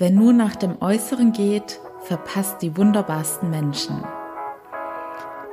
Wer 0.00 0.12
nur 0.12 0.32
nach 0.32 0.54
dem 0.54 0.80
Äußeren 0.80 1.32
geht, 1.32 1.80
verpasst 2.04 2.62
die 2.62 2.76
wunderbarsten 2.76 3.50
Menschen. 3.50 4.00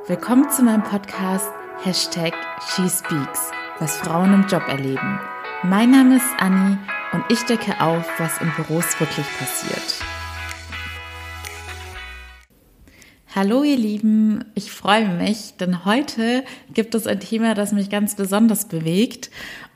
Willkommen 0.06 0.48
zu 0.50 0.62
meinem 0.62 0.84
Podcast 0.84 1.50
Hashtag 1.82 2.32
SheSpeaks, 2.60 3.50
was 3.80 3.96
Frauen 3.96 4.32
im 4.34 4.46
Job 4.46 4.62
erleben. 4.68 5.18
Mein 5.64 5.90
Name 5.90 6.18
ist 6.18 6.32
Anni 6.38 6.78
und 7.12 7.24
ich 7.28 7.42
decke 7.46 7.80
auf, 7.80 8.06
was 8.20 8.40
in 8.40 8.52
Büros 8.54 9.00
wirklich 9.00 9.26
passiert. 9.36 10.04
Hallo 13.34 13.64
ihr 13.64 13.78
Lieben, 13.78 14.44
ich 14.54 14.70
freue 14.70 15.08
mich, 15.08 15.56
denn 15.58 15.84
heute 15.84 16.44
gibt 16.72 16.94
es 16.94 17.08
ein 17.08 17.18
Thema, 17.18 17.54
das 17.54 17.72
mich 17.72 17.90
ganz 17.90 18.14
besonders 18.14 18.68
bewegt 18.68 19.28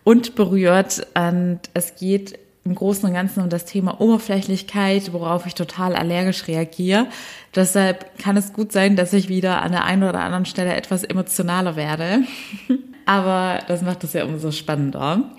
und 0.04 0.36
berührt 0.36 1.08
und 1.16 1.58
es 1.74 1.96
geht 1.96 2.38
im 2.64 2.74
Großen 2.74 3.08
und 3.08 3.14
Ganzen 3.14 3.42
um 3.42 3.48
das 3.48 3.64
Thema 3.64 4.00
Oberflächlichkeit, 4.00 5.12
worauf 5.12 5.46
ich 5.46 5.54
total 5.54 5.94
allergisch 5.94 6.46
reagiere. 6.46 7.06
Deshalb 7.54 8.18
kann 8.18 8.36
es 8.36 8.52
gut 8.52 8.72
sein, 8.72 8.96
dass 8.96 9.12
ich 9.12 9.28
wieder 9.28 9.62
an 9.62 9.72
der 9.72 9.84
einen 9.84 10.02
oder 10.02 10.20
anderen 10.20 10.44
Stelle 10.44 10.74
etwas 10.74 11.02
emotionaler 11.02 11.76
werde. 11.76 12.20
Aber 13.06 13.60
das 13.66 13.82
macht 13.82 14.04
es 14.04 14.12
ja 14.12 14.24
umso 14.24 14.52
spannender. 14.52 15.30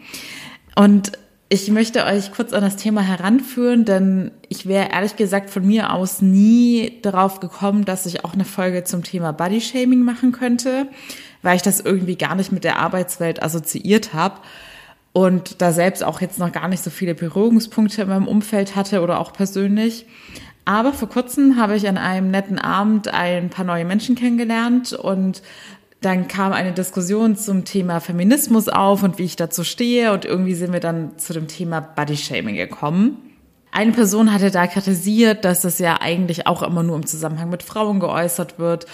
Und 0.76 1.12
ich 1.48 1.70
möchte 1.70 2.05
euch 2.05 2.31
kurz 2.31 2.53
an 2.53 2.62
das 2.62 2.77
Thema 2.77 3.02
heranführen, 3.02 3.85
denn 3.85 4.31
ich 4.48 4.67
wäre 4.67 4.90
ehrlich 4.91 5.15
gesagt 5.15 5.49
von 5.49 5.65
mir 5.65 5.93
aus 5.93 6.21
nie 6.21 6.99
darauf 7.01 7.40
gekommen, 7.40 7.85
dass 7.85 8.05
ich 8.05 8.26
auch 8.26 8.34
eine 8.34 8.45
Folge 8.45 8.84
zum 8.84 9.03
Thema 9.03 9.31
Bodyshaming 9.31 10.01
machen 10.01 10.31
könnte, 10.31 10.88
weil 11.41 11.57
ich 11.57 11.62
das 11.62 11.81
irgendwie 11.81 12.15
gar 12.15 12.35
nicht 12.35 12.51
mit 12.51 12.63
der 12.63 12.79
Arbeitswelt 12.79 13.43
assoziiert 13.43 14.13
habe 14.13 14.40
und 15.13 15.61
da 15.61 15.71
selbst 15.71 16.03
auch 16.03 16.21
jetzt 16.21 16.39
noch 16.39 16.51
gar 16.51 16.67
nicht 16.67 16.83
so 16.83 16.89
viele 16.89 17.15
Berührungspunkte 17.15 18.03
in 18.03 18.09
meinem 18.09 18.27
Umfeld 18.27 18.75
hatte 18.75 19.01
oder 19.01 19.20
auch 19.20 19.34
persönlich. 19.34 20.05
Aber 20.63 20.93
vor 20.93 21.09
kurzem 21.09 21.57
habe 21.57 21.75
ich 21.75 21.87
an 21.87 21.97
einem 21.97 22.31
netten 22.31 22.59
Abend 22.59 23.07
ein 23.13 23.49
paar 23.49 23.65
neue 23.65 23.84
Menschen 23.84 24.15
kennengelernt 24.15 24.93
und 24.93 25.41
dann 26.01 26.27
kam 26.27 26.51
eine 26.53 26.71
Diskussion 26.71 27.35
zum 27.35 27.65
Thema 27.65 27.99
Feminismus 27.99 28.70
auf 28.70 29.03
und 29.03 29.18
wie 29.18 29.23
ich 29.23 29.35
dazu 29.35 29.63
stehe 29.63 30.13
und 30.13 30.26
irgendwie 30.26 30.55
sind 30.55 30.73
wir 30.73 30.79
dann 30.79 31.18
zu 31.18 31.34
dem 31.34 31.48
Thema 31.48 31.79
Bodyshaming 31.79 32.55
gekommen. 32.55 33.30
Eine 33.72 33.91
Person 33.94 34.34
hatte 34.34 34.52
da 34.52 34.68
kritisiert, 34.68 35.46
dass 35.46 35.62
das 35.62 35.80
ja 35.80 36.02
eigentlich 36.02 36.48
auch 36.48 36.62
immer 36.62 36.84
nur 36.84 36.98
im 36.98 37.05
Zusammenhang 37.05 37.50
mit 37.50 37.64
Frauen 37.64 38.00
geäußert 38.00 38.60
wird 38.60 38.86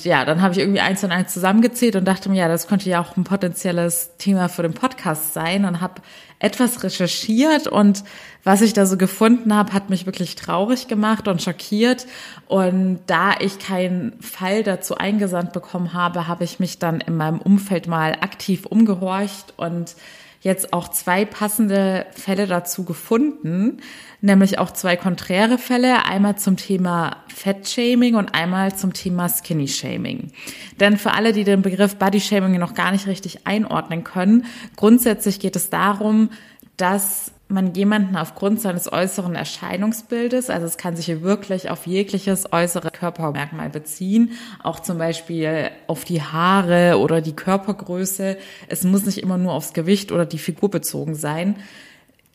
ja, 0.00 0.24
dann 0.24 0.40
habe 0.40 0.52
ich 0.52 0.58
irgendwie 0.58 0.80
eins 0.80 1.04
und 1.04 1.12
eins 1.12 1.34
zusammengezählt 1.34 1.96
und 1.96 2.06
dachte 2.06 2.30
mir, 2.30 2.38
ja, 2.38 2.48
das 2.48 2.66
könnte 2.66 2.88
ja 2.88 3.00
auch 3.00 3.16
ein 3.16 3.24
potenzielles 3.24 4.16
Thema 4.16 4.48
für 4.48 4.62
den 4.62 4.72
Podcast 4.72 5.34
sein 5.34 5.66
und 5.66 5.80
habe 5.80 6.00
etwas 6.38 6.82
recherchiert 6.82 7.66
und 7.66 8.02
was 8.42 8.62
ich 8.62 8.72
da 8.72 8.86
so 8.86 8.96
gefunden 8.96 9.54
habe, 9.54 9.72
hat 9.72 9.90
mich 9.90 10.06
wirklich 10.06 10.34
traurig 10.34 10.88
gemacht 10.88 11.28
und 11.28 11.40
schockiert. 11.40 12.06
Und 12.48 13.00
da 13.06 13.34
ich 13.38 13.60
keinen 13.60 14.20
Fall 14.20 14.64
dazu 14.64 14.96
eingesandt 14.96 15.52
bekommen 15.52 15.92
habe, 15.92 16.26
habe 16.26 16.42
ich 16.42 16.58
mich 16.58 16.80
dann 16.80 17.00
in 17.00 17.16
meinem 17.16 17.38
Umfeld 17.38 17.86
mal 17.86 18.14
aktiv 18.14 18.66
umgehorcht 18.66 19.54
und 19.58 19.94
jetzt 20.42 20.72
auch 20.72 20.88
zwei 20.88 21.24
passende 21.24 22.04
Fälle 22.12 22.46
dazu 22.46 22.84
gefunden, 22.84 23.78
nämlich 24.20 24.58
auch 24.58 24.72
zwei 24.72 24.96
konträre 24.96 25.56
Fälle, 25.56 26.04
einmal 26.04 26.36
zum 26.36 26.56
Thema 26.56 27.16
Fettshaming 27.28 28.16
und 28.16 28.34
einmal 28.34 28.74
zum 28.74 28.92
Thema 28.92 29.28
Skinny 29.28 29.68
Shaming. 29.68 30.32
Denn 30.80 30.98
für 30.98 31.12
alle, 31.12 31.32
die 31.32 31.44
den 31.44 31.62
Begriff 31.62 31.96
Body 31.96 32.20
Shaming 32.20 32.58
noch 32.58 32.74
gar 32.74 32.90
nicht 32.90 33.06
richtig 33.06 33.46
einordnen 33.46 34.02
können, 34.02 34.44
grundsätzlich 34.76 35.38
geht 35.38 35.54
es 35.54 35.70
darum, 35.70 36.30
dass 36.76 37.32
man 37.52 37.74
jemanden 37.74 38.16
aufgrund 38.16 38.60
seines 38.60 38.92
äußeren 38.92 39.34
Erscheinungsbildes, 39.34 40.50
also 40.50 40.66
es 40.66 40.76
kann 40.76 40.96
sich 40.96 41.06
hier 41.06 41.22
wirklich 41.22 41.70
auf 41.70 41.86
jegliches 41.86 42.52
äußere 42.52 42.90
Körpermerkmal 42.90 43.70
beziehen, 43.70 44.32
auch 44.62 44.80
zum 44.80 44.98
Beispiel 44.98 45.70
auf 45.86 46.04
die 46.04 46.22
Haare 46.22 46.98
oder 46.98 47.20
die 47.20 47.36
Körpergröße. 47.36 48.36
Es 48.68 48.84
muss 48.84 49.06
nicht 49.06 49.18
immer 49.18 49.38
nur 49.38 49.52
aufs 49.52 49.72
Gewicht 49.72 50.12
oder 50.12 50.26
die 50.26 50.38
Figur 50.38 50.70
bezogen 50.70 51.14
sein. 51.14 51.56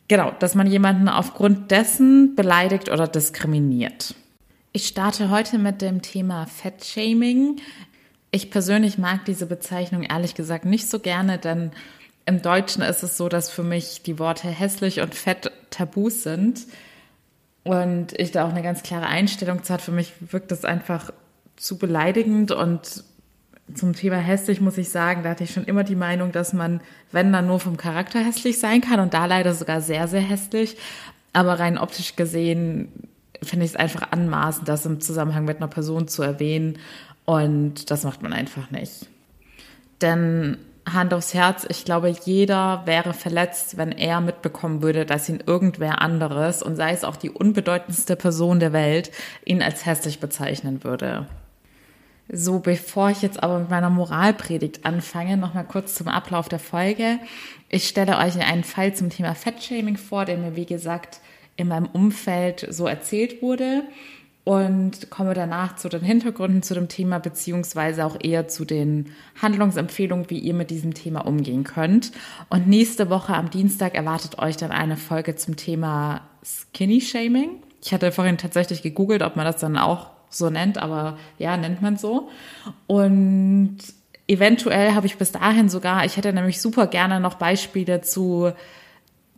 Genau, 0.08 0.32
dass 0.38 0.54
man 0.54 0.66
jemanden 0.66 1.08
aufgrund 1.08 1.70
dessen 1.70 2.34
beleidigt 2.34 2.90
oder 2.90 3.06
diskriminiert. 3.06 4.14
Ich 4.72 4.86
starte 4.86 5.30
heute 5.30 5.58
mit 5.58 5.82
dem 5.82 6.02
Thema 6.02 6.46
Fettshaming. 6.46 7.56
Ich 8.30 8.50
persönlich 8.50 8.98
mag 8.98 9.24
diese 9.24 9.46
Bezeichnung 9.46 10.02
ehrlich 10.02 10.34
gesagt 10.34 10.64
nicht 10.64 10.88
so 10.88 10.98
gerne, 10.98 11.38
denn 11.38 11.72
im 12.28 12.42
Deutschen 12.42 12.82
ist 12.82 13.02
es 13.02 13.16
so, 13.16 13.30
dass 13.30 13.50
für 13.50 13.62
mich 13.62 14.02
die 14.02 14.18
Worte 14.18 14.48
hässlich 14.48 15.00
und 15.00 15.14
fett 15.14 15.50
Tabus 15.70 16.24
sind. 16.24 16.66
Und 17.64 18.12
ich 18.18 18.32
da 18.32 18.44
auch 18.44 18.50
eine 18.50 18.62
ganz 18.62 18.82
klare 18.82 19.06
Einstellung 19.06 19.64
zu 19.64 19.72
hat. 19.72 19.80
Für 19.80 19.92
mich 19.92 20.12
wirkt 20.20 20.50
das 20.50 20.66
einfach 20.66 21.10
zu 21.56 21.78
beleidigend. 21.78 22.52
Und 22.52 23.02
zum 23.74 23.94
Thema 23.94 24.16
hässlich 24.16 24.60
muss 24.60 24.76
ich 24.76 24.90
sagen, 24.90 25.22
da 25.22 25.30
hatte 25.30 25.44
ich 25.44 25.52
schon 25.52 25.64
immer 25.64 25.84
die 25.84 25.96
Meinung, 25.96 26.30
dass 26.30 26.52
man, 26.52 26.82
wenn 27.12 27.32
dann 27.32 27.46
nur 27.46 27.60
vom 27.60 27.78
Charakter 27.78 28.18
hässlich 28.18 28.58
sein 28.58 28.82
kann 28.82 29.00
und 29.00 29.14
da 29.14 29.24
leider 29.24 29.54
sogar 29.54 29.80
sehr, 29.80 30.06
sehr 30.06 30.20
hässlich. 30.20 30.76
Aber 31.32 31.58
rein 31.58 31.78
optisch 31.78 32.14
gesehen 32.14 32.92
finde 33.42 33.64
ich 33.64 33.70
es 33.70 33.76
einfach 33.76 34.12
anmaßend, 34.12 34.68
das 34.68 34.84
im 34.84 35.00
Zusammenhang 35.00 35.46
mit 35.46 35.56
einer 35.58 35.68
Person 35.68 36.08
zu 36.08 36.22
erwähnen. 36.22 36.78
Und 37.24 37.90
das 37.90 38.04
macht 38.04 38.22
man 38.22 38.34
einfach 38.34 38.70
nicht. 38.70 39.06
Denn 40.02 40.58
Hand 40.92 41.14
aufs 41.14 41.34
Herz, 41.34 41.66
ich 41.68 41.84
glaube, 41.84 42.08
jeder 42.24 42.82
wäre 42.84 43.12
verletzt, 43.14 43.76
wenn 43.76 43.92
er 43.92 44.20
mitbekommen 44.20 44.82
würde, 44.82 45.06
dass 45.06 45.28
ihn 45.28 45.42
irgendwer 45.46 46.00
anderes 46.00 46.62
und 46.62 46.76
sei 46.76 46.92
es 46.92 47.04
auch 47.04 47.16
die 47.16 47.30
unbedeutendste 47.30 48.16
Person 48.16 48.60
der 48.60 48.72
Welt 48.72 49.10
ihn 49.44 49.62
als 49.62 49.86
hässlich 49.86 50.20
bezeichnen 50.20 50.84
würde. 50.84 51.26
So, 52.30 52.58
bevor 52.58 53.10
ich 53.10 53.22
jetzt 53.22 53.42
aber 53.42 53.58
mit 53.58 53.70
meiner 53.70 53.88
Moralpredigt 53.88 54.84
anfange, 54.84 55.36
nochmal 55.36 55.64
kurz 55.64 55.94
zum 55.94 56.08
Ablauf 56.08 56.48
der 56.48 56.58
Folge. 56.58 57.18
Ich 57.70 57.88
stelle 57.88 58.18
euch 58.18 58.38
einen 58.38 58.64
Fall 58.64 58.94
zum 58.94 59.08
Thema 59.08 59.34
Fettshaming 59.34 59.96
vor, 59.96 60.26
der 60.26 60.36
mir, 60.36 60.54
wie 60.54 60.66
gesagt, 60.66 61.20
in 61.56 61.68
meinem 61.68 61.86
Umfeld 61.86 62.66
so 62.70 62.86
erzählt 62.86 63.40
wurde 63.40 63.82
und 64.48 65.10
komme 65.10 65.34
danach 65.34 65.76
zu 65.76 65.90
den 65.90 66.00
Hintergründen 66.00 66.62
zu 66.62 66.72
dem 66.72 66.88
Thema 66.88 67.18
beziehungsweise 67.18 68.06
auch 68.06 68.16
eher 68.18 68.48
zu 68.48 68.64
den 68.64 69.12
Handlungsempfehlungen, 69.42 70.30
wie 70.30 70.38
ihr 70.38 70.54
mit 70.54 70.70
diesem 70.70 70.94
Thema 70.94 71.26
umgehen 71.26 71.64
könnt. 71.64 72.12
Und 72.48 72.66
nächste 72.66 73.10
Woche 73.10 73.34
am 73.34 73.50
Dienstag 73.50 73.94
erwartet 73.94 74.38
euch 74.38 74.56
dann 74.56 74.70
eine 74.70 74.96
Folge 74.96 75.36
zum 75.36 75.56
Thema 75.56 76.22
Skinny 76.42 77.02
Shaming. 77.02 77.62
Ich 77.84 77.92
hatte 77.92 78.10
vorhin 78.10 78.38
tatsächlich 78.38 78.80
gegoogelt, 78.80 79.20
ob 79.20 79.36
man 79.36 79.44
das 79.44 79.58
dann 79.58 79.76
auch 79.76 80.08
so 80.30 80.48
nennt, 80.48 80.78
aber 80.78 81.18
ja, 81.36 81.58
nennt 81.58 81.82
man 81.82 81.98
so. 81.98 82.30
Und 82.86 83.76
eventuell 84.28 84.94
habe 84.94 85.06
ich 85.06 85.18
bis 85.18 85.30
dahin 85.30 85.68
sogar, 85.68 86.06
ich 86.06 86.16
hätte 86.16 86.32
nämlich 86.32 86.62
super 86.62 86.86
gerne 86.86 87.20
noch 87.20 87.34
Beispiele 87.34 88.00
zu 88.00 88.50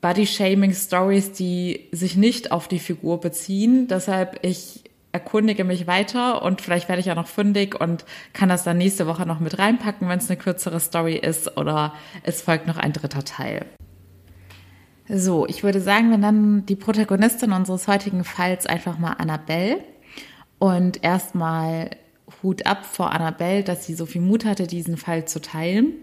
Body 0.00 0.28
Shaming 0.28 0.72
Stories, 0.72 1.32
die 1.32 1.88
sich 1.90 2.16
nicht 2.16 2.52
auf 2.52 2.68
die 2.68 2.78
Figur 2.78 3.20
beziehen. 3.20 3.88
Deshalb 3.88 4.38
ich 4.42 4.84
erkundige 5.12 5.64
mich 5.64 5.86
weiter 5.86 6.42
und 6.42 6.60
vielleicht 6.60 6.88
werde 6.88 7.00
ich 7.00 7.06
ja 7.06 7.14
noch 7.14 7.26
fündig 7.26 7.80
und 7.80 8.04
kann 8.32 8.48
das 8.48 8.64
dann 8.64 8.78
nächste 8.78 9.06
Woche 9.06 9.26
noch 9.26 9.40
mit 9.40 9.58
reinpacken, 9.58 10.08
wenn 10.08 10.18
es 10.18 10.30
eine 10.30 10.38
kürzere 10.38 10.80
Story 10.80 11.16
ist 11.16 11.56
oder 11.56 11.94
es 12.22 12.42
folgt 12.42 12.66
noch 12.66 12.76
ein 12.76 12.92
dritter 12.92 13.24
Teil. 13.24 13.66
So, 15.08 15.46
ich 15.46 15.64
würde 15.64 15.80
sagen, 15.80 16.10
wir 16.10 16.18
nennen 16.18 16.66
die 16.66 16.76
Protagonistin 16.76 17.52
unseres 17.52 17.88
heutigen 17.88 18.22
Falls 18.22 18.66
einfach 18.66 18.98
mal 18.98 19.14
Annabelle 19.14 19.78
und 20.60 21.02
erstmal 21.02 21.90
Hut 22.42 22.64
ab 22.66 22.86
vor 22.86 23.10
Annabelle, 23.10 23.64
dass 23.64 23.86
sie 23.86 23.94
so 23.94 24.06
viel 24.06 24.20
Mut 24.20 24.44
hatte, 24.44 24.68
diesen 24.68 24.96
Fall 24.96 25.24
zu 25.24 25.40
teilen. 25.40 25.94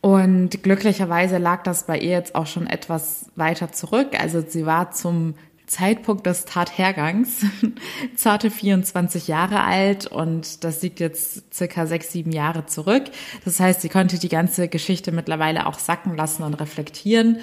Und 0.00 0.62
glücklicherweise 0.62 1.38
lag 1.38 1.62
das 1.62 1.86
bei 1.86 1.98
ihr 1.98 2.12
jetzt 2.12 2.34
auch 2.34 2.46
schon 2.46 2.66
etwas 2.66 3.30
weiter 3.36 3.72
zurück. 3.72 4.18
Also 4.18 4.42
sie 4.46 4.64
war 4.64 4.92
zum 4.92 5.34
Zeitpunkt 5.70 6.26
des 6.26 6.46
Tathergangs 6.46 7.46
zarte 8.16 8.50
24 8.50 9.28
Jahre 9.28 9.60
alt 9.60 10.06
und 10.08 10.64
das 10.64 10.82
liegt 10.82 10.98
jetzt 10.98 11.54
circa 11.54 11.86
sechs, 11.86 12.10
sieben 12.10 12.32
Jahre 12.32 12.66
zurück. 12.66 13.04
Das 13.44 13.60
heißt, 13.60 13.80
sie 13.80 13.88
konnte 13.88 14.18
die 14.18 14.28
ganze 14.28 14.66
Geschichte 14.66 15.12
mittlerweile 15.12 15.66
auch 15.66 15.78
sacken 15.78 16.16
lassen 16.16 16.42
und 16.42 16.54
reflektieren 16.54 17.38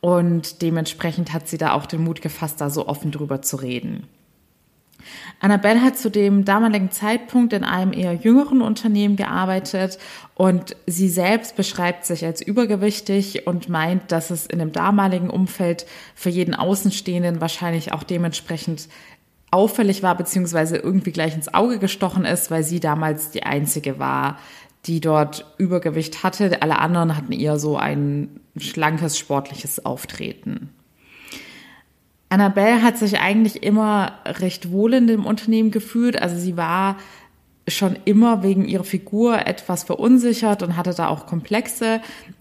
und 0.00 0.60
dementsprechend 0.60 1.32
hat 1.32 1.48
sie 1.48 1.56
da 1.56 1.72
auch 1.72 1.86
den 1.86 2.04
Mut 2.04 2.20
gefasst, 2.20 2.60
da 2.60 2.68
so 2.68 2.86
offen 2.86 3.12
drüber 3.12 3.40
zu 3.40 3.56
reden. 3.56 4.06
Annabelle 5.40 5.82
hat 5.82 5.98
zu 5.98 6.10
dem 6.10 6.44
damaligen 6.44 6.90
Zeitpunkt 6.90 7.52
in 7.52 7.64
einem 7.64 7.92
eher 7.92 8.14
jüngeren 8.14 8.62
Unternehmen 8.62 9.16
gearbeitet 9.16 9.98
und 10.34 10.76
sie 10.86 11.08
selbst 11.08 11.56
beschreibt 11.56 12.04
sich 12.04 12.24
als 12.24 12.42
übergewichtig 12.42 13.46
und 13.46 13.68
meint, 13.68 14.12
dass 14.12 14.30
es 14.30 14.46
in 14.46 14.58
dem 14.58 14.72
damaligen 14.72 15.30
Umfeld 15.30 15.86
für 16.14 16.30
jeden 16.30 16.54
Außenstehenden 16.54 17.40
wahrscheinlich 17.40 17.92
auch 17.92 18.02
dementsprechend 18.02 18.88
auffällig 19.50 20.02
war, 20.02 20.16
beziehungsweise 20.16 20.76
irgendwie 20.76 21.12
gleich 21.12 21.34
ins 21.34 21.52
Auge 21.52 21.78
gestochen 21.78 22.24
ist, 22.24 22.50
weil 22.50 22.62
sie 22.62 22.80
damals 22.80 23.30
die 23.30 23.42
einzige 23.42 23.98
war, 23.98 24.38
die 24.86 25.00
dort 25.00 25.54
Übergewicht 25.58 26.22
hatte. 26.22 26.62
Alle 26.62 26.78
anderen 26.78 27.16
hatten 27.16 27.32
eher 27.32 27.58
so 27.58 27.76
ein 27.76 28.40
schlankes, 28.56 29.18
sportliches 29.18 29.84
Auftreten. 29.84 30.70
Annabelle 32.30 32.82
hat 32.82 32.96
sich 32.96 33.18
eigentlich 33.18 33.62
immer 33.62 34.20
recht 34.24 34.70
wohl 34.70 34.94
in 34.94 35.06
dem 35.06 35.26
Unternehmen 35.26 35.70
gefühlt. 35.70 36.20
Also 36.20 36.36
sie 36.36 36.56
war 36.56 36.96
schon 37.68 37.96
immer 38.04 38.42
wegen 38.42 38.64
ihrer 38.64 38.84
Figur 38.84 39.46
etwas 39.46 39.84
verunsichert 39.84 40.62
und 40.62 40.76
hatte 40.76 40.94
da 40.94 41.08
auch 41.08 41.26
Komplexe, 41.26 42.00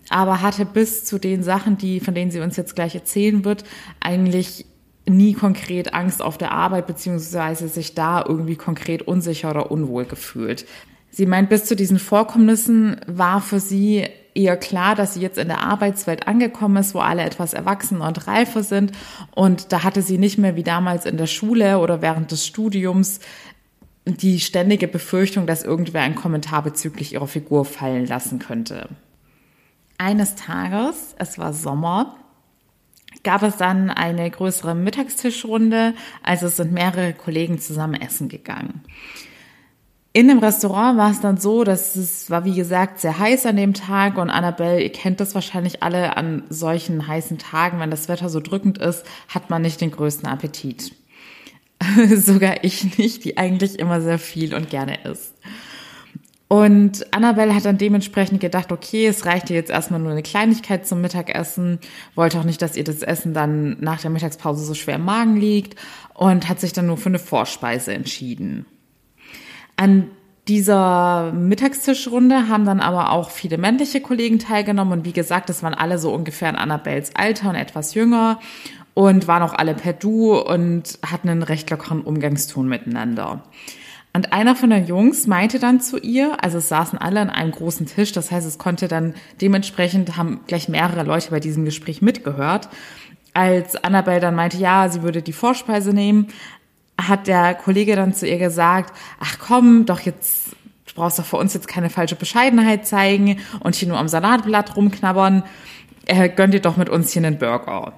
aber 0.10 0.42
hatte 0.42 0.66
bis 0.66 1.06
zu 1.06 1.20
den 1.20 1.44
Sachen, 1.44 1.78
die, 1.78 2.00
von 2.00 2.14
denen 2.14 2.32
sie 2.32 2.40
uns 2.40 2.56
jetzt 2.56 2.76
gleich 2.76 2.96
erzählen 2.96 3.44
wird, 3.46 3.64
eigentlich 4.00 4.66
nie 5.08 5.34
konkret 5.34 5.94
Angst 5.94 6.22
auf 6.22 6.38
der 6.38 6.52
Arbeit 6.52 6.88
beziehungsweise 6.88 7.68
sich 7.68 7.96
da 7.96 8.24
irgendwie 8.26 8.56
konkret 8.56 9.02
unsicher 9.02 9.50
oder 9.50 9.72
unwohl 9.72 10.06
gefühlt. 10.06 10.66
Sie 11.10 11.26
meint, 11.26 11.50
bis 11.50 11.66
zu 11.66 11.76
diesen 11.76 11.98
Vorkommnissen 11.98 13.02
war 13.08 13.42
für 13.42 13.60
sie 13.60 14.08
eher 14.34 14.58
klar, 14.58 14.96
dass 14.96 15.14
sie 15.14 15.22
jetzt 15.22 15.38
in 15.38 15.48
der 15.48 15.64
Arbeitswelt 15.64 16.28
angekommen 16.28 16.78
ist, 16.78 16.94
wo 16.94 17.00
alle 17.00 17.24
etwas 17.24 17.54
erwachsener 17.54 18.08
und 18.08 18.28
reifer 18.28 18.64
sind. 18.64 18.92
Und 19.36 19.72
da 19.72 19.84
hatte 19.84 20.02
sie 20.02 20.18
nicht 20.18 20.38
mehr 20.38 20.56
wie 20.56 20.64
damals 20.64 21.06
in 21.06 21.18
der 21.18 21.28
Schule 21.28 21.80
oder 21.80 22.02
während 22.02 22.32
des 22.32 22.46
Studiums 22.46 23.20
die 24.06 24.40
ständige 24.40 24.88
Befürchtung, 24.88 25.46
dass 25.46 25.64
irgendwer 25.64 26.02
einen 26.02 26.16
Kommentar 26.16 26.64
bezüglich 26.64 27.14
ihrer 27.14 27.28
Figur 27.28 27.66
fallen 27.66 28.06
lassen 28.06 28.40
könnte. 28.40 28.90
Eines 29.98 30.36
Tages, 30.36 31.16
es 31.18 31.38
war 31.38 31.54
Sommer, 31.54 32.16
gab 33.24 33.44
es 33.44 33.58
dann 33.58 33.90
eine 33.90 34.30
größere 34.30 34.76
Mittagstischrunde, 34.76 35.94
also 36.24 36.48
sind 36.48 36.72
mehrere 36.72 37.14
Kollegen 37.14 37.60
zusammen 37.60 37.96
essen 37.96 38.30
gegangen. 38.30 38.82
In 40.12 40.28
dem 40.28 40.40
Restaurant 40.40 40.98
war 40.98 41.12
es 41.12 41.22
dann 41.22 41.38
so, 41.38 41.64
dass 41.64 41.96
es 41.96 42.32
war, 42.32 42.44
wie 42.44 42.56
gesagt, 42.56 43.00
sehr 43.00 43.20
heiß 43.20 43.46
an 43.46 43.58
dem 43.58 43.76
Tag 43.76 44.18
und 44.18 44.32
Annabelle, 44.32 44.82
ihr 44.82 44.92
kennt 44.92 45.20
das 45.20 45.36
wahrscheinlich 45.36 45.84
alle 45.84 46.18
an 46.18 46.44
solchen 46.50 47.08
heißen 47.08 47.38
Tagen, 47.38 47.80
wenn 47.80 47.92
das 47.92 48.10
Wetter 48.10 48.28
so 48.30 48.40
drückend 48.40 48.80
ist, 48.80 49.06
hat 49.28 49.52
man 49.52 49.62
nicht 49.62 49.82
den 49.82 49.92
größten 49.92 50.28
Appetit. 50.28 50.96
Sogar 52.16 52.64
ich 52.64 52.98
nicht, 52.98 53.24
die 53.24 53.38
eigentlich 53.38 53.78
immer 53.78 54.02
sehr 54.02 54.18
viel 54.18 54.56
und 54.56 54.72
gerne 54.72 54.98
isst. 55.04 55.36
Und 56.48 57.14
Annabelle 57.14 57.54
hat 57.54 57.66
dann 57.66 57.78
dementsprechend 57.78 58.42
gedacht, 58.42 58.72
okay, 58.72 59.06
es 59.06 59.28
reicht 59.28 59.52
ihr 59.52 59.56
jetzt 59.56 59.70
erstmal 59.70 60.00
nur 60.00 60.12
eine 60.12 60.24
Kleinigkeit 60.24 60.88
zum 60.88 61.00
Mittagessen, 61.02 61.78
wollte 62.16 62.40
auch 62.40 62.44
nicht, 62.44 62.64
dass 62.64 62.76
ihr 62.76 62.84
das 62.84 63.04
Essen 63.04 63.36
dann 63.36 63.78
nach 63.80 64.02
der 64.02 64.10
Mittagspause 64.10 64.66
so 64.66 64.74
schwer 64.74 64.96
im 64.96 65.06
Magen 65.06 65.38
liegt 65.38 65.80
und 66.16 66.50
hat 66.50 66.60
sich 66.60 66.74
dann 66.74 66.88
nur 66.88 66.98
für 66.98 67.10
eine 67.10 67.20
Vorspeise 67.20 67.94
entschieden. 67.94 68.66
An 69.80 70.12
dieser 70.50 71.32
Mittagstischrunde 71.32 72.50
haben 72.50 72.66
dann 72.66 72.82
aber 72.82 73.14
auch 73.14 73.30
viele 73.30 73.58
männliche 73.58 74.02
Kollegen 74.02 74.38
teilgenommen 74.38 74.92
und 74.92 75.06
wie 75.06 75.14
gesagt, 75.14 75.48
das 75.48 75.64
waren 75.64 75.74
alle 75.74 75.98
so 75.98 76.14
ungefähr 76.14 76.50
in 76.50 76.58
Annabelles 76.58 77.16
Alter 77.16 77.52
und 77.52 77.56
etwas 77.56 77.94
jünger 77.94 78.42
und 78.94 79.30
waren 79.30 79.42
auch 79.42 79.54
alle 79.54 79.76
per 79.76 79.94
Du 79.94 80.38
und 80.38 81.00
hatten 81.10 81.30
einen 81.30 81.44
recht 81.44 81.70
lockeren 81.70 82.02
Umgangston 82.02 82.68
miteinander. 82.68 83.42
Und 84.12 84.34
einer 84.34 84.58
von 84.58 84.70
den 84.70 84.86
Jungs 84.86 85.28
meinte 85.28 85.60
dann 85.60 85.80
zu 85.80 85.98
ihr, 85.98 86.44
also 86.44 86.58
es 86.58 86.68
saßen 86.68 87.00
alle 87.00 87.22
an 87.22 87.30
einem 87.30 87.52
großen 87.52 87.86
Tisch, 87.86 88.12
das 88.12 88.32
heißt, 88.32 88.46
es 88.46 88.58
konnte 88.58 88.90
dann 88.90 89.14
dementsprechend 89.40 90.18
haben 90.18 90.42
gleich 90.46 90.68
mehrere 90.68 91.04
Leute 91.04 91.32
bei 91.32 91.40
diesem 91.40 91.64
Gespräch 91.64 92.02
mitgehört. 92.02 92.68
Als 93.34 93.82
Annabelle 93.82 94.20
dann 94.20 94.36
meinte, 94.36 94.58
ja, 94.58 94.90
sie 94.90 95.04
würde 95.04 95.22
die 95.22 95.32
Vorspeise 95.32 95.94
nehmen, 95.94 96.28
hat 97.08 97.28
der 97.28 97.54
Kollege 97.56 97.96
dann 97.96 98.14
zu 98.14 98.28
ihr 98.28 98.38
gesagt, 98.38 98.94
ach 99.20 99.38
komm, 99.40 99.86
doch 99.86 100.00
jetzt, 100.02 100.52
du 100.88 100.94
brauchst 100.96 101.20
doch 101.20 101.26
für 101.26 101.38
uns 101.38 101.54
jetzt 101.54 101.68
keine 101.68 101.90
falsche 101.90 102.16
Bescheidenheit 102.16 102.88
zeigen 102.88 103.40
und 103.60 103.76
hier 103.76 103.88
nur 103.88 103.98
am 103.98 104.08
Salatblatt 104.08 104.76
rumknabbern, 104.76 105.44
äh, 106.06 106.30
gönn 106.30 106.52
dir 106.52 106.62
doch 106.62 106.78
mit 106.78 106.90
uns 106.90 107.12
hier 107.12 107.24
einen 107.24 107.38
Burger. 107.38 107.94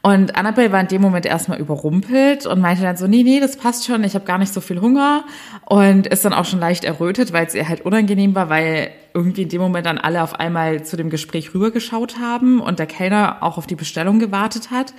Und 0.00 0.36
Annabelle 0.36 0.70
war 0.70 0.80
in 0.80 0.86
dem 0.86 1.02
Moment 1.02 1.26
erstmal 1.26 1.58
überrumpelt 1.58 2.46
und 2.46 2.60
meinte 2.60 2.82
dann 2.82 2.96
so, 2.96 3.08
nee, 3.08 3.24
nee, 3.24 3.40
das 3.40 3.56
passt 3.56 3.84
schon, 3.84 4.04
ich 4.04 4.14
habe 4.14 4.24
gar 4.24 4.38
nicht 4.38 4.52
so 4.52 4.60
viel 4.60 4.80
Hunger 4.80 5.24
und 5.66 6.06
ist 6.06 6.24
dann 6.24 6.32
auch 6.32 6.44
schon 6.44 6.60
leicht 6.60 6.84
errötet, 6.84 7.32
weil 7.32 7.46
es 7.46 7.54
ihr 7.54 7.68
halt 7.68 7.80
unangenehm 7.80 8.34
war, 8.34 8.48
weil 8.48 8.90
irgendwie 9.12 9.42
in 9.42 9.48
dem 9.48 9.60
Moment 9.60 9.86
dann 9.86 9.98
alle 9.98 10.22
auf 10.22 10.38
einmal 10.38 10.84
zu 10.84 10.96
dem 10.96 11.10
Gespräch 11.10 11.52
rübergeschaut 11.52 12.18
haben 12.20 12.60
und 12.60 12.78
der 12.78 12.86
Kellner 12.86 13.38
auch 13.40 13.58
auf 13.58 13.66
die 13.66 13.74
Bestellung 13.74 14.20
gewartet 14.20 14.70
hat. 14.70 14.94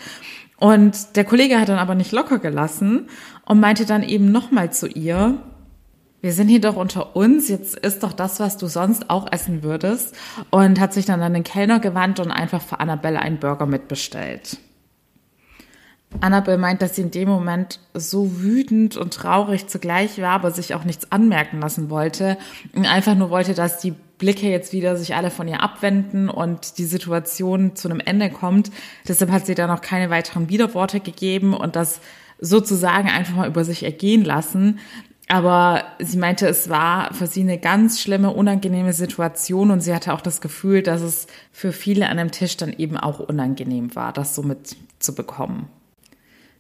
Und 0.60 1.16
der 1.16 1.24
Kollege 1.24 1.60
hat 1.60 1.70
dann 1.70 1.80
aber 1.80 1.96
nicht 1.96 2.12
locker 2.12 2.40
gelassen 2.40 3.08
und 3.46 3.60
meinte 3.60 3.86
dann 3.86 4.04
eben 4.04 4.32
nochmal 4.32 4.72
zu 4.72 4.88
ihr, 4.88 5.38
wir 6.22 6.34
sind 6.34 6.50
hier 6.50 6.60
doch 6.60 6.76
unter 6.76 7.16
uns, 7.16 7.48
jetzt 7.48 7.78
ist 7.78 8.04
doch 8.04 8.12
das, 8.12 8.42
was 8.42 8.58
du 8.58 8.68
sonst 8.68 9.10
auch 9.10 9.32
essen 9.32 9.64
würdest. 9.64 10.18
Und 10.50 10.80
hat 10.80 10.94
sich 10.94 11.06
dann 11.06 11.22
an 11.22 11.34
den 11.34 11.46
Kellner 11.46 11.80
gewandt 11.80 12.20
und 12.20 12.30
einfach 12.30 12.62
für 12.62 12.82
Annabelle 12.82 13.22
einen 13.22 13.40
Burger 13.40 13.66
mitbestellt. 13.66 14.58
Annabelle 16.22 16.58
meint, 16.58 16.82
dass 16.82 16.96
sie 16.96 17.04
in 17.04 17.12
dem 17.12 17.30
Moment 17.30 17.80
so 17.94 18.42
wütend 18.42 18.98
und 18.98 19.14
traurig 19.14 19.68
zugleich 19.68 20.20
war, 20.20 20.32
aber 20.32 20.52
sich 20.52 20.74
auch 20.74 20.84
nichts 20.84 21.12
anmerken 21.12 21.62
lassen 21.62 21.90
wollte. 21.90 22.38
Und 22.74 22.86
einfach 22.86 23.16
nur 23.16 23.30
wollte, 23.30 23.54
dass 23.54 23.80
die 23.80 23.94
Blicke 24.20 24.48
jetzt 24.48 24.74
wieder 24.74 24.96
sich 24.96 25.16
alle 25.16 25.32
von 25.32 25.48
ihr 25.48 25.64
abwenden 25.64 26.30
und 26.30 26.78
die 26.78 26.86
Situation 26.86 27.76
zu 27.76 27.90
einem 27.90 28.02
Ende 28.02 28.30
kommt. 28.30 28.70
Deshalb 29.08 29.32
hat 29.32 29.48
sie 29.48 29.56
da 29.56 29.66
noch 29.66 29.82
keine 29.82 30.12
weiteren 30.12 30.50
Widerworte 30.50 31.00
gegeben 31.00 31.56
und 31.56 31.76
das 31.76 32.02
sozusagen 32.40 33.10
einfach 33.10 33.36
mal 33.36 33.48
über 33.48 33.66
sich 33.66 33.84
ergehen 33.84 34.24
lassen. 34.24 34.80
Aber 35.30 35.84
sie 36.00 36.18
meinte, 36.18 36.48
es 36.48 36.70
war 36.70 37.14
für 37.14 37.28
sie 37.28 37.42
eine 37.42 37.60
ganz 37.60 38.02
schlimme, 38.02 38.32
unangenehme 38.32 38.94
Situation 38.94 39.72
und 39.72 39.82
sie 39.82 39.94
hatte 39.94 40.14
auch 40.14 40.22
das 40.22 40.42
Gefühl, 40.42 40.84
dass 40.84 41.02
es 41.02 41.28
für 41.52 41.72
viele 41.72 42.10
an 42.10 42.18
dem 42.18 42.32
Tisch 42.32 42.58
dann 42.58 42.74
eben 42.74 42.98
auch 42.98 43.20
unangenehm 43.20 43.96
war, 43.96 44.12
das 44.12 44.36
so 44.36 44.44
mitzubekommen. 44.44 45.68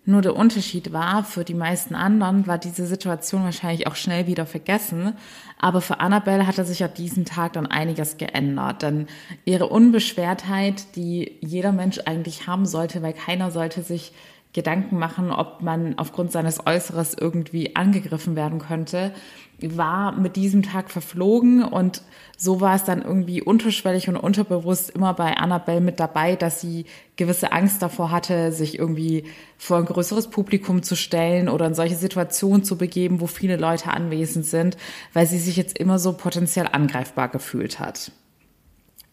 Nur 0.09 0.23
der 0.23 0.35
Unterschied 0.35 0.91
war, 0.91 1.23
für 1.23 1.43
die 1.43 1.53
meisten 1.53 1.93
anderen 1.93 2.47
war 2.47 2.57
diese 2.57 2.87
Situation 2.87 3.43
wahrscheinlich 3.43 3.85
auch 3.85 3.95
schnell 3.95 4.25
wieder 4.25 4.47
vergessen. 4.47 5.13
Aber 5.59 5.81
für 5.81 5.99
Annabelle 5.99 6.47
hatte 6.47 6.65
sich 6.65 6.83
ab 6.83 6.95
diesem 6.95 7.25
Tag 7.25 7.53
dann 7.53 7.67
einiges 7.67 8.17
geändert. 8.17 8.81
Denn 8.81 9.05
ihre 9.45 9.67
Unbeschwertheit, 9.67 10.95
die 10.95 11.37
jeder 11.41 11.71
Mensch 11.71 11.99
eigentlich 12.07 12.47
haben 12.47 12.65
sollte, 12.65 13.03
weil 13.03 13.13
keiner 13.13 13.51
sollte 13.51 13.83
sich 13.83 14.11
Gedanken 14.51 14.97
machen, 14.97 15.31
ob 15.31 15.61
man 15.61 15.99
aufgrund 15.99 16.31
seines 16.31 16.65
Äußeres 16.65 17.13
irgendwie 17.13 17.75
angegriffen 17.75 18.35
werden 18.35 18.57
könnte, 18.57 19.13
war 19.61 20.13
mit 20.13 20.35
diesem 20.37 20.63
Tag 20.63 20.89
verflogen 20.89 21.63
und 21.63 22.01
so 22.35 22.59
war 22.59 22.75
es 22.75 22.83
dann 22.83 23.03
irgendwie 23.03 23.43
unterschwellig 23.43 24.09
und 24.09 24.15
unterbewusst 24.15 24.89
immer 24.89 25.13
bei 25.13 25.37
Annabelle 25.37 25.81
mit 25.81 25.99
dabei, 25.99 26.35
dass 26.35 26.61
sie 26.61 26.85
gewisse 27.15 27.51
Angst 27.51 27.81
davor 27.83 28.09
hatte, 28.09 28.51
sich 28.51 28.79
irgendwie 28.79 29.25
vor 29.57 29.77
ein 29.77 29.85
größeres 29.85 30.29
Publikum 30.29 30.81
zu 30.81 30.95
stellen 30.95 31.47
oder 31.47 31.67
in 31.67 31.75
solche 31.75 31.95
Situationen 31.95 32.63
zu 32.63 32.75
begeben, 32.75 33.21
wo 33.21 33.27
viele 33.27 33.57
Leute 33.57 33.91
anwesend 33.91 34.45
sind, 34.45 34.77
weil 35.13 35.27
sie 35.27 35.39
sich 35.39 35.57
jetzt 35.57 35.77
immer 35.77 35.99
so 35.99 36.13
potenziell 36.13 36.67
angreifbar 36.71 37.27
gefühlt 37.27 37.79
hat. 37.79 38.11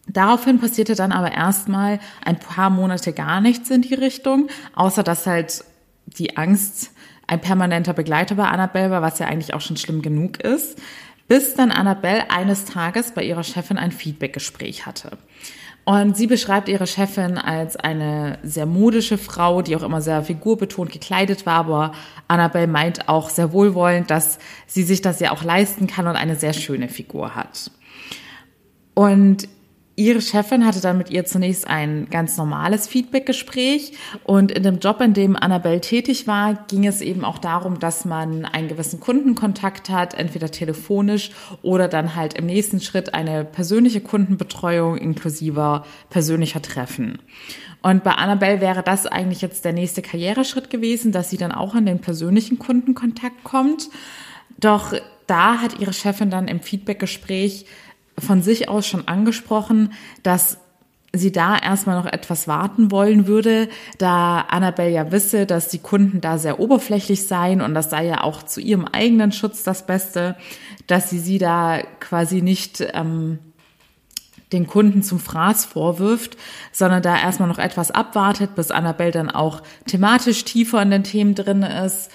Daraufhin 0.08 0.60
passierte 0.60 0.94
dann 0.94 1.12
aber 1.12 1.32
erstmal 1.32 1.98
ein 2.24 2.38
paar 2.38 2.70
Monate 2.70 3.12
gar 3.12 3.40
nichts 3.40 3.70
in 3.70 3.82
die 3.82 3.94
Richtung, 3.94 4.48
außer 4.74 5.02
dass 5.02 5.26
halt 5.26 5.64
die 6.06 6.36
Angst 6.36 6.92
ein 7.26 7.40
permanenter 7.40 7.92
Begleiter 7.92 8.36
bei 8.36 8.44
Annabelle 8.44 8.90
war, 8.90 9.02
was 9.02 9.18
ja 9.18 9.26
eigentlich 9.26 9.52
auch 9.54 9.60
schon 9.60 9.76
schlimm 9.76 10.02
genug 10.02 10.40
ist, 10.40 10.80
bis 11.26 11.54
dann 11.54 11.72
Annabelle 11.72 12.30
eines 12.30 12.66
Tages 12.66 13.12
bei 13.12 13.24
ihrer 13.24 13.42
Chefin 13.42 13.78
ein 13.78 13.90
Feedbackgespräch 13.90 14.86
hatte. 14.86 15.18
Und 15.84 16.16
sie 16.16 16.26
beschreibt 16.26 16.68
ihre 16.68 16.86
Chefin 16.86 17.38
als 17.38 17.76
eine 17.76 18.38
sehr 18.42 18.66
modische 18.66 19.18
Frau, 19.18 19.62
die 19.62 19.76
auch 19.76 19.84
immer 19.84 20.00
sehr 20.00 20.22
figurbetont 20.22 20.90
gekleidet 20.90 21.46
war, 21.46 21.54
aber 21.54 21.92
Annabelle 22.26 22.66
meint 22.66 23.08
auch 23.08 23.30
sehr 23.30 23.52
wohlwollend, 23.52 24.10
dass 24.10 24.38
sie 24.66 24.82
sich 24.82 25.00
das 25.00 25.20
ja 25.20 25.30
auch 25.30 25.44
leisten 25.44 25.86
kann 25.86 26.08
und 26.08 26.16
eine 26.16 26.34
sehr 26.34 26.54
schöne 26.54 26.88
Figur 26.88 27.36
hat. 27.36 27.70
Und 28.94 29.48
Ihre 29.98 30.20
Chefin 30.20 30.66
hatte 30.66 30.82
dann 30.82 30.98
mit 30.98 31.08
ihr 31.08 31.24
zunächst 31.24 31.66
ein 31.66 32.08
ganz 32.10 32.36
normales 32.36 32.86
Feedbackgespräch 32.86 33.92
und 34.24 34.52
in 34.52 34.62
dem 34.62 34.78
Job, 34.78 35.00
in 35.00 35.14
dem 35.14 35.36
Annabelle 35.36 35.80
tätig 35.80 36.26
war, 36.26 36.66
ging 36.68 36.86
es 36.86 37.00
eben 37.00 37.24
auch 37.24 37.38
darum, 37.38 37.78
dass 37.78 38.04
man 38.04 38.44
einen 38.44 38.68
gewissen 38.68 39.00
Kundenkontakt 39.00 39.88
hat, 39.88 40.12
entweder 40.12 40.50
telefonisch 40.50 41.30
oder 41.62 41.88
dann 41.88 42.14
halt 42.14 42.34
im 42.34 42.44
nächsten 42.44 42.80
Schritt 42.80 43.14
eine 43.14 43.46
persönliche 43.46 44.02
Kundenbetreuung 44.02 44.98
inklusive 44.98 45.82
persönlicher 46.10 46.60
Treffen. 46.60 47.18
Und 47.80 48.04
bei 48.04 48.12
Annabelle 48.12 48.60
wäre 48.60 48.82
das 48.82 49.06
eigentlich 49.06 49.40
jetzt 49.40 49.64
der 49.64 49.72
nächste 49.72 50.02
Karriereschritt 50.02 50.68
gewesen, 50.68 51.10
dass 51.10 51.30
sie 51.30 51.38
dann 51.38 51.52
auch 51.52 51.74
an 51.74 51.86
den 51.86 52.00
persönlichen 52.00 52.58
Kundenkontakt 52.58 53.44
kommt. 53.44 53.88
Doch 54.58 54.92
da 55.26 55.60
hat 55.60 55.80
ihre 55.80 55.92
Chefin 55.92 56.30
dann 56.30 56.48
im 56.48 56.60
Feedbackgespräch 56.60 57.66
von 58.18 58.42
sich 58.42 58.68
aus 58.68 58.86
schon 58.86 59.08
angesprochen, 59.08 59.92
dass 60.22 60.58
sie 61.12 61.32
da 61.32 61.56
erstmal 61.56 61.96
noch 61.96 62.10
etwas 62.10 62.46
warten 62.48 62.90
wollen 62.90 63.26
würde, 63.26 63.68
da 63.98 64.40
Annabelle 64.40 64.90
ja 64.90 65.12
wisse, 65.12 65.46
dass 65.46 65.68
die 65.68 65.78
Kunden 65.78 66.20
da 66.20 66.38
sehr 66.38 66.60
oberflächlich 66.60 67.26
seien 67.26 67.60
und 67.60 67.74
das 67.74 67.90
sei 67.90 68.06
ja 68.06 68.22
auch 68.22 68.42
zu 68.42 68.60
ihrem 68.60 68.84
eigenen 68.86 69.32
Schutz 69.32 69.62
das 69.62 69.86
Beste, 69.86 70.36
dass 70.86 71.10
sie 71.10 71.18
sie 71.18 71.38
da 71.38 71.80
quasi 72.00 72.42
nicht 72.42 72.86
ähm, 72.92 73.38
den 74.52 74.66
Kunden 74.66 75.02
zum 75.02 75.18
Fraß 75.18 75.64
vorwirft, 75.64 76.36
sondern 76.70 77.02
da 77.02 77.18
erstmal 77.18 77.48
noch 77.48 77.58
etwas 77.58 77.90
abwartet, 77.90 78.54
bis 78.54 78.70
Annabelle 78.70 79.10
dann 79.10 79.30
auch 79.30 79.62
thematisch 79.86 80.44
tiefer 80.44 80.80
in 80.82 80.90
den 80.90 81.04
Themen 81.04 81.34
drin 81.34 81.62
ist. 81.62 82.10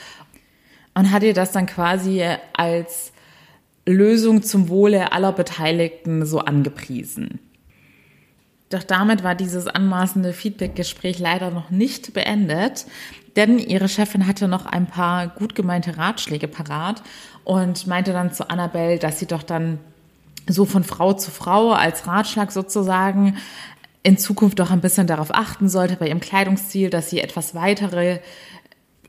Und 0.94 1.12
hat 1.12 1.24
ihr 1.24 1.34
das 1.34 1.52
dann 1.52 1.68
quasi 1.68 2.24
als 2.54 3.12
Lösung 3.86 4.44
zum 4.44 4.70
Wohle 4.70 5.12
aller 5.12 5.32
Beteiligten 5.32 6.26
so 6.26 6.40
angepriesen. 6.40 7.40
Doch 8.70 8.84
damit 8.84 9.24
war 9.24 9.36
dieses 9.36 9.68
anmaßende 9.68 10.32
Feedback-Gespräch 10.32 11.20
leider 11.20 11.52
noch 11.52 11.72
nicht 11.72 12.14
beendet, 12.14 12.86
denn 13.36 13.60
ihre 13.60 13.90
Chefin 13.90 14.28
hatte 14.28 14.48
noch 14.48 14.66
ein 14.66 14.88
paar 14.88 15.28
gut 15.28 15.56
gemeinte 15.56 15.98
Ratschläge 15.98 16.48
parat 16.48 17.04
und 17.44 17.86
meinte 17.88 18.14
dann 18.14 18.34
zu 18.34 18.50
Annabelle, 18.50 18.98
dass 18.98 19.20
sie 19.20 19.26
doch 19.26 19.44
dann 19.44 19.80
so 20.48 20.66
von 20.66 20.84
Frau 20.84 21.14
zu 21.14 21.32
Frau 21.32 21.72
als 21.72 22.08
Ratschlag 22.08 22.52
sozusagen 22.52 23.38
in 24.04 24.18
Zukunft 24.18 24.60
doch 24.60 24.72
ein 24.72 24.82
bisschen 24.82 25.06
darauf 25.06 25.34
achten 25.34 25.70
sollte 25.70 25.96
bei 25.96 26.08
ihrem 26.08 26.20
Kleidungsstil, 26.20 26.90
dass 26.90 27.10
sie 27.10 27.20
etwas 27.20 27.54
weitere 27.54 28.20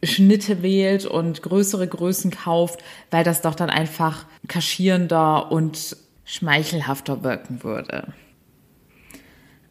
Schnitte 0.03 0.63
wählt 0.63 1.07
und 1.07 1.43
größere 1.43 1.87
Größen 1.87 2.31
kauft, 2.31 2.83
weil 3.11 3.25
das 3.25 3.41
doch 3.43 3.55
dann 3.55 3.71
einfach 3.71 4.27
kaschierender 4.49 5.53
und 5.53 5.97
schmeichelhafter 6.25 7.23
wirken 7.23 7.63
würde. 7.63 8.13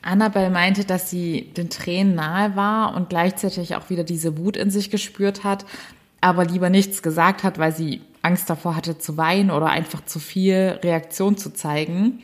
Annabelle 0.01 0.49
meinte, 0.49 0.85
dass 0.85 1.09
sie 1.09 1.51
den 1.55 1.69
Tränen 1.69 2.15
nahe 2.15 2.55
war 2.55 2.95
und 2.95 3.09
gleichzeitig 3.09 3.75
auch 3.75 3.89
wieder 3.89 4.03
diese 4.03 4.37
Wut 4.37 4.57
in 4.57 4.71
sich 4.71 4.89
gespürt 4.89 5.43
hat, 5.43 5.65
aber 6.21 6.45
lieber 6.45 6.69
nichts 6.69 7.03
gesagt 7.03 7.43
hat, 7.43 7.59
weil 7.59 7.75
sie 7.75 8.01
Angst 8.21 8.49
davor 8.49 8.75
hatte 8.75 8.97
zu 8.97 9.17
weinen 9.17 9.51
oder 9.51 9.67
einfach 9.67 10.05
zu 10.05 10.19
viel 10.19 10.79
Reaktion 10.83 11.37
zu 11.37 11.53
zeigen. 11.53 12.21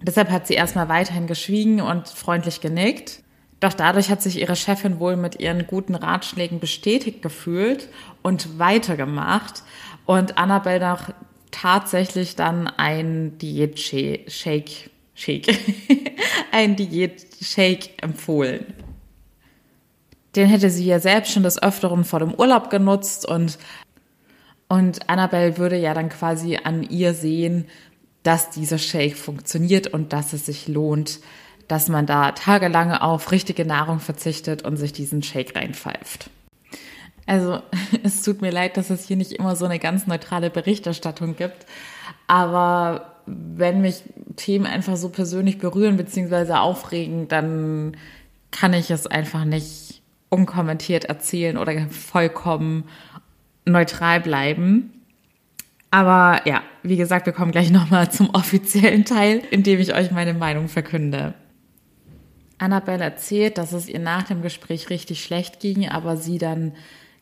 Deshalb 0.00 0.30
hat 0.30 0.46
sie 0.46 0.54
erstmal 0.54 0.88
weiterhin 0.88 1.26
geschwiegen 1.26 1.80
und 1.80 2.08
freundlich 2.08 2.60
genickt. 2.60 3.22
Doch 3.60 3.74
dadurch 3.74 4.10
hat 4.10 4.22
sich 4.22 4.38
ihre 4.38 4.54
Chefin 4.54 5.00
wohl 5.00 5.16
mit 5.16 5.40
ihren 5.40 5.66
guten 5.66 5.94
Ratschlägen 5.94 6.60
bestätigt 6.60 7.22
gefühlt 7.22 7.88
und 8.22 8.58
weitergemacht 8.58 9.62
und 10.06 10.38
Annabelle 10.38 10.88
noch 10.90 11.10
tatsächlich 11.50 12.36
dann 12.36 12.68
ein 12.68 13.36
Diät-Shake, 13.38 14.90
Shake, 15.14 15.58
ein 16.52 16.76
Diät-Shake 16.76 18.02
empfohlen. 18.02 18.66
Den 20.36 20.48
hätte 20.48 20.70
sie 20.70 20.84
ja 20.84 21.00
selbst 21.00 21.32
schon 21.32 21.42
des 21.42 21.60
Öfteren 21.60 22.04
vor 22.04 22.20
dem 22.20 22.34
Urlaub 22.34 22.70
genutzt 22.70 23.26
und, 23.26 23.58
und 24.68 25.08
Annabelle 25.08 25.58
würde 25.58 25.78
ja 25.78 25.94
dann 25.94 26.10
quasi 26.10 26.58
an 26.62 26.84
ihr 26.84 27.12
sehen, 27.14 27.66
dass 28.22 28.50
dieser 28.50 28.78
Shake 28.78 29.16
funktioniert 29.16 29.88
und 29.88 30.12
dass 30.12 30.32
es 30.32 30.46
sich 30.46 30.68
lohnt, 30.68 31.20
dass 31.68 31.88
man 31.88 32.06
da 32.06 32.32
tagelang 32.32 32.92
auf 32.92 33.30
richtige 33.30 33.64
Nahrung 33.64 34.00
verzichtet 34.00 34.62
und 34.62 34.76
sich 34.76 34.92
diesen 34.92 35.22
Shake 35.22 35.54
reinpfeift. 35.54 36.30
Also 37.26 37.60
es 38.02 38.22
tut 38.22 38.42
mir 38.42 38.50
leid, 38.50 38.76
dass 38.76 38.90
es 38.90 39.06
hier 39.06 39.16
nicht 39.16 39.32
immer 39.32 39.54
so 39.54 39.66
eine 39.66 39.78
ganz 39.78 40.06
neutrale 40.06 40.50
Berichterstattung 40.50 41.36
gibt, 41.36 41.66
aber 42.26 43.14
wenn 43.26 43.82
mich 43.82 44.02
Themen 44.36 44.66
einfach 44.66 44.96
so 44.96 45.10
persönlich 45.10 45.58
berühren 45.58 45.96
bzw. 45.96 46.52
aufregen, 46.54 47.28
dann 47.28 47.96
kann 48.50 48.72
ich 48.72 48.90
es 48.90 49.06
einfach 49.06 49.44
nicht 49.44 50.02
unkommentiert 50.30 51.04
erzählen 51.04 51.58
oder 51.58 51.88
vollkommen 51.90 52.84
neutral 53.64 54.20
bleiben. 54.20 54.92
Aber 55.90 56.42
ja, 56.46 56.62
wie 56.82 56.96
gesagt, 56.96 57.26
wir 57.26 57.32
kommen 57.32 57.52
gleich 57.52 57.70
nochmal 57.72 58.10
zum 58.10 58.30
offiziellen 58.30 59.04
Teil, 59.04 59.42
in 59.50 59.62
dem 59.62 59.80
ich 59.80 59.94
euch 59.94 60.10
meine 60.10 60.34
Meinung 60.34 60.68
verkünde. 60.68 61.34
Annabelle 62.58 63.04
erzählt, 63.04 63.58
dass 63.58 63.72
es 63.72 63.88
ihr 63.88 63.98
nach 63.98 64.24
dem 64.24 64.42
Gespräch 64.42 64.90
richtig 64.90 65.22
schlecht 65.22 65.60
ging, 65.60 65.88
aber 65.88 66.16
sie 66.16 66.38
dann 66.38 66.72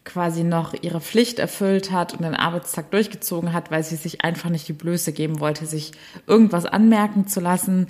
quasi 0.05 0.45
noch 0.45 0.73
ihre 0.81 1.01
Pflicht 1.01 1.39
erfüllt 1.39 1.91
hat 1.91 2.15
und 2.15 2.23
den 2.23 2.35
Arbeitstag 2.35 2.91
durchgezogen 2.93 3.53
hat, 3.53 3.71
weil 3.71 3.83
sie 3.83 3.97
sich 3.97 4.23
einfach 4.25 4.49
nicht 4.49 4.69
die 4.69 4.73
Blöße 4.73 5.13
geben 5.13 5.41
wollte, 5.41 5.67
sich 5.67 5.93
irgendwas 6.27 6.65
anmerken 6.65 7.27
zu 7.27 7.41
lassen. 7.41 7.89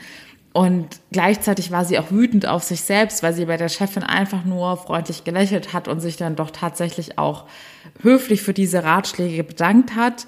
Und 0.52 1.00
gleichzeitig 1.12 1.70
war 1.70 1.84
sie 1.84 1.98
auch 1.98 2.10
wütend 2.10 2.46
auf 2.46 2.62
sich 2.62 2.80
selbst, 2.80 3.22
weil 3.22 3.34
sie 3.34 3.44
bei 3.44 3.58
der 3.58 3.68
Chefin 3.68 4.02
einfach 4.02 4.46
nur 4.46 4.78
freundlich 4.78 5.22
gelächelt 5.22 5.74
hat 5.74 5.86
und 5.86 6.00
sich 6.00 6.16
dann 6.16 6.34
doch 6.34 6.50
tatsächlich 6.50 7.18
auch 7.18 7.44
höflich 8.00 8.40
für 8.40 8.54
diese 8.54 8.82
Ratschläge 8.82 9.44
bedankt 9.44 9.94
hat. 9.94 10.26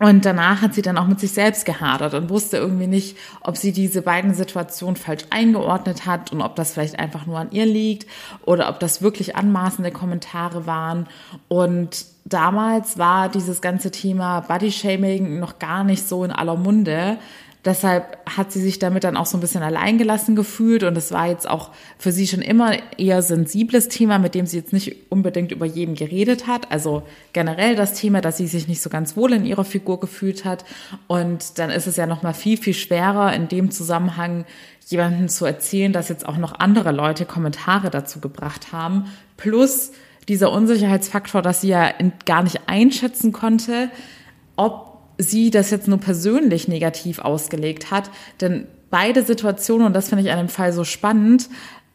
Und 0.00 0.24
danach 0.24 0.62
hat 0.62 0.72
sie 0.72 0.80
dann 0.80 0.96
auch 0.96 1.06
mit 1.06 1.20
sich 1.20 1.32
selbst 1.32 1.66
gehadert 1.66 2.14
und 2.14 2.30
wusste 2.30 2.56
irgendwie 2.56 2.86
nicht, 2.86 3.18
ob 3.42 3.58
sie 3.58 3.70
diese 3.70 4.00
beiden 4.00 4.32
Situationen 4.32 4.96
falsch 4.96 5.24
eingeordnet 5.28 6.06
hat 6.06 6.32
und 6.32 6.40
ob 6.40 6.56
das 6.56 6.72
vielleicht 6.72 6.98
einfach 6.98 7.26
nur 7.26 7.38
an 7.38 7.50
ihr 7.50 7.66
liegt 7.66 8.06
oder 8.46 8.70
ob 8.70 8.80
das 8.80 9.02
wirklich 9.02 9.36
anmaßende 9.36 9.90
Kommentare 9.90 10.66
waren. 10.66 11.06
Und 11.48 12.06
damals 12.24 12.96
war 12.96 13.28
dieses 13.28 13.60
ganze 13.60 13.90
Thema 13.90 14.40
Bodyshaming 14.40 15.38
noch 15.38 15.58
gar 15.58 15.84
nicht 15.84 16.08
so 16.08 16.24
in 16.24 16.30
aller 16.30 16.56
Munde. 16.56 17.18
Deshalb 17.64 18.18
hat 18.24 18.52
sie 18.52 18.60
sich 18.60 18.78
damit 18.78 19.04
dann 19.04 19.18
auch 19.18 19.26
so 19.26 19.36
ein 19.36 19.42
bisschen 19.42 19.62
alleingelassen 19.62 20.34
gefühlt 20.34 20.82
und 20.82 20.96
es 20.96 21.12
war 21.12 21.26
jetzt 21.26 21.48
auch 21.48 21.70
für 21.98 22.10
sie 22.10 22.26
schon 22.26 22.40
immer 22.40 22.72
eher 22.96 23.20
sensibles 23.20 23.88
Thema, 23.88 24.18
mit 24.18 24.34
dem 24.34 24.46
sie 24.46 24.56
jetzt 24.56 24.72
nicht 24.72 25.10
unbedingt 25.10 25.52
über 25.52 25.66
jeden 25.66 25.94
geredet 25.94 26.46
hat. 26.46 26.72
Also 26.72 27.02
generell 27.34 27.76
das 27.76 27.92
Thema, 27.92 28.22
dass 28.22 28.38
sie 28.38 28.46
sich 28.46 28.66
nicht 28.66 28.80
so 28.80 28.88
ganz 28.88 29.14
wohl 29.14 29.34
in 29.34 29.44
ihrer 29.44 29.64
Figur 29.64 30.00
gefühlt 30.00 30.46
hat 30.46 30.64
und 31.06 31.58
dann 31.58 31.68
ist 31.68 31.86
es 31.86 31.96
ja 31.96 32.06
noch 32.06 32.22
mal 32.22 32.32
viel 32.32 32.56
viel 32.56 32.74
schwerer 32.74 33.34
in 33.34 33.48
dem 33.48 33.70
Zusammenhang 33.70 34.46
jemanden 34.86 35.28
zu 35.28 35.44
erzählen, 35.44 35.92
dass 35.92 36.08
jetzt 36.08 36.26
auch 36.26 36.38
noch 36.38 36.58
andere 36.58 36.92
Leute 36.92 37.26
Kommentare 37.26 37.90
dazu 37.90 38.20
gebracht 38.20 38.72
haben, 38.72 39.04
plus 39.36 39.92
dieser 40.28 40.50
Unsicherheitsfaktor, 40.50 41.42
dass 41.42 41.60
sie 41.60 41.68
ja 41.68 41.92
gar 42.24 42.42
nicht 42.42 42.68
einschätzen 42.68 43.32
konnte, 43.32 43.90
ob 44.56 44.89
sie 45.22 45.50
das 45.50 45.70
jetzt 45.70 45.88
nur 45.88 45.98
persönlich 45.98 46.68
negativ 46.68 47.18
ausgelegt 47.18 47.90
hat. 47.90 48.10
Denn 48.40 48.66
beide 48.90 49.22
Situationen, 49.22 49.86
und 49.86 49.92
das 49.94 50.08
finde 50.08 50.24
ich 50.24 50.30
an 50.30 50.38
dem 50.38 50.48
Fall 50.48 50.72
so 50.72 50.84
spannend, 50.84 51.48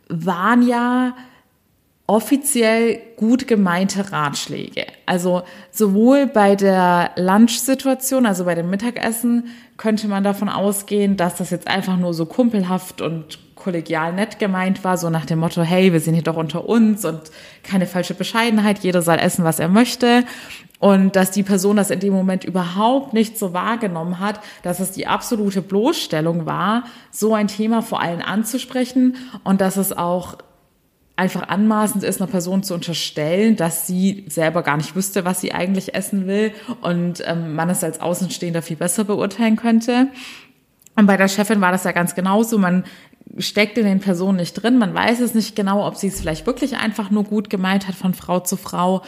waren 0.07 0.67
ja 0.67 1.15
offiziell 2.07 2.99
gut 3.17 3.47
gemeinte 3.47 4.11
Ratschläge. 4.11 4.85
Also 5.07 5.41
sowohl 5.71 6.27
bei 6.27 6.55
der 6.55 7.11
Lunch-Situation, 7.15 8.25
also 8.25 8.45
bei 8.45 8.53
dem 8.53 8.69
Mittagessen, 8.69 9.47
könnte 9.77 10.07
man 10.07 10.23
davon 10.23 10.47
ausgehen, 10.47 11.17
dass 11.17 11.35
das 11.35 11.49
jetzt 11.49 11.67
einfach 11.67 11.97
nur 11.97 12.13
so 12.13 12.27
kumpelhaft 12.27 13.01
und 13.01 13.39
kollegial 13.65 14.13
nett 14.13 14.37
gemeint 14.37 14.83
war, 14.83 14.95
so 14.95 15.09
nach 15.09 15.25
dem 15.25 15.39
Motto, 15.39 15.63
hey, 15.63 15.91
wir 15.91 15.99
sind 15.99 16.13
hier 16.13 16.21
doch 16.21 16.37
unter 16.37 16.69
uns 16.69 17.03
und 17.03 17.19
keine 17.63 17.87
falsche 17.87 18.13
Bescheidenheit, 18.13 18.79
jeder 18.79 19.01
soll 19.01 19.17
essen, 19.17 19.43
was 19.43 19.57
er 19.57 19.69
möchte. 19.69 20.23
Und 20.77 21.15
dass 21.15 21.31
die 21.31 21.41
Person 21.41 21.77
das 21.77 21.89
in 21.89 21.99
dem 21.99 22.13
Moment 22.13 22.43
überhaupt 22.43 23.13
nicht 23.13 23.39
so 23.39 23.53
wahrgenommen 23.53 24.19
hat, 24.19 24.39
dass 24.61 24.79
es 24.79 24.91
die 24.91 25.07
absolute 25.07 25.63
Bloßstellung 25.63 26.45
war, 26.45 26.83
so 27.09 27.33
ein 27.33 27.47
Thema 27.47 27.81
vor 27.81 28.01
allen 28.01 28.21
anzusprechen 28.21 29.15
und 29.43 29.61
dass 29.61 29.77
es 29.77 29.91
auch 29.91 30.37
einfach 31.15 31.47
anmaßend 31.47 32.03
ist, 32.03 32.21
einer 32.21 32.29
Person 32.29 32.61
zu 32.61 32.75
unterstellen, 32.75 33.55
dass 33.55 33.87
sie 33.87 34.25
selber 34.27 34.61
gar 34.61 34.77
nicht 34.77 34.95
wüsste, 34.95 35.25
was 35.25 35.41
sie 35.41 35.53
eigentlich 35.53 35.95
essen 35.95 36.27
will 36.27 36.51
und 36.81 37.23
ähm, 37.25 37.55
man 37.55 37.69
es 37.71 37.83
als 37.83 37.99
Außenstehender 37.99 38.61
viel 38.61 38.77
besser 38.77 39.05
beurteilen 39.05 39.55
könnte. 39.55 40.09
Und 40.95 41.07
bei 41.07 41.17
der 41.17 41.27
Chefin 41.27 41.61
war 41.61 41.71
das 41.71 41.83
ja 41.83 41.91
ganz 41.91 42.15
genauso. 42.15 42.57
Man 42.57 42.85
steckt 43.37 43.77
in 43.77 43.85
den 43.85 43.99
Personen 43.99 44.37
nicht 44.37 44.53
drin. 44.53 44.77
Man 44.77 44.93
weiß 44.93 45.19
es 45.19 45.33
nicht 45.33 45.55
genau, 45.55 45.85
ob 45.85 45.95
sie 45.95 46.07
es 46.07 46.19
vielleicht 46.19 46.45
wirklich 46.45 46.77
einfach 46.77 47.11
nur 47.11 47.23
gut 47.23 47.49
gemeint 47.49 47.87
hat 47.87 47.95
von 47.95 48.13
Frau 48.13 48.39
zu 48.39 48.57
Frau. 48.57 49.01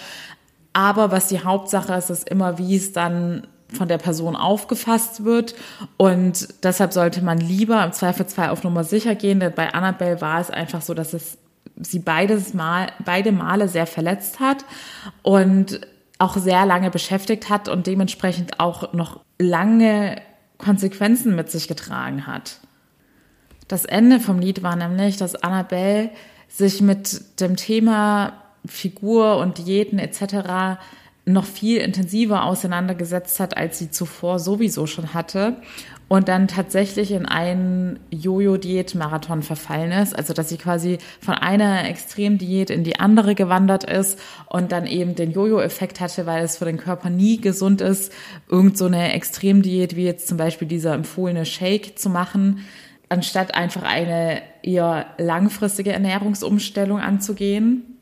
Aber 0.73 1.11
was 1.11 1.27
die 1.27 1.43
Hauptsache 1.43 1.93
ist, 1.93 2.09
ist 2.09 2.29
immer, 2.29 2.57
wie 2.57 2.75
es 2.75 2.91
dann 2.91 3.47
von 3.73 3.87
der 3.87 3.97
Person 3.97 4.35
aufgefasst 4.35 5.23
wird. 5.23 5.55
Und 5.97 6.47
deshalb 6.63 6.93
sollte 6.93 7.21
man 7.21 7.37
lieber 7.37 7.83
im 7.83 7.91
Zweifelsfall 7.91 8.49
auf 8.49 8.63
Nummer 8.63 8.83
sicher 8.83 9.15
gehen, 9.15 9.39
denn 9.39 9.53
bei 9.53 9.73
Annabelle 9.73 10.21
war 10.21 10.39
es 10.39 10.49
einfach 10.49 10.81
so, 10.81 10.93
dass 10.93 11.13
es 11.13 11.37
sie 11.75 11.99
beides 11.99 12.53
Mal, 12.53 12.91
beide 13.03 13.31
Male 13.31 13.67
sehr 13.67 13.87
verletzt 13.87 14.39
hat 14.39 14.65
und 15.21 15.81
auch 16.19 16.37
sehr 16.37 16.65
lange 16.65 16.89
beschäftigt 16.89 17.49
hat 17.49 17.69
und 17.69 17.87
dementsprechend 17.87 18.59
auch 18.59 18.93
noch 18.93 19.19
lange 19.37 20.21
Konsequenzen 20.57 21.35
mit 21.35 21.51
sich 21.51 21.67
getragen 21.67 22.25
hat. 22.25 22.59
Das 23.67 23.85
Ende 23.85 24.19
vom 24.19 24.39
Lied 24.39 24.63
war 24.63 24.75
nämlich, 24.75 25.17
dass 25.17 25.35
Annabelle 25.35 26.09
sich 26.47 26.81
mit 26.81 27.39
dem 27.41 27.55
Thema 27.55 28.33
Figur 28.65 29.37
und 29.37 29.57
Diäten 29.57 29.99
etc. 29.99 30.79
noch 31.25 31.45
viel 31.45 31.79
intensiver 31.79 32.45
auseinandergesetzt 32.45 33.39
hat, 33.39 33.57
als 33.57 33.79
sie 33.79 33.91
zuvor 33.91 34.39
sowieso 34.39 34.87
schon 34.87 35.13
hatte 35.13 35.57
und 36.07 36.29
dann 36.29 36.47
tatsächlich 36.47 37.11
in 37.11 37.25
einen 37.25 37.99
Jojo-Diät-Marathon 38.11 39.41
verfallen 39.43 39.91
ist. 39.91 40.15
Also 40.15 40.33
dass 40.33 40.47
sie 40.47 40.57
quasi 40.57 40.99
von 41.19 41.33
einer 41.33 41.89
Extremdiät 41.89 42.69
in 42.69 42.85
die 42.85 42.99
andere 42.99 43.35
gewandert 43.35 43.83
ist 43.83 44.17
und 44.45 44.71
dann 44.71 44.87
eben 44.87 45.15
den 45.15 45.31
Jojo-Effekt 45.31 45.99
hatte, 45.99 46.25
weil 46.25 46.45
es 46.45 46.57
für 46.57 46.65
den 46.65 46.77
Körper 46.77 47.09
nie 47.09 47.41
gesund 47.41 47.81
ist, 47.81 48.13
irgend 48.47 48.77
so 48.77 48.85
eine 48.85 49.13
Extremdiät 49.13 49.97
wie 49.97 50.05
jetzt 50.05 50.29
zum 50.29 50.37
Beispiel 50.37 50.67
dieser 50.67 50.93
empfohlene 50.93 51.45
Shake 51.45 51.99
zu 51.99 52.09
machen, 52.09 52.65
anstatt 53.09 53.55
einfach 53.55 53.83
eine 53.83 54.41
eher 54.63 55.05
langfristige 55.17 55.93
Ernährungsumstellung 55.93 56.99
anzugehen. 56.99 57.97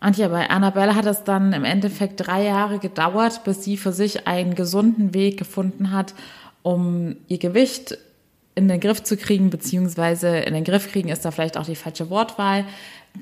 Und 0.00 0.16
ja, 0.16 0.28
bei 0.28 0.50
Annabelle 0.50 0.94
hat 0.94 1.06
es 1.06 1.24
dann 1.24 1.52
im 1.52 1.64
Endeffekt 1.64 2.26
drei 2.26 2.44
Jahre 2.44 2.78
gedauert, 2.78 3.44
bis 3.44 3.64
sie 3.64 3.76
für 3.76 3.92
sich 3.92 4.26
einen 4.26 4.54
gesunden 4.54 5.14
Weg 5.14 5.38
gefunden 5.38 5.90
hat, 5.90 6.14
um 6.62 7.16
ihr 7.28 7.38
Gewicht 7.38 7.98
in 8.54 8.68
den 8.68 8.80
Griff 8.80 9.02
zu 9.02 9.16
kriegen, 9.16 9.50
beziehungsweise 9.50 10.38
in 10.38 10.54
den 10.54 10.64
Griff 10.64 10.90
kriegen 10.90 11.10
ist 11.10 11.24
da 11.24 11.30
vielleicht 11.30 11.58
auch 11.58 11.66
die 11.66 11.76
falsche 11.76 12.08
Wortwahl, 12.08 12.64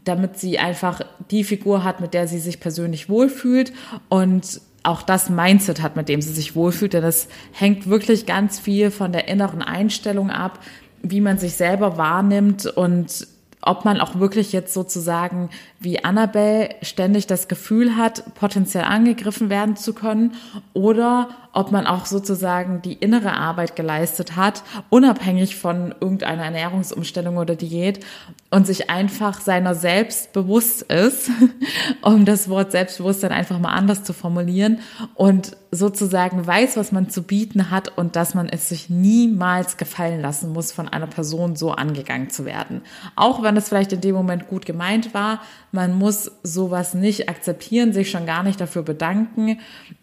damit 0.05 0.39
sie 0.39 0.59
einfach 0.59 1.01
die 1.31 1.45
Figur 1.45 1.85
hat, 1.85 2.01
mit 2.01 2.15
der 2.15 2.29
sie 2.29 2.39
sich 2.39 2.61
persönlich 2.61 3.09
wohlfühlt 3.09 3.73
und 4.09 4.61
auch 4.85 5.03
das 5.03 5.31
Mindset 5.31 5.83
hat, 5.83 5.97
mit 5.97 6.09
dem 6.09 6.21
sie 6.21 6.33
sich 6.33 6.55
wohlfühlt, 6.55 6.93
denn 6.93 7.05
es 7.05 7.29
hängt 7.53 7.89
wirklich 7.89 8.27
ganz 8.27 8.61
viel 8.61 8.91
von 8.91 9.13
der 9.13 9.29
inneren 9.29 9.63
Einstellung 9.63 10.31
ab, 10.31 10.61
wie 11.05 11.21
man 11.21 11.39
sich 11.39 11.55
selber 11.55 11.97
wahrnimmt 11.97 12.67
und 12.67 13.29
ob 13.67 13.85
man 13.85 14.01
auch 14.01 14.19
wirklich 14.19 14.53
jetzt 14.53 14.75
sozusagen 14.75 15.49
wie 15.81 16.05
Annabelle 16.05 16.71
ständig 16.83 17.27
das 17.27 17.49
Gefühl 17.49 17.97
hat, 17.97 18.35
potenziell 18.35 18.85
angegriffen 18.85 19.49
werden 19.49 19.77
zu 19.77 19.95
können 19.95 20.35
oder 20.75 21.29
ob 21.53 21.73
man 21.73 21.87
auch 21.87 22.05
sozusagen 22.05 22.83
die 22.83 22.95
innere 22.95 23.33
Arbeit 23.33 23.77
geleistet 23.77 24.37
hat, 24.37 24.63
unabhängig 24.91 25.57
von 25.57 25.95
irgendeiner 26.01 26.45
Ernährungsumstellung 26.45 27.37
oder 27.37 27.55
Diät 27.55 28.05
und 28.51 28.67
sich 28.67 28.91
einfach 28.91 29.41
seiner 29.41 29.75
selbst 29.75 30.33
bewusst 30.33 30.83
ist, 30.83 31.31
um 32.03 32.25
das 32.25 32.49
Wort 32.49 32.73
Selbstbewusstsein 32.73 33.33
einfach 33.33 33.59
mal 33.59 33.73
anders 33.73 34.05
zu 34.05 34.13
formulieren 34.13 34.81
und 35.15 35.57
sozusagen 35.75 36.47
weiß, 36.47 36.77
was 36.77 36.93
man 36.93 37.11
zu 37.11 37.23
bieten 37.23 37.71
hat 37.71 37.97
und 37.97 38.17
dass 38.17 38.35
man 38.35 38.49
es 38.49 38.69
sich 38.69 38.91
niemals 38.91 39.77
gefallen 39.77 40.21
lassen 40.21 40.53
muss, 40.53 40.73
von 40.73 40.89
einer 40.89 41.07
Person 41.07 41.57
so 41.57 41.73
angegangen 41.73 42.31
zu 42.31 42.45
werden. 42.45 42.83
Auch 43.17 43.43
wenn 43.43 43.57
es 43.57 43.69
vielleicht 43.69 43.93
in 43.93 44.01
dem 44.01 44.15
Moment 44.15 44.49
gut 44.49 44.67
gemeint 44.67 45.15
war, 45.15 45.41
man 45.73 45.95
muss 45.95 46.31
sowas 46.43 46.95
nicht 46.95 47.29
akzeptieren, 47.29 47.93
sich 47.93 48.11
schon 48.11 48.27
gar 48.27 48.43
nicht 48.43 48.61
dafür 48.61 48.83
bedanken 48.83 49.59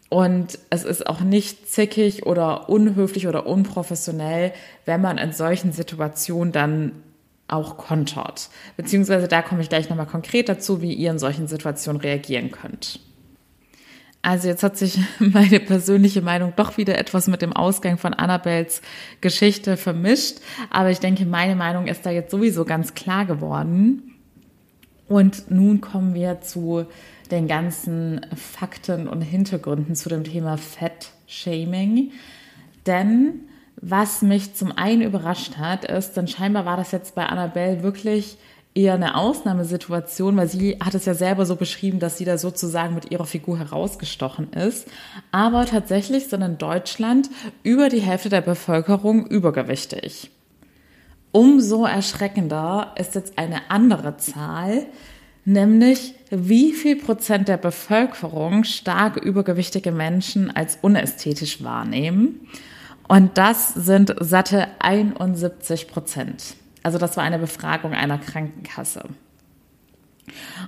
und 0.10 0.60
es 0.70 0.84
ist 0.84 1.08
auch 1.08 1.22
nicht 1.22 1.72
zickig 1.72 2.26
oder 2.26 2.70
unhöflich 2.70 3.28
oder 3.28 3.48
unprofessionell, 3.48 4.52
wenn 4.86 5.02
man 5.02 5.18
in 5.18 5.32
solchen 5.32 5.72
Situationen 5.72 6.52
dann 6.52 6.92
auch 7.48 7.78
kontert. 7.78 8.50
Beziehungsweise 8.78 9.28
da 9.28 9.42
komme 9.42 9.62
ich 9.62 9.70
gleich 9.70 9.90
nochmal 9.90 10.08
konkret 10.08 10.50
dazu, 10.50 10.82
wie 10.82 10.94
ihr 10.94 11.12
in 11.12 11.20
solchen 11.20 11.48
Situationen 11.48 12.02
reagieren 12.02 12.52
könnt. 12.52 13.00
Also 14.22 14.48
jetzt 14.48 14.64
hat 14.64 14.78
sich 14.78 15.00
meine 15.20 15.60
persönliche 15.60 16.22
Meinung 16.22 16.54
doch 16.56 16.78
wieder 16.78 16.98
etwas 16.98 17.28
mit 17.28 17.42
dem 17.42 17.54
Ausgang 17.54 17.98
von 17.98 18.14
Annabels 18.14 18.82
Geschichte 19.20 19.78
vermischt. 19.78 20.38
Aber 20.70 20.92
ich 20.92 21.00
denke, 21.00 21.26
meine 21.26 21.56
Meinung 21.56 21.88
ist 21.88 22.06
da 22.06 22.12
jetzt 22.12 22.32
sowieso 22.32 22.66
ganz 22.66 22.94
klar 22.94 23.26
geworden. 23.26 24.04
Und 25.08 25.52
nun 25.52 25.82
kommen 25.82 26.14
wir 26.14 26.42
zu 26.42 26.86
den 27.32 27.48
ganzen 27.48 28.26
Fakten 28.36 29.08
und 29.08 29.22
Hintergründen 29.22 29.96
zu 29.96 30.10
dem 30.10 30.24
Thema 30.24 30.58
Fat-Shaming. 30.58 32.12
Denn 32.86 33.42
was 33.78 34.22
mich 34.22 34.54
zum 34.54 34.72
einen 34.72 35.02
überrascht 35.02 35.58
hat, 35.58 35.86
ist, 35.86 36.16
denn 36.16 36.28
scheinbar 36.28 36.66
war 36.66 36.78
das 36.78 36.92
jetzt 36.92 37.16
bei 37.16 37.26
Annabelle 37.26 37.84
wirklich 37.84 38.38
eher 38.74 38.94
eine 38.94 39.16
Ausnahmesituation, 39.16 40.38
weil 40.38 40.48
sie 40.48 40.78
hat 40.80 40.96
es 40.96 41.06
ja 41.06 41.14
selber 41.14 41.46
so 41.46 41.56
beschrieben, 41.56 42.00
dass 42.00 42.18
sie 42.18 42.26
da 42.26 42.38
sozusagen 42.38 42.96
mit 42.96 43.12
ihrer 43.12 43.26
Figur 43.26 43.60
herausgestochen 43.60 44.54
ist. 44.54 44.88
Aber 45.32 45.66
tatsächlich 45.66 46.28
sind 46.28 46.42
in 46.42 46.58
Deutschland 46.58 47.30
über 47.64 47.90
die 47.90 48.00
Hälfte 48.00 48.30
der 48.30 48.42
Bevölkerung 48.42 49.28
übergewichtig. 49.28 50.32
Umso 51.34 51.86
erschreckender 51.86 52.94
ist 52.98 53.16
jetzt 53.16 53.38
eine 53.38 53.70
andere 53.70 54.18
Zahl, 54.18 54.86
nämlich 55.46 56.14
wie 56.30 56.72
viel 56.74 56.96
Prozent 56.98 57.48
der 57.48 57.58
Bevölkerung 57.58 58.64
stark 58.64 59.18
übergewichtige 59.18 59.92
Menschen 59.92 60.54
als 60.54 60.78
unästhetisch 60.82 61.64
wahrnehmen. 61.64 62.48
Und 63.08 63.38
das 63.38 63.74
sind 63.74 64.16
satte 64.20 64.68
71 64.80 65.90
Prozent. 65.90 66.56
Also 66.84 66.98
das 66.98 67.18
war 67.18 67.24
eine 67.24 67.40
Befragung 67.40 67.94
einer 67.94 68.18
Krankenkasse. 68.18 69.04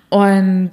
Und 0.10 0.71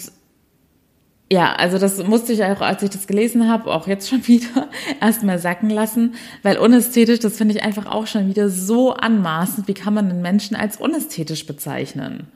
ja, 1.33 1.53
also 1.53 1.79
das 1.79 2.03
musste 2.03 2.33
ich 2.33 2.42
auch, 2.42 2.61
als 2.61 2.83
ich 2.83 2.90
das 2.90 3.07
gelesen 3.07 3.48
habe, 3.48 3.72
auch 3.72 3.87
jetzt 3.87 4.09
schon 4.09 4.26
wieder 4.29 4.68
erstmal 5.00 5.38
sacken 5.38 5.70
lassen, 5.70 6.14
weil 6.42 6.59
unästhetisch, 6.59 7.20
das 7.20 7.37
finde 7.37 7.55
ich 7.55 7.62
einfach 7.62 7.87
auch 7.87 8.07
schon 8.07 8.29
wieder 8.29 8.48
so 8.48 8.92
anmaßend. 8.92 9.68
Wie 9.68 9.74
kann 9.74 9.94
man 9.94 10.11
einen 10.11 10.22
Menschen 10.22 10.57
als 10.57 10.76
unästhetisch 10.76 11.46
bezeichnen? 11.46 12.26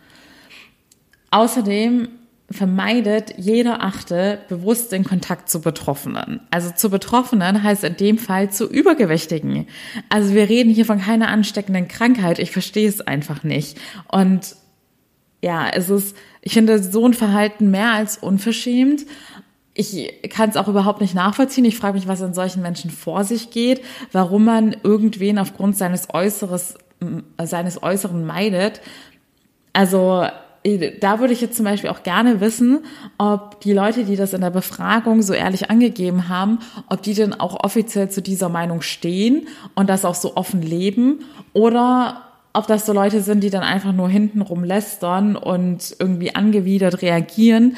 Außerdem 1.30 2.08
vermeidet 2.50 3.34
jeder 3.38 3.82
Achte 3.82 4.38
bewusst 4.48 4.92
den 4.92 5.04
Kontakt 5.04 5.48
zu 5.48 5.60
Betroffenen. 5.60 6.40
Also 6.50 6.70
zu 6.70 6.90
Betroffenen 6.90 7.62
heißt 7.62 7.84
in 7.84 7.96
dem 7.96 8.18
Fall 8.18 8.50
zu 8.50 8.68
Übergewichtigen. 8.68 9.66
Also 10.10 10.34
wir 10.34 10.48
reden 10.48 10.70
hier 10.70 10.84
von 10.84 11.00
keiner 11.00 11.28
ansteckenden 11.28 11.88
Krankheit. 11.88 12.38
Ich 12.38 12.50
verstehe 12.50 12.88
es 12.88 13.00
einfach 13.00 13.44
nicht. 13.44 13.78
Und 14.08 14.56
ja, 15.42 15.68
es 15.68 15.88
ist, 15.90 16.16
ich 16.42 16.52
finde 16.52 16.82
so 16.82 17.06
ein 17.06 17.14
Verhalten 17.14 17.70
mehr 17.70 17.92
als 17.92 18.18
unverschämt. 18.18 19.06
Ich 19.72 20.30
kann 20.30 20.50
es 20.50 20.56
auch 20.56 20.68
überhaupt 20.68 21.00
nicht 21.00 21.14
nachvollziehen. 21.14 21.64
Ich 21.64 21.76
frage 21.76 21.94
mich, 21.98 22.06
was 22.06 22.20
in 22.20 22.34
solchen 22.34 22.62
Menschen 22.62 22.90
vor 22.90 23.24
sich 23.24 23.50
geht, 23.50 23.82
warum 24.12 24.44
man 24.44 24.76
irgendwen 24.82 25.38
aufgrund 25.38 25.76
seines 25.76 26.08
Äußeres, 26.12 26.76
seines 27.42 27.82
Äußeren 27.82 28.24
meidet. 28.24 28.80
Also 29.72 30.26
da 31.00 31.20
würde 31.20 31.34
ich 31.34 31.42
jetzt 31.42 31.56
zum 31.56 31.66
Beispiel 31.66 31.90
auch 31.90 32.02
gerne 32.02 32.40
wissen, 32.40 32.80
ob 33.18 33.60
die 33.60 33.74
Leute, 33.74 34.04
die 34.04 34.16
das 34.16 34.32
in 34.32 34.40
der 34.40 34.50
Befragung 34.50 35.20
so 35.20 35.34
ehrlich 35.34 35.70
angegeben 35.70 36.30
haben, 36.30 36.58
ob 36.88 37.02
die 37.02 37.12
denn 37.12 37.34
auch 37.34 37.62
offiziell 37.62 38.08
zu 38.08 38.22
dieser 38.22 38.48
Meinung 38.48 38.80
stehen 38.80 39.46
und 39.74 39.90
das 39.90 40.06
auch 40.06 40.14
so 40.14 40.36
offen 40.36 40.62
leben 40.62 41.20
oder 41.52 42.22
ob 42.54 42.66
das 42.66 42.86
so 42.86 42.94
Leute 42.94 43.20
sind, 43.20 43.44
die 43.44 43.50
dann 43.50 43.62
einfach 43.62 43.92
nur 43.92 44.08
hintenrum 44.08 44.64
lästern 44.64 45.36
und 45.36 45.96
irgendwie 45.98 46.34
angewidert 46.34 47.02
reagieren, 47.02 47.76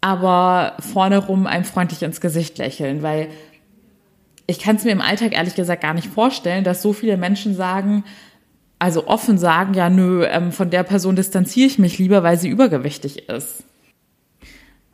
aber 0.00 0.74
vorne 0.80 1.18
rum 1.18 1.46
einem 1.46 1.64
freundlich 1.64 2.02
ins 2.02 2.20
Gesicht 2.20 2.58
lächeln, 2.58 3.02
weil 3.02 3.28
ich 4.48 4.58
kann 4.58 4.76
es 4.76 4.84
mir 4.84 4.92
im 4.92 5.00
Alltag 5.00 5.32
ehrlich 5.32 5.54
gesagt 5.54 5.82
gar 5.82 5.94
nicht 5.94 6.08
vorstellen, 6.08 6.64
dass 6.64 6.82
so 6.82 6.92
viele 6.92 7.16
Menschen 7.16 7.54
sagen, 7.54 8.04
also 8.78 9.06
offen 9.06 9.38
sagen, 9.38 9.74
ja, 9.74 9.88
nö, 9.88 10.24
ähm, 10.26 10.52
von 10.52 10.70
der 10.70 10.82
Person 10.82 11.16
distanziere 11.16 11.66
ich 11.66 11.78
mich 11.78 11.98
lieber, 11.98 12.22
weil 12.22 12.38
sie 12.38 12.48
übergewichtig 12.48 13.28
ist. 13.28 13.64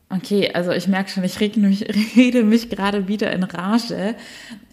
Okay, 0.09 0.51
also 0.53 0.73
ich 0.73 0.89
merke 0.89 1.11
schon, 1.11 1.25
ich 1.25 1.57
mich, 1.57 1.87
rede 2.17 2.45
mich 2.45 2.69
gerade 2.69 3.09
wieder 3.09 3.33
in 3.33 3.43
Rage. 3.43 4.15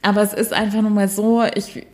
Aber 0.01 0.21
es 0.21 0.33
ist 0.33 0.53
einfach 0.53 0.81
nur 0.81 0.91
mal 0.91 1.07
so, 1.07 1.43
ich 1.43 1.87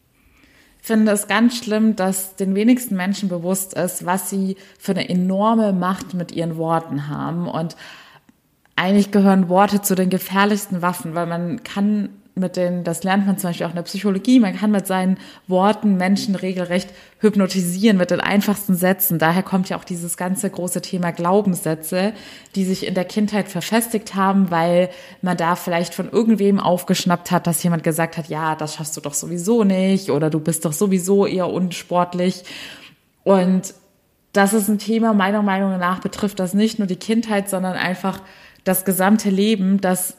finde 0.82 1.12
es 1.12 1.28
ganz 1.28 1.58
schlimm, 1.58 1.96
dass 1.96 2.36
den 2.36 2.54
wenigsten 2.54 2.96
Menschen 2.96 3.30
bewusst 3.30 3.76
ist, 3.76 4.06
was 4.06 4.30
sie 4.30 4.58
für 4.78 4.92
eine 4.92 5.08
enorme 5.10 5.74
Macht 5.74 6.14
mit 6.14 6.32
ihren 6.32 6.58
Worten 6.58 7.08
haben. 7.08 7.48
Und 7.48 7.76
eigentlich 8.76 9.12
gehören 9.12 9.48
Worte 9.48 9.82
zu 9.82 9.96
den 9.96 10.10
gefährlichsten 10.10 10.82
Waffen, 10.82 11.16
weil 11.16 11.28
man 11.28 11.64
kann 11.64 12.10
mit 12.36 12.58
den, 12.58 12.84
das 12.84 13.04
lernt 13.04 13.26
man 13.26 13.38
zum 13.38 13.50
Beispiel 13.50 13.66
auch 13.66 13.72
in 13.72 13.78
der 13.78 13.84
Psychologie, 13.84 14.42
man 14.42 14.58
kann 14.58 14.70
mit 14.70 14.86
seinen 14.86 15.18
Worten 15.48 15.96
Menschen 15.96 16.36
regelrecht 16.36 16.90
hypnotisieren 17.20 17.98
mit 17.98 18.12
den 18.12 18.20
einfachsten 18.20 18.76
Sätzen. 18.76 19.20
Daher 19.20 19.42
kommt 19.42 19.70
ja 19.70 19.78
auch 19.78 19.86
dieses 19.86 20.18
ganze 20.18 20.50
große 20.50 20.82
Thema 20.82 21.12
Glaubenssätze, 21.12 22.12
die 22.56 22.66
sich 22.66 22.86
in 22.86 22.94
der 22.94 23.06
Kindheit 23.06 23.48
verfestigt 23.48 24.16
haben, 24.16 24.52
weil 24.52 24.90
man 25.22 25.38
da 25.38 25.56
vielleicht 25.56 25.94
von 25.94 26.10
irgendwem 26.10 26.60
aufgeschnappt 26.60 27.32
hat, 27.32 27.48
dass 27.48 27.64
jemand 27.64 27.84
gesagt 27.84 28.18
hat, 28.18 28.28
ja, 28.28 28.56
das 28.56 28.76
schaffst 28.76 28.98
du 28.98 29.02
doch 29.02 29.14
sowieso 29.14 29.64
nicht 29.64 30.12
oder 30.12 30.30
du 30.30 30.42
bist 30.42 30.66
doch 30.66 30.74
sowieso 30.74 31.26
eher 31.26 31.50
unsportlich. 31.50 32.44
Und 33.24 33.74
das 34.34 34.52
ist 34.52 34.68
ein 34.68 34.80
Thema, 34.80 35.14
meiner 35.14 35.42
Meinung 35.42 35.80
nach 35.80 36.02
betrifft 36.02 36.40
das 36.40 36.54
nicht 36.54 36.80
nur 36.80 36.88
die 36.88 36.98
Kindheit, 36.98 37.50
sondern 37.50 37.74
einfach 37.74 38.20
das 38.66 38.84
gesamte 38.84 39.30
Leben, 39.30 39.80
das 39.80 40.18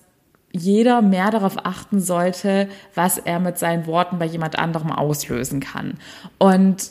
jeder 0.57 1.03
mehr 1.03 1.31
darauf 1.31 1.65
achten 1.65 2.01
sollte, 2.01 2.69
was 2.95 3.19
er 3.19 3.41
mit 3.41 3.59
seinen 3.59 3.87
Worten 3.87 4.19
bei 4.19 4.27
jemand 4.27 4.59
anderem 4.59 4.91
auslösen 4.91 5.61
kann. 5.61 5.95
Und 6.39 6.91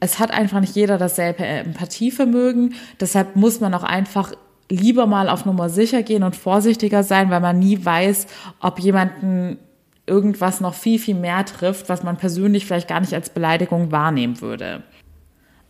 es 0.00 0.18
hat 0.18 0.32
einfach 0.32 0.60
nicht 0.60 0.74
jeder 0.74 0.98
dasselbe 0.98 1.44
Empathievermögen. 1.44 2.74
Deshalb 3.00 3.36
muss 3.36 3.60
man 3.60 3.72
auch 3.74 3.84
einfach 3.84 4.32
lieber 4.68 5.06
mal 5.06 5.28
auf 5.28 5.44
Nummer 5.44 5.68
sicher 5.68 6.02
gehen 6.02 6.22
und 6.22 6.34
vorsichtiger 6.34 7.02
sein, 7.02 7.30
weil 7.30 7.40
man 7.40 7.58
nie 7.58 7.84
weiß, 7.84 8.26
ob 8.60 8.80
jemanden 8.80 9.58
irgendwas 10.06 10.60
noch 10.60 10.74
viel, 10.74 10.98
viel 10.98 11.14
mehr 11.14 11.44
trifft, 11.44 11.88
was 11.88 12.02
man 12.02 12.16
persönlich 12.16 12.66
vielleicht 12.66 12.88
gar 12.88 13.00
nicht 13.00 13.14
als 13.14 13.30
Beleidigung 13.30 13.92
wahrnehmen 13.92 14.40
würde. 14.40 14.82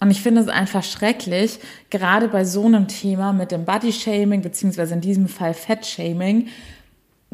Und 0.01 0.11
ich 0.11 0.21
finde 0.21 0.41
es 0.41 0.49
einfach 0.49 0.83
schrecklich, 0.83 1.61
gerade 1.91 2.29
bei 2.29 2.45
so 2.45 2.67
einem 2.67 2.89
Thema 2.89 3.33
mit 3.33 3.53
dem 3.53 3.65
Body-Shaming, 3.65 4.43
beziehungsweise 4.43 4.95
in 4.95 5.01
diesem 5.01 5.29
Fall 5.29 5.55
Fett-Shaming, 5.55 6.49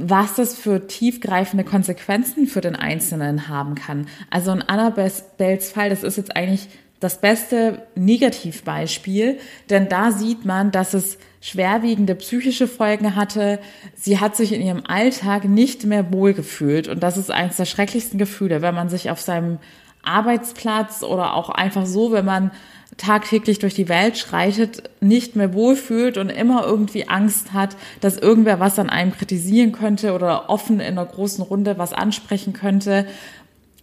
was 0.00 0.34
das 0.34 0.56
für 0.56 0.87
tiefgreifende 0.87 1.64
Konsequenzen 1.64 2.46
für 2.46 2.61
den 2.61 2.76
Einzelnen 2.76 3.48
haben 3.48 3.74
kann. 3.74 4.06
Also 4.30 4.52
in 4.52 4.62
Annabels 4.62 5.24
Fall, 5.72 5.90
das 5.90 6.04
ist 6.04 6.16
jetzt 6.16 6.37
eigentlich 6.37 6.68
das 7.00 7.20
beste 7.20 7.82
Negativbeispiel, 7.96 9.38
denn 9.70 9.88
da 9.88 10.12
sieht 10.12 10.44
man, 10.44 10.70
dass 10.70 10.94
es 10.94 11.18
schwerwiegende 11.40 12.14
psychische 12.14 12.68
Folgen 12.68 13.16
hatte. 13.16 13.61
Sie 13.94 14.18
hat 14.20 14.37
sich 14.37 14.52
in 14.52 14.62
ihrem 14.62 14.84
Alltag 14.87 15.44
nicht 15.44 15.84
mehr 15.84 16.12
wohlgefühlt 16.12 16.88
und 16.88 17.02
das 17.02 17.16
ist 17.16 17.30
eines 17.30 17.56
der 17.56 17.66
schrecklichsten 17.66 18.18
Gefühle, 18.18 18.62
wenn 18.62 18.74
man 18.74 18.88
sich 18.88 19.11
auf 19.11 19.20
seinem 19.20 19.58
Arbeitsplatz 20.02 21.02
oder 21.02 21.34
auch 21.34 21.50
einfach 21.50 21.87
so, 21.87 22.12
wenn 22.12 22.24
man 22.24 22.52
tagtäglich 22.98 23.58
durch 23.58 23.74
die 23.74 23.88
Welt 23.88 24.18
schreitet, 24.18 24.90
nicht 25.00 25.37
mehr 25.37 25.54
wohlfühlt 25.54 26.18
und 26.18 26.28
immer 26.28 26.66
irgendwie 26.66 27.08
Angst 27.08 27.52
hat, 27.52 27.76
dass 28.00 28.18
irgendwer 28.18 28.61
was 28.61 28.78
an 28.78 28.90
einem 28.90 29.12
kritisieren 29.12 29.72
könnte 29.72 30.12
oder 30.12 30.50
offen 30.50 30.80
in 30.80 30.98
einer 30.98 31.06
großen 31.06 31.42
Runde 31.42 31.78
was 31.78 31.92
ansprechen 31.92 32.52
könnte 32.52 33.06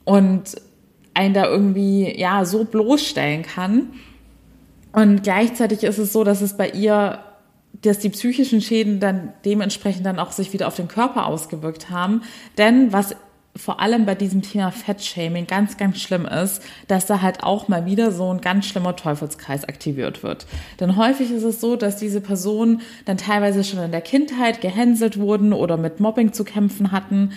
und 0.03 0.55
einen 1.13 1.33
da 1.33 1.45
irgendwie 1.45 2.13
ja 2.19 2.45
so 2.45 2.65
bloßstellen 2.65 3.43
kann. 3.43 3.93
Und 4.91 5.23
gleichzeitig 5.23 5.83
ist 5.83 5.97
es 5.97 6.13
so, 6.13 6.23
dass 6.23 6.41
es 6.41 6.55
bei 6.57 6.69
ihr 6.69 7.19
dass 7.81 7.99
die 7.99 8.09
psychischen 8.09 8.61
Schäden 8.61 8.99
dann 8.99 9.33
dementsprechend 9.43 10.05
dann 10.05 10.17
auch 10.17 10.31
sich 10.31 10.53
wieder 10.53 10.67
auf 10.67 10.75
den 10.75 10.87
Körper 10.87 11.25
ausgewirkt 11.25 11.89
haben. 11.89 12.21
Denn 12.57 12.93
was 12.93 13.15
vor 13.55 13.79
allem 13.79 14.05
bei 14.05 14.15
diesem 14.15 14.41
Thema 14.41 14.71
Fettshaming 14.71 15.47
ganz, 15.47 15.77
ganz 15.77 16.01
schlimm 16.01 16.25
ist, 16.25 16.61
dass 16.87 17.05
da 17.05 17.21
halt 17.21 17.43
auch 17.43 17.67
mal 17.67 17.85
wieder 17.85 18.11
so 18.11 18.29
ein 18.31 18.41
ganz 18.41 18.65
schlimmer 18.65 18.95
Teufelskreis 18.95 19.63
aktiviert 19.63 20.23
wird. 20.23 20.45
Denn 20.79 20.97
häufig 20.97 21.31
ist 21.31 21.43
es 21.43 21.61
so, 21.61 21.75
dass 21.75 21.95
diese 21.97 22.19
Personen 22.19 22.81
dann 23.05 23.17
teilweise 23.17 23.63
schon 23.63 23.79
in 23.79 23.91
der 23.91 24.01
Kindheit 24.01 24.59
gehänselt 24.59 25.17
wurden 25.17 25.53
oder 25.53 25.77
mit 25.77 25.99
Mobbing 25.99 26.33
zu 26.33 26.43
kämpfen 26.43 26.91
hatten. 26.91 27.31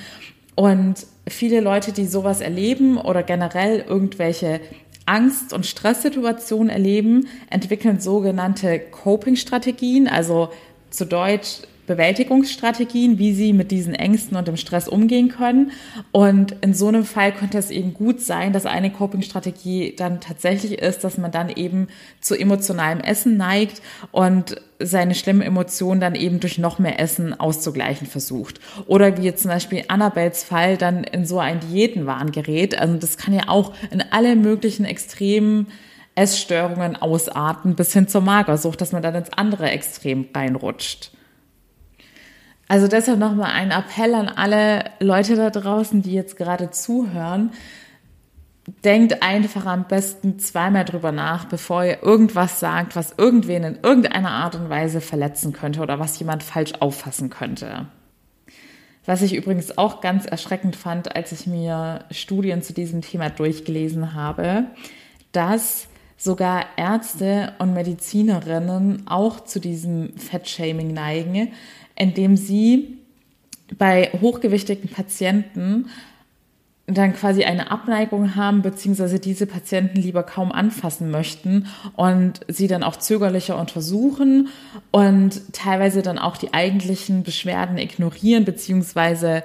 Und 0.57 1.07
viele 1.29 1.61
Leute, 1.61 1.93
die 1.93 2.07
sowas 2.07 2.41
erleben 2.41 2.99
oder 2.99 3.23
generell 3.23 3.85
irgendwelche 3.89 4.61
Angst- 5.07 5.53
und 5.53 5.67
Stresssituationen 5.67 6.69
erleben, 6.69 7.29
entwickeln 7.49 8.01
sogenannte 8.01 8.81
Coping-Strategien, 8.81 10.09
also 10.09 10.51
zu 10.91 11.07
Deutsch 11.07 11.63
Bewältigungsstrategien, 11.89 13.19
wie 13.19 13.35
sie 13.35 13.53
mit 13.53 13.73
diesen 13.73 13.95
Ängsten 13.95 14.37
und 14.37 14.47
dem 14.47 14.57
Stress 14.57 14.87
umgehen 14.87 15.29
können. 15.29 15.73
Und 16.13 16.53
in 16.61 16.75
so 16.75 16.87
einem 16.87 17.05
Fall 17.05 17.33
könnte 17.33 17.59
es 17.59 17.71
eben 17.71 17.95
gut 17.95 18.21
sein, 18.21 18.53
dass 18.53 18.67
eine 18.67 18.93
Coping-Strategie 18.93 19.97
dann 19.97 20.21
tatsächlich 20.21 20.79
ist, 20.79 21.03
dass 21.03 21.19
man 21.19 21.33
dann 21.33 21.49
eben 21.49 21.89
zu 22.21 22.37
emotionalem 22.37 23.01
Essen 23.01 23.37
neigt 23.37 23.83
und 24.13 24.61
seine 24.79 25.17
schlimmen 25.17 25.43
Emotionen 25.43 26.01
dann 26.01 26.15
eben 26.15 26.39
durch 26.39 26.59
noch 26.59 26.79
mehr 26.79 27.01
Essen 27.01 27.39
auszugleichen 27.39 28.07
versucht. 28.07 28.61
Oder 28.87 29.17
wie 29.19 29.23
jetzt 29.23 29.43
zum 29.43 29.51
Beispiel 29.51 29.85
Annabels 29.89 30.45
Fall 30.45 30.77
dann 30.77 31.03
in 31.03 31.27
so 31.27 31.41
ein 31.41 31.59
Diätenwahn 31.59 32.31
gerät. 32.31 32.79
Also 32.79 32.95
das 32.95 33.17
kann 33.17 33.35
ja 33.35 33.49
auch 33.49 33.73
in 33.91 34.05
alle 34.13 34.37
möglichen 34.37 34.85
extremen 34.85 35.67
Essstörungen 36.15 36.97
ausarten 36.97 37.77
bis 37.77 37.93
hin 37.93 38.09
zur 38.09 38.21
Magersucht, 38.21 38.81
dass 38.81 38.93
man 38.93 39.03
dann 39.03 39.15
ins 39.15 39.33
andere 39.33 39.71
Extrem 39.71 40.27
reinrutscht. 40.35 41.13
Also 42.69 42.87
deshalb 42.87 43.19
nochmal 43.19 43.53
ein 43.53 43.71
Appell 43.71 44.15
an 44.15 44.29
alle 44.29 44.85
Leute 45.01 45.37
da 45.37 45.49
draußen, 45.49 46.03
die 46.03 46.13
jetzt 46.13 46.37
gerade 46.37 46.71
zuhören. 46.71 47.53
Denkt 48.85 49.23
einfach 49.23 49.65
am 49.65 49.89
besten 49.89 50.39
zweimal 50.39 50.85
drüber 50.85 51.11
nach, 51.11 51.47
bevor 51.47 51.83
ihr 51.85 52.03
irgendwas 52.03 52.61
sagt, 52.61 52.95
was 52.95 53.15
irgendwen 53.17 53.65
in 53.65 53.79
irgendeiner 53.83 54.31
Art 54.31 54.55
und 54.55 54.69
Weise 54.69 55.01
verletzen 55.01 55.55
könnte 55.55 55.81
oder 55.81 55.99
was 55.99 56.19
jemand 56.19 56.43
falsch 56.43 56.75
auffassen 56.81 57.31
könnte. 57.31 57.87
Was 59.07 59.23
ich 59.23 59.35
übrigens 59.35 59.79
auch 59.79 60.03
ganz 60.03 60.27
erschreckend 60.27 60.77
fand, 60.77 61.17
als 61.17 61.33
ich 61.33 61.47
mir 61.47 62.05
Studien 62.11 62.61
zu 62.61 62.75
diesem 62.75 63.01
Thema 63.01 63.31
durchgelesen 63.31 64.13
habe, 64.13 64.65
dass 65.33 65.89
sogar 66.19 66.67
Ärzte 66.77 67.55
und 67.59 67.73
Medizinerinnen 67.73 69.07
auch 69.07 69.41
zu 69.41 69.61
diesem 69.61 70.15
Fettshaming 70.19 70.93
neigen, 70.93 71.53
indem 71.99 72.37
sie 72.37 72.99
bei 73.77 74.11
hochgewichtigen 74.21 74.89
Patienten 74.89 75.87
dann 76.87 77.13
quasi 77.13 77.45
eine 77.45 77.71
Abneigung 77.71 78.35
haben, 78.35 78.63
beziehungsweise 78.63 79.19
diese 79.19 79.47
Patienten 79.47 80.01
lieber 80.01 80.23
kaum 80.23 80.51
anfassen 80.51 81.11
möchten 81.11 81.67
und 81.97 82.41
sie 82.49 82.67
dann 82.67 82.83
auch 82.83 82.97
zögerlicher 82.97 83.59
untersuchen 83.59 84.49
und 84.91 85.53
teilweise 85.53 86.01
dann 86.01 86.19
auch 86.19 86.39
die 86.39 86.55
eigentlichen 86.55 87.25
Beschwerden 87.25 87.77
ignorieren, 87.77 88.47
beziehungsweise 88.47 89.43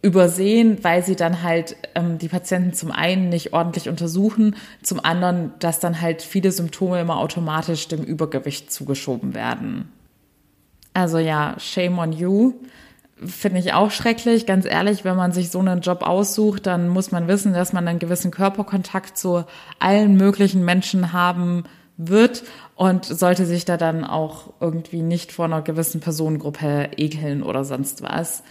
übersehen, 0.00 0.78
weil 0.82 1.04
sie 1.04 1.16
dann 1.16 1.42
halt 1.42 1.76
ähm, 1.94 2.18
die 2.18 2.28
Patienten 2.28 2.72
zum 2.72 2.90
einen 2.90 3.28
nicht 3.28 3.52
ordentlich 3.52 3.90
untersuchen, 3.90 4.56
zum 4.82 5.04
anderen, 5.04 5.52
dass 5.58 5.80
dann 5.80 6.00
halt 6.00 6.22
viele 6.22 6.50
Symptome 6.50 7.00
immer 7.00 7.18
automatisch 7.18 7.88
dem 7.88 8.02
Übergewicht 8.02 8.72
zugeschoben 8.72 9.34
werden. 9.34 9.88
Also 10.94 11.18
ja, 11.18 11.56
shame 11.58 11.98
on 11.98 12.12
you. 12.12 12.54
Finde 13.24 13.60
ich 13.60 13.72
auch 13.72 13.90
schrecklich. 13.90 14.46
Ganz 14.46 14.64
ehrlich, 14.64 15.04
wenn 15.04 15.16
man 15.16 15.32
sich 15.32 15.50
so 15.50 15.58
einen 15.58 15.80
Job 15.80 16.02
aussucht, 16.02 16.66
dann 16.66 16.88
muss 16.88 17.12
man 17.12 17.28
wissen, 17.28 17.52
dass 17.52 17.72
man 17.72 17.86
einen 17.86 17.98
gewissen 17.98 18.30
Körperkontakt 18.30 19.18
zu 19.18 19.44
allen 19.78 20.16
möglichen 20.16 20.64
Menschen 20.64 21.12
haben 21.12 21.64
wird 21.96 22.42
und 22.74 23.04
sollte 23.04 23.46
sich 23.46 23.64
da 23.64 23.76
dann 23.76 24.04
auch 24.04 24.52
irgendwie 24.60 25.02
nicht 25.02 25.32
vor 25.32 25.44
einer 25.44 25.62
gewissen 25.62 26.00
Personengruppe 26.00 26.90
ekeln 26.96 27.42
oder 27.42 27.64
sonst 27.64 28.02
was. 28.02 28.42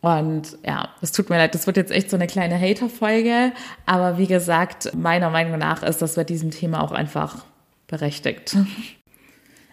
Und 0.00 0.58
ja, 0.64 0.90
es 1.00 1.12
tut 1.12 1.28
mir 1.28 1.38
leid, 1.38 1.54
das 1.54 1.66
wird 1.66 1.76
jetzt 1.76 1.90
echt 1.90 2.10
so 2.10 2.16
eine 2.16 2.26
kleine 2.26 2.60
Hater-Folge. 2.60 3.52
Aber 3.84 4.18
wie 4.18 4.26
gesagt, 4.26 4.94
meiner 4.94 5.30
Meinung 5.30 5.58
nach 5.58 5.82
ist 5.82 6.02
das 6.02 6.14
bei 6.14 6.24
diesem 6.24 6.50
Thema 6.50 6.82
auch 6.82 6.92
einfach 6.92 7.44
berechtigt. 7.88 8.56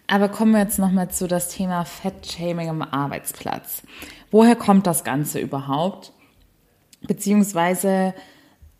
Aber 0.07 0.29
kommen 0.29 0.51
wir 0.51 0.59
jetzt 0.59 0.79
nochmal 0.79 1.09
zu 1.09 1.27
das 1.27 1.49
Thema 1.49 1.83
Fettshaming 1.83 2.69
am 2.69 2.81
Arbeitsplatz. 2.81 3.81
Woher 4.31 4.55
kommt 4.55 4.85
das 4.85 5.03
Ganze 5.03 5.39
überhaupt? 5.39 6.11
Beziehungsweise, 7.01 8.13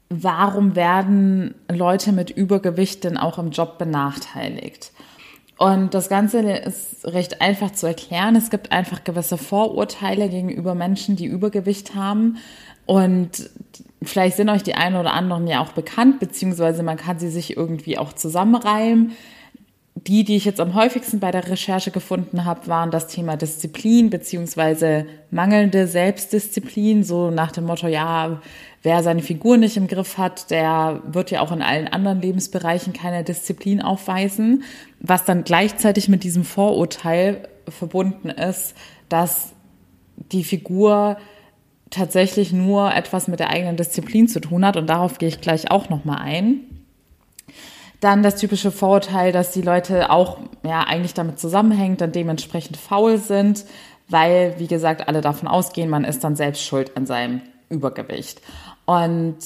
warum 0.09 0.75
werden 0.75 1.55
Leute 1.71 2.11
mit 2.11 2.29
Übergewicht 2.29 3.03
denn 3.03 3.17
auch 3.17 3.39
im 3.39 3.51
Job 3.51 3.77
benachteiligt? 3.77 4.91
Und 5.57 5.93
das 5.93 6.09
Ganze 6.09 6.41
ist 6.41 7.05
recht 7.05 7.41
einfach 7.41 7.71
zu 7.71 7.87
erklären. 7.87 8.35
Es 8.35 8.49
gibt 8.49 8.71
einfach 8.71 9.03
gewisse 9.03 9.37
Vorurteile 9.37 10.29
gegenüber 10.29 10.75
Menschen, 10.75 11.15
die 11.15 11.25
Übergewicht 11.25 11.95
haben. 11.95 12.37
Und 12.85 13.49
vielleicht 14.03 14.37
sind 14.37 14.49
euch 14.49 14.63
die 14.63 14.75
einen 14.75 14.97
oder 14.97 15.13
anderen 15.13 15.47
ja 15.47 15.61
auch 15.61 15.71
bekannt, 15.71 16.19
beziehungsweise 16.19 16.83
man 16.83 16.97
kann 16.97 17.19
sie 17.19 17.29
sich 17.29 17.55
irgendwie 17.55 17.97
auch 17.97 18.13
zusammenreimen 18.13 19.13
die, 20.07 20.23
die 20.23 20.35
ich 20.35 20.45
jetzt 20.45 20.59
am 20.59 20.75
häufigsten 20.75 21.19
bei 21.19 21.31
der 21.31 21.47
Recherche 21.49 21.89
gefunden 21.89 22.45
habe, 22.45 22.67
waren 22.67 22.91
das 22.91 23.07
Thema 23.07 23.37
Disziplin 23.37 24.11
beziehungsweise 24.11 25.07
mangelnde 25.31 25.87
Selbstdisziplin, 25.87 27.03
so 27.03 27.31
nach 27.31 27.51
dem 27.51 27.65
Motto, 27.65 27.87
ja, 27.87 28.41
wer 28.83 29.01
seine 29.01 29.23
Figur 29.23 29.57
nicht 29.57 29.77
im 29.77 29.87
Griff 29.87 30.19
hat, 30.19 30.51
der 30.51 31.01
wird 31.07 31.31
ja 31.31 31.41
auch 31.41 31.51
in 31.51 31.63
allen 31.63 31.87
anderen 31.87 32.21
Lebensbereichen 32.21 32.93
keine 32.93 33.23
Disziplin 33.23 33.81
aufweisen, 33.81 34.63
was 34.99 35.25
dann 35.25 35.43
gleichzeitig 35.43 36.07
mit 36.07 36.23
diesem 36.23 36.43
Vorurteil 36.43 37.47
verbunden 37.67 38.29
ist, 38.29 38.75
dass 39.09 39.53
die 40.31 40.43
Figur 40.43 41.17
tatsächlich 41.89 42.53
nur 42.53 42.93
etwas 42.93 43.27
mit 43.27 43.39
der 43.39 43.49
eigenen 43.49 43.77
Disziplin 43.77 44.27
zu 44.27 44.39
tun 44.39 44.65
hat. 44.65 44.77
Und 44.77 44.87
darauf 44.87 45.17
gehe 45.17 45.29
ich 45.29 45.41
gleich 45.41 45.71
auch 45.71 45.89
noch 45.89 46.05
mal 46.05 46.17
ein. 46.17 46.61
Dann 47.99 48.23
das 48.23 48.35
typische 48.35 48.71
Vorurteil, 48.71 49.31
dass 49.31 49.51
die 49.51 49.61
Leute 49.61 50.09
auch 50.09 50.37
ja 50.63 50.81
eigentlich 50.81 51.13
damit 51.13 51.39
zusammenhängt, 51.39 52.01
dann 52.01 52.11
dementsprechend 52.11 52.77
faul 52.77 53.17
sind, 53.17 53.65
weil, 54.09 54.55
wie 54.57 54.67
gesagt, 54.67 55.07
alle 55.07 55.21
davon 55.21 55.47
ausgehen, 55.47 55.89
man 55.89 56.03
ist 56.03 56.23
dann 56.23 56.35
selbst 56.35 56.63
schuld 56.63 56.95
an 56.95 57.05
seinem 57.05 57.41
Übergewicht. 57.69 58.41
Und 58.85 59.37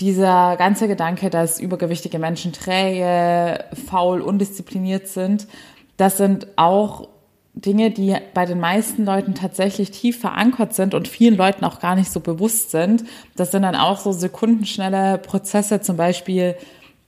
dieser 0.00 0.56
ganze 0.56 0.86
Gedanke, 0.86 1.30
dass 1.30 1.58
übergewichtige 1.58 2.18
Menschen 2.18 2.52
träge, 2.52 3.64
faul, 3.88 4.20
undiszipliniert 4.20 5.08
sind, 5.08 5.48
das 5.96 6.16
sind 6.16 6.46
auch 6.56 7.08
Dinge, 7.54 7.90
die 7.90 8.16
bei 8.34 8.46
den 8.46 8.60
meisten 8.60 9.04
Leuten 9.04 9.34
tatsächlich 9.34 9.90
tief 9.90 10.20
verankert 10.20 10.74
sind 10.74 10.94
und 10.94 11.08
vielen 11.08 11.36
Leuten 11.36 11.64
auch 11.64 11.80
gar 11.80 11.96
nicht 11.96 12.12
so 12.12 12.20
bewusst 12.20 12.70
sind. 12.70 13.04
Das 13.34 13.50
sind 13.50 13.62
dann 13.62 13.74
auch 13.74 13.98
so 13.98 14.12
sekundenschnelle 14.12 15.18
Prozesse, 15.18 15.80
zum 15.80 15.96
Beispiel 15.96 16.54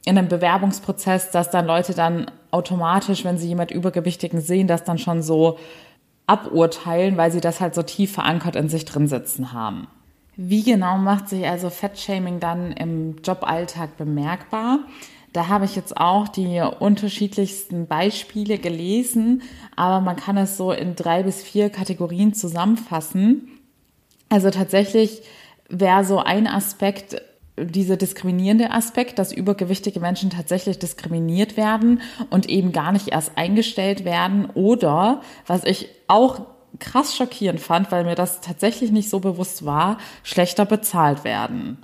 in 0.05 0.17
einem 0.17 0.29
Bewerbungsprozess, 0.29 1.31
dass 1.31 1.51
dann 1.51 1.67
Leute 1.67 1.95
dann 1.95 2.31
automatisch, 2.51 3.25
wenn 3.25 3.39
sie 3.39 3.49
jemand 3.49 3.71
Übergewichtigen 3.71 4.41
sehen, 4.41 4.67
das 4.67 4.85
dann 4.85 4.99
schon 4.99 5.23
so 5.23 5.59
aburteilen, 6.27 7.17
weil 7.17 7.33
sie 7.33 7.41
das 7.41 7.61
halt 7.61 7.75
so 7.75 7.83
tief 7.83 8.13
verankert 8.13 8.57
in 8.57 8.69
sich 8.69 8.85
drin 8.85 9.09
sitzen 9.09 9.53
haben. 9.53 9.89
Wie 10.37 10.63
genau 10.63 10.97
macht 10.97 11.29
sich 11.29 11.47
also 11.47 11.71
Fettshaming 11.71 12.41
dann 12.41 12.73
im 12.73 13.17
Joballtag 13.23 13.97
bemerkbar? 13.97 14.81
Da 15.33 15.49
habe 15.49 15.65
ich 15.65 15.77
jetzt 15.77 15.97
auch 15.97 16.29
die 16.29 16.61
unterschiedlichsten 16.79 17.87
Beispiele 17.87 18.59
gelesen, 18.59 19.43
aber 19.77 20.01
man 20.01 20.17
kann 20.17 20.37
es 20.37 20.57
so 20.57 20.73
in 20.73 20.97
drei 20.97 21.23
bis 21.23 21.43
vier 21.43 21.71
Kategorien 21.71 22.33
zusammenfassen. 22.33 23.49
Also 24.29 24.51
tatsächlich 24.51 25.23
wäre 25.69 26.05
so 26.05 26.19
ein 26.19 26.47
Aspekt 26.47 27.21
dieser 27.59 27.97
diskriminierende 27.97 28.71
Aspekt, 28.71 29.19
dass 29.19 29.33
übergewichtige 29.33 30.01
Menschen 30.01 30.31
tatsächlich 30.31 30.79
diskriminiert 30.79 31.57
werden 31.57 32.01
und 32.31 32.49
eben 32.49 32.73
gar 32.73 32.93
nicht 32.93 33.09
erst 33.09 33.37
eingestellt 33.37 34.05
werden 34.05 34.47
oder, 34.55 35.21
was 35.47 35.65
ich 35.65 35.89
auch 36.09 36.43
krass 36.79 37.17
schockierend 37.17 37.61
fand, 37.61 37.91
weil 37.91 38.05
mir 38.05 38.15
das 38.15 38.41
tatsächlich 38.41 38.93
nicht 38.93 39.11
so 39.11 39.21
bewusst 39.21 39.65
war, 39.65 39.99
schlechter 40.23 40.65
bezahlt 40.65 41.25
werden. 41.25 41.79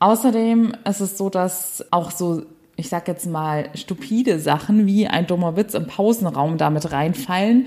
Außerdem 0.00 0.74
ist 0.88 1.00
es 1.00 1.18
so, 1.18 1.28
dass 1.28 1.84
auch 1.90 2.10
so, 2.10 2.42
ich 2.76 2.88
sag 2.88 3.08
jetzt 3.08 3.26
mal, 3.26 3.68
stupide 3.74 4.38
Sachen 4.38 4.86
wie 4.86 5.06
ein 5.06 5.26
dummer 5.26 5.56
Witz 5.56 5.74
im 5.74 5.86
Pausenraum 5.86 6.56
damit 6.56 6.92
reinfallen, 6.92 7.66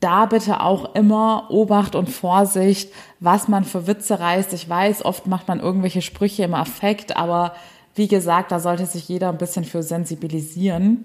da 0.00 0.26
bitte 0.26 0.60
auch 0.60 0.94
immer 0.94 1.46
Obacht 1.50 1.94
und 1.94 2.08
Vorsicht, 2.08 2.92
was 3.20 3.48
man 3.48 3.64
für 3.64 3.86
Witze 3.86 4.18
reißt. 4.18 4.52
Ich 4.54 4.68
weiß, 4.68 5.04
oft 5.04 5.26
macht 5.26 5.46
man 5.46 5.60
irgendwelche 5.60 6.02
Sprüche 6.02 6.42
im 6.42 6.54
Affekt, 6.54 7.16
aber 7.16 7.54
wie 7.94 8.08
gesagt, 8.08 8.50
da 8.50 8.60
sollte 8.60 8.86
sich 8.86 9.08
jeder 9.08 9.28
ein 9.28 9.38
bisschen 9.38 9.64
für 9.64 9.82
sensibilisieren. 9.82 11.04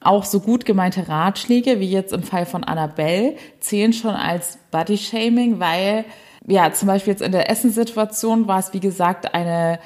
Auch 0.00 0.24
so 0.24 0.40
gut 0.40 0.64
gemeinte 0.64 1.08
Ratschläge, 1.08 1.78
wie 1.78 1.90
jetzt 1.90 2.12
im 2.12 2.24
Fall 2.24 2.44
von 2.44 2.64
Annabelle, 2.64 3.36
zählen 3.60 3.92
schon 3.92 4.16
als 4.16 4.58
Body-Shaming, 4.72 5.60
weil, 5.60 6.04
ja, 6.44 6.72
zum 6.72 6.88
Beispiel 6.88 7.12
jetzt 7.12 7.22
in 7.22 7.30
der 7.30 7.48
Essenssituation 7.48 8.48
war 8.48 8.58
es, 8.58 8.72
wie 8.72 8.80
gesagt, 8.80 9.34
eine 9.34 9.78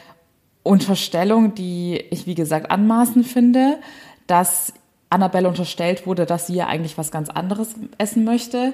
Unterstellung, 0.62 1.54
die 1.54 2.02
ich, 2.10 2.26
wie 2.26 2.34
gesagt, 2.34 2.70
anmaßend 2.70 3.26
finde, 3.26 3.78
dass 4.26 4.72
Annabelle 5.10 5.48
unterstellt 5.48 6.06
wurde, 6.06 6.26
dass 6.26 6.46
sie 6.46 6.54
ja 6.54 6.66
eigentlich 6.66 6.98
was 6.98 7.10
ganz 7.10 7.28
anderes 7.30 7.74
essen 7.98 8.24
möchte. 8.24 8.72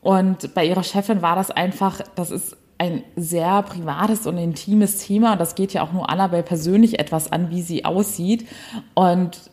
Und 0.00 0.54
bei 0.54 0.66
ihrer 0.66 0.82
Chefin 0.82 1.22
war 1.22 1.36
das 1.36 1.50
einfach, 1.50 2.00
das 2.14 2.30
ist 2.30 2.56
ein 2.78 3.04
sehr 3.14 3.62
privates 3.62 4.26
und 4.26 4.38
intimes 4.38 4.98
Thema 5.06 5.32
und 5.32 5.40
das 5.40 5.54
geht 5.54 5.72
ja 5.72 5.82
auch 5.82 5.92
nur 5.92 6.10
Annabelle 6.10 6.42
persönlich 6.42 6.98
etwas 6.98 7.30
an, 7.30 7.50
wie 7.50 7.62
sie 7.62 7.84
aussieht. 7.84 8.48
Und 8.94 9.50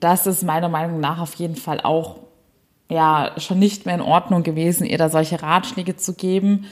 das 0.00 0.26
ist 0.26 0.42
meiner 0.42 0.68
Meinung 0.68 0.98
nach 0.98 1.20
auf 1.20 1.34
jeden 1.34 1.54
Fall 1.54 1.80
auch 1.80 2.16
ja 2.90 3.32
schon 3.38 3.60
nicht 3.60 3.86
mehr 3.86 3.94
in 3.94 4.00
Ordnung 4.00 4.42
gewesen, 4.42 4.84
ihr 4.84 4.98
da 4.98 5.08
solche 5.08 5.40
Ratschläge 5.40 5.96
zu 5.96 6.14
geben. 6.14 6.66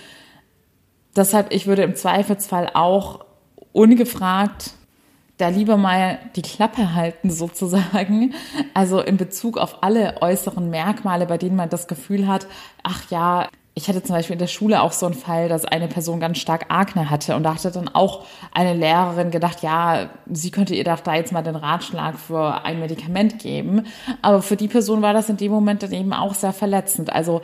Deshalb, 1.15 1.53
ich 1.53 1.67
würde 1.67 1.83
im 1.83 1.95
Zweifelsfall 1.95 2.71
auch 2.75 3.25
ungefragt 3.73 4.73
da 5.41 5.49
lieber 5.49 5.77
mal 5.77 6.19
die 6.37 6.43
Klappe 6.43 6.95
halten 6.95 7.31
sozusagen. 7.31 8.35
Also 8.75 9.01
in 9.01 9.17
Bezug 9.17 9.59
auf 9.59 9.83
alle 9.83 10.21
äußeren 10.21 10.71
Merkmale, 10.71 11.27
bei 11.27 11.39
denen 11.39 11.57
man 11.57 11.69
das 11.69 11.89
Gefühl 11.89 12.27
hat, 12.27 12.47
ach 12.83 13.11
ja, 13.11 13.49
ich 13.75 13.89
hatte 13.89 14.03
zum 14.03 14.17
Beispiel 14.17 14.35
in 14.35 14.41
der 14.41 14.47
Schule 14.49 14.83
auch 14.83 14.93
so 14.93 15.07
einen 15.07 15.15
Fall, 15.15 15.49
dass 15.49 15.65
eine 15.65 15.89
Person 15.89 16.21
ganz 16.21 16.39
stark 16.39 16.67
Akne 16.69 17.09
hatte 17.09 17.37
und 17.37 17.45
da 17.45 17.55
hatte 17.55 17.71
dann 17.71 17.89
auch 17.89 18.27
eine 18.53 18.75
Lehrerin 18.75 19.31
gedacht, 19.31 19.63
ja, 19.63 20.11
sie 20.31 20.51
könnte 20.51 20.75
ihr 20.75 20.85
doch 20.85 21.01
da 21.01 21.15
jetzt 21.15 21.33
mal 21.33 21.43
den 21.43 21.57
Ratschlag 21.57 22.19
für 22.19 22.65
ein 22.65 22.81
Medikament 22.81 23.39
geben. 23.39 23.87
Aber 24.23 24.43
für 24.43 24.57
die 24.57 24.69
Person 24.69 25.03
war 25.03 25.15
das 25.15 25.29
in 25.29 25.37
dem 25.37 25.53
Moment 25.53 25.83
dann 25.83 25.93
eben 25.93 26.13
auch 26.13 26.35
sehr 26.35 26.53
verletzend. 26.53 27.13
Also 27.13 27.43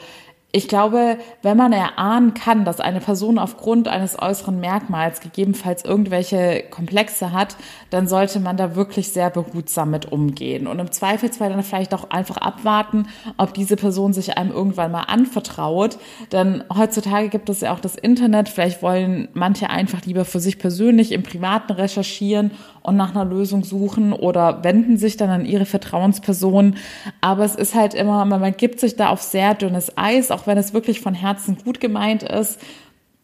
ich 0.53 0.69
glaube, 0.69 1.19
wenn 1.43 1.57
man 1.57 1.73
erahnen 1.73 2.33
kann, 2.33 2.65
dass 2.65 2.81
eine 2.81 3.01
Person 3.01 3.39
aufgrund 3.39 3.89
eines 3.89 4.19
äußeren 4.19 4.59
Merkmals 4.59 5.21
gegebenenfalls 5.21 5.85
irgendwelche 5.85 6.65
Komplexe 6.71 7.33
hat, 7.33 7.57
dann 7.91 8.09
sollte 8.09 8.41
man 8.41 8.57
da 8.57 8.75
wirklich 8.75 9.13
sehr 9.13 9.29
behutsam 9.29 9.91
mit 9.91 10.11
umgehen 10.11 10.67
und 10.67 10.79
im 10.79 10.91
Zweifelsfall 10.91 11.51
dann 11.51 11.63
vielleicht 11.63 11.93
auch 11.93 12.09
einfach 12.11 12.39
abwarten, 12.39 13.09
ob 13.37 13.53
diese 13.53 13.77
Person 13.77 14.13
sich 14.13 14.39
einem 14.39 14.51
irgendwann 14.51 14.93
mal 14.93 15.03
anvertraut. 15.03 15.99
Denn 16.33 16.65
heutzutage 16.75 17.29
gibt 17.29 17.51
es 17.51 17.61
ja 17.61 17.75
auch 17.75 17.81
das 17.81 17.97
Internet. 17.97 18.49
Vielleicht 18.49 18.83
wollen 18.83 19.29
manche 19.35 19.69
einfach 19.69 20.07
lieber 20.07 20.25
für 20.25 20.41
sich 20.41 20.59
persönlich 20.59 21.13
im 21.13 21.23
Privaten 21.23 21.73
recherchieren 21.73 22.53
und 22.87 22.97
nach 22.97 23.11
einer 23.11 23.25
Lösung 23.25 23.65
suchen 23.65 24.13
oder 24.13 24.63
wenden 24.63 24.97
sich 24.97 25.17
dann 25.17 25.29
an 25.29 25.45
ihre 25.45 25.67
Vertrauensperson. 25.67 26.77
Aber 27.21 27.45
es 27.45 27.57
ist 27.57 27.75
halt 27.75 27.95
immer, 27.95 28.25
man 28.25 28.57
gibt 28.57 28.79
sich 28.79 28.95
da 28.95 29.09
auf 29.09 29.23
sehr 29.23 29.55
dünnes 29.55 29.99
Eis, 29.99 30.31
auch 30.31 30.47
wenn 30.47 30.57
es 30.57 30.73
wirklich 30.73 31.01
von 31.01 31.13
Herzen 31.13 31.59
gut 31.65 31.81
gemeint 31.81 32.23
ist, 32.23 32.61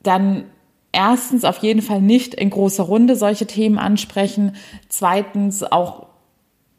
dann 0.03 0.45
erstens 0.91 1.45
auf 1.45 1.59
jeden 1.59 1.81
Fall 1.81 2.03
nicht 2.03 2.35
in 2.35 2.51
großer 2.51 2.83
Runde 2.83 3.15
solche 3.15 3.47
Themen 3.47 3.79
ansprechen. 3.79 4.57
Zweitens 4.89 5.63
auch 5.63 6.07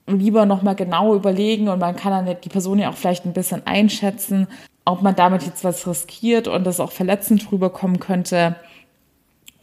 lieber 0.06 0.46
nochmal 0.46 0.76
genau 0.76 1.16
überlegen 1.16 1.70
und 1.70 1.80
man 1.80 1.96
kann 1.96 2.26
dann 2.26 2.36
die 2.44 2.50
Person 2.50 2.80
ja 2.80 2.90
auch 2.90 2.98
vielleicht 2.98 3.26
ein 3.26 3.32
bisschen 3.32 3.66
einschätzen, 3.66 4.48
ob 4.84 5.02
man 5.02 5.16
damit 5.16 5.44
jetzt 5.44 5.64
was 5.64 5.88
riskiert 5.88 6.50
und 6.50 6.66
das 6.66 6.82
auch 6.82 6.92
verletzend 6.92 7.50
rüberkommen 7.50 8.02
könnte 8.02 8.58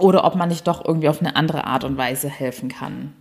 oder 0.00 0.24
ob 0.24 0.34
man 0.34 0.48
nicht 0.48 0.66
doch 0.66 0.84
irgendwie 0.84 1.08
auf 1.08 1.20
eine 1.20 1.36
andere 1.36 1.64
Art 1.64 1.84
und 1.84 1.96
Weise 1.96 2.28
helfen 2.28 2.68
kann. 2.68 3.14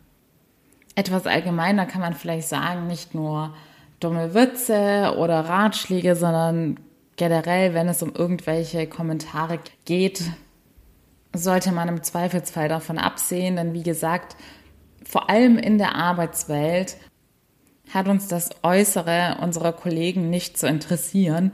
Etwas 0.96 1.28
allgemeiner 1.28 1.86
kann 1.86 2.02
man 2.02 2.14
vielleicht 2.14 2.48
sagen, 2.48 2.88
nicht 2.88 3.16
nur 3.16 3.54
dumme 4.00 4.34
Witze 4.34 5.16
oder 5.18 5.42
Ratschläge, 5.42 6.16
sondern 6.16 6.80
generell, 7.16 7.74
wenn 7.74 7.88
es 7.88 8.02
um 8.02 8.14
irgendwelche 8.14 8.88
Kommentare 8.88 9.60
geht, 9.86 10.24
sollte 11.34 11.72
man 11.72 11.88
im 11.88 12.04
Zweifelsfall 12.04 12.70
davon 12.70 12.98
absehen, 12.98 13.56
denn 13.56 13.74
wie 13.74 13.84
gesagt, 13.84 14.36
vor 15.04 15.30
allem 15.30 15.58
in 15.58 15.78
der 15.78 15.96
Arbeitswelt 15.96 16.98
hat 17.94 18.08
uns 18.08 18.28
das 18.28 18.50
Äußere 18.64 19.38
unserer 19.42 19.74
Kollegen 19.74 20.30
nicht 20.30 20.58
zu 20.58 20.68
interessieren. 20.68 21.52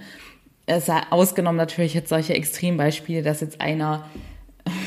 Es 0.65 0.89
ausgenommen 1.09 1.57
natürlich 1.57 1.93
jetzt 1.93 2.09
solche 2.09 2.33
Extrembeispiele, 2.33 3.21
dass 3.21 3.41
jetzt 3.41 3.61
einer 3.61 4.05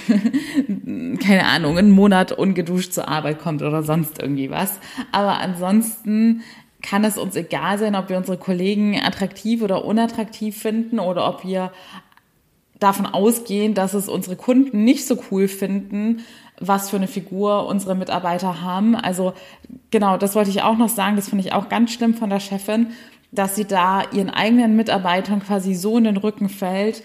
keine 1.23 1.45
Ahnung, 1.45 1.79
einen 1.79 1.91
Monat 1.91 2.33
ungeduscht 2.33 2.93
zur 2.93 3.09
Arbeit 3.09 3.41
kommt 3.41 3.63
oder 3.63 3.83
sonst 3.83 4.21
irgendwie 4.21 4.51
was. 4.51 4.79
Aber 5.13 5.39
ansonsten 5.39 6.43
kann 6.83 7.05
es 7.05 7.19
uns 7.19 7.37
egal 7.37 7.79
sein, 7.79 7.97
ob 7.97 8.09
wir 8.09 8.17
unsere 8.17 8.39
Kollegen 8.39 9.01
attraktiv 9.01 9.63
oder 9.63 9.85
unattraktiv 9.85 10.57
finden 10.57 10.99
oder 10.99 11.29
ob 11.29 11.45
wir 11.45 11.73
davon 12.79 13.07
ausgehen, 13.07 13.75
dass 13.75 13.95
es 13.95 14.09
unsere 14.09 14.37
Kunden 14.37 14.85
nicht 14.85 15.07
so 15.07 15.19
cool 15.31 15.49
finden, 15.49 16.21
was 16.61 16.91
für 16.91 16.97
eine 16.97 17.09
Figur 17.09 17.67
unsere 17.67 17.95
Mitarbeiter 17.95 18.63
haben. 18.63 18.95
Also 18.95 19.35
genau, 19.91 20.17
das 20.17 20.35
wollte 20.35 20.51
ich 20.51 20.63
auch 20.63 20.77
noch 20.77 20.89
sagen. 20.89 21.17
Das 21.17 21.29
finde 21.29 21.45
ich 21.45 21.53
auch 21.53 21.69
ganz 21.69 21.93
schlimm 21.93 22.15
von 22.15 22.31
der 22.31 22.41
Chefin, 22.41 22.89
dass 23.33 23.57
sie 23.57 23.65
da 23.65 24.03
ihren 24.13 24.31
eigenen 24.31 24.77
Mitarbeitern 24.77 25.43
quasi 25.43 25.75
so 25.75 25.99
in 25.99 26.05
den 26.05 26.17
Rücken 26.17 26.49
fällt 26.49 27.03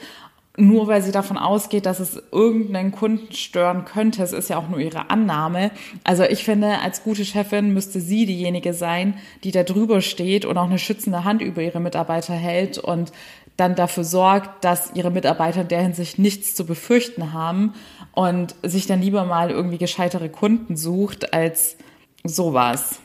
nur 0.55 0.87
weil 0.87 1.01
sie 1.01 1.11
davon 1.11 1.37
ausgeht, 1.37 1.87
dass 1.87 1.99
es 1.99 2.21
irgendeinen 2.31 2.91
Kunden 2.91 3.33
stören 3.33 3.85
könnte. 3.85 4.21
Es 4.21 4.33
ist 4.33 4.49
ja 4.49 4.57
auch 4.57 4.69
nur 4.69 4.79
ihre 4.79 5.09
Annahme. 5.09 5.71
Also 6.03 6.23
ich 6.23 6.43
finde, 6.43 6.79
als 6.79 7.03
gute 7.03 7.25
Chefin 7.25 7.73
müsste 7.73 7.99
sie 7.99 8.27
diejenige 8.27 8.73
sein, 8.73 9.15
die 9.43 9.51
da 9.51 9.63
drüber 9.63 10.01
steht 10.01 10.45
und 10.45 10.57
auch 10.57 10.65
eine 10.65 10.77
schützende 10.77 11.23
Hand 11.23 11.41
über 11.41 11.61
ihre 11.63 11.79
Mitarbeiter 11.79 12.35
hält 12.35 12.77
und 12.77 13.11
dann 13.57 13.75
dafür 13.75 14.03
sorgt, 14.03 14.63
dass 14.63 14.91
ihre 14.95 15.11
Mitarbeiter 15.11 15.61
in 15.61 15.67
der 15.67 15.81
Hinsicht 15.81 16.19
nichts 16.19 16.55
zu 16.55 16.65
befürchten 16.65 17.33
haben 17.33 17.73
und 18.13 18.55
sich 18.63 18.85
dann 18.85 19.01
lieber 19.01 19.25
mal 19.25 19.49
irgendwie 19.49 19.77
gescheitere 19.77 20.29
Kunden 20.29 20.75
sucht 20.75 21.33
als 21.33 21.77
sowas. 22.23 23.02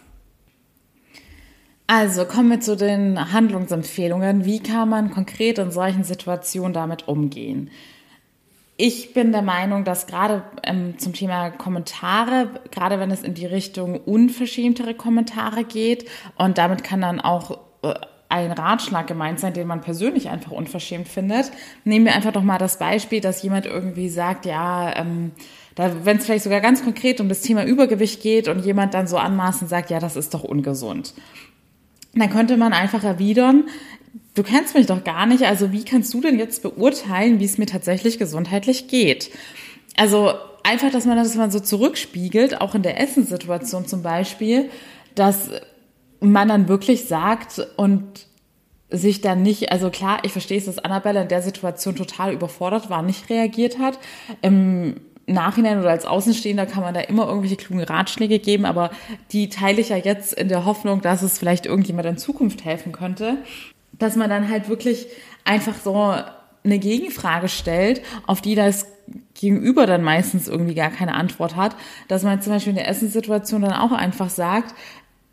Also 1.91 2.27
kommen 2.27 2.51
wir 2.51 2.61
zu 2.61 2.77
den 2.77 3.33
Handlungsempfehlungen. 3.33 4.45
Wie 4.45 4.61
kann 4.61 4.91
man 4.91 5.11
konkret 5.11 5.59
in 5.59 5.71
solchen 5.71 6.05
Situationen 6.05 6.75
damit 6.75 7.09
umgehen? 7.09 7.71
Ich 8.77 9.15
bin 9.15 9.33
der 9.33 9.41
Meinung, 9.41 9.85
dass 9.85 10.07
gerade 10.07 10.43
ähm, 10.65 10.99
zum 10.99 11.15
Thema 11.15 11.49
Kommentare, 11.49 12.51
gerade 12.71 13.01
wenn 13.01 13.11
es 13.11 13.23
in 13.23 13.33
die 13.33 13.47
Richtung 13.47 13.99
unverschämtere 14.01 14.93
Kommentare 14.93 15.65
geht, 15.65 16.07
und 16.37 16.59
damit 16.59 16.85
kann 16.85 17.01
dann 17.01 17.23
auch 17.23 17.59
äh, 17.83 17.95
ein 18.29 18.53
Ratschlag 18.53 19.07
gemeint 19.07 19.41
sein, 19.41 19.55
den 19.55 19.67
man 19.67 19.81
persönlich 19.81 20.29
einfach 20.29 20.51
unverschämt 20.53 21.09
findet. 21.09 21.51
Nehmen 21.85 22.05
wir 22.05 22.15
einfach 22.15 22.33
doch 22.33 22.43
mal 22.43 22.59
das 22.59 22.79
Beispiel, 22.79 23.23
dass 23.23 23.43
jemand 23.43 23.65
irgendwie 23.65 24.11
sagt, 24.11 24.45
ja, 24.45 24.95
ähm, 24.95 25.33
wenn 25.75 26.19
es 26.19 26.27
vielleicht 26.27 26.45
sogar 26.45 26.61
ganz 26.61 26.85
konkret 26.85 27.19
um 27.23 27.31
das 27.31 27.41
Thema 27.41 27.65
Übergewicht 27.65 28.21
geht 28.21 28.47
und 28.47 28.63
jemand 28.67 28.93
dann 28.93 29.07
so 29.07 29.17
anmaßend 29.17 29.71
sagt, 29.71 29.89
ja, 29.89 30.01
das 30.01 30.17
ist 30.17 30.35
doch 30.35 30.45
ungesund 30.45 31.15
dann 32.19 32.31
könnte 32.31 32.57
man 32.57 32.73
einfach 32.73 33.05
erwidern, 33.05 33.65
du 34.35 34.43
kennst 34.43 34.75
mich 34.75 34.87
doch 34.87 35.05
gar 35.05 35.27
nicht, 35.27 35.45
also 35.45 35.73
wie 35.73 35.85
kannst 35.85 36.15
du 36.15 36.21
denn 36.21 36.39
jetzt 36.39 36.63
beurteilen, 36.63 37.41
wie 37.41 37.45
es 37.45 37.59
mir 37.59 37.67
tatsächlich 37.67 38.19
gesundheitlich 38.19 38.89
geht? 38.89 39.31
Also 39.97 40.33
einfach, 40.63 40.91
dass 40.91 41.07
man 41.07 41.17
das 41.17 41.35
mal 41.35 41.51
so 41.51 41.61
zurückspiegelt, 41.61 42.61
auch 42.61 42.75
in 42.75 42.83
der 42.83 43.01
Essenssituation 43.01 43.87
zum 43.87 44.03
Beispiel, 44.03 44.71
dass 45.15 45.51
man 46.21 46.49
dann 46.49 46.69
wirklich 46.69 47.07
sagt 47.07 47.67
und 47.77 48.27
sich 48.91 49.21
dann 49.21 49.43
nicht, 49.43 49.71
also 49.71 49.91
klar, 49.91 50.21
ich 50.23 50.33
verstehe 50.33 50.59
es, 50.59 50.65
dass 50.65 50.79
Annabelle 50.79 51.23
in 51.23 51.29
der 51.29 51.43
Situation 51.43 51.95
total 51.95 52.33
überfordert 52.33 52.89
war, 52.89 53.03
nicht 53.03 53.29
reagiert 53.29 53.79
hat. 53.79 53.99
Im 54.41 54.97
Nachhinein 55.29 55.79
oder 55.79 55.91
als 55.91 56.05
Außenstehender 56.05 56.67
kann 56.67 56.83
man 56.83 56.95
da 56.95 57.01
immer 57.01 57.27
irgendwelche 57.27 57.57
klugen 57.57 57.83
Ratschläge 57.83 58.39
geben, 58.39 58.65
aber 58.65 58.91
die 59.33 59.49
teile 59.49 59.81
ich 59.81 59.91
ja 59.91 59.97
jetzt 59.97 60.33
in 60.33 60.49
der 60.49 60.65
Hoffnung, 60.65 61.01
dass 61.03 61.23
es 61.23 61.39
vielleicht 61.39 61.67
irgendjemand 61.67 62.09
in 62.09 62.19
Zukunft 62.19 62.65
helfen 62.65 62.93
könnte, 62.93 63.39
dass 63.93 64.17
man 64.17 64.31
dann 64.31 64.49
halt 64.49 64.69
wirklich 64.69 65.07
einfach 65.45 65.75
so 65.83 66.15
eine 66.65 66.79
Gegenfrage 66.79 67.49
stellt, 67.49 68.03
auf 68.27 68.41
die 68.41 68.55
das 68.55 68.87
Gegenüber 69.35 69.87
dann 69.87 70.03
meistens 70.03 70.49
irgendwie 70.49 70.75
gar 70.75 70.91
keine 70.91 71.15
Antwort 71.15 71.57
hat, 71.57 71.77
dass 72.09 72.23
man 72.23 72.43
zum 72.43 72.53
Beispiel 72.53 72.71
in 72.71 72.77
der 72.77 72.89
Essenssituation 72.89 73.63
dann 73.63 73.73
auch 73.73 73.93
einfach 73.93 74.29
sagt, 74.29 74.75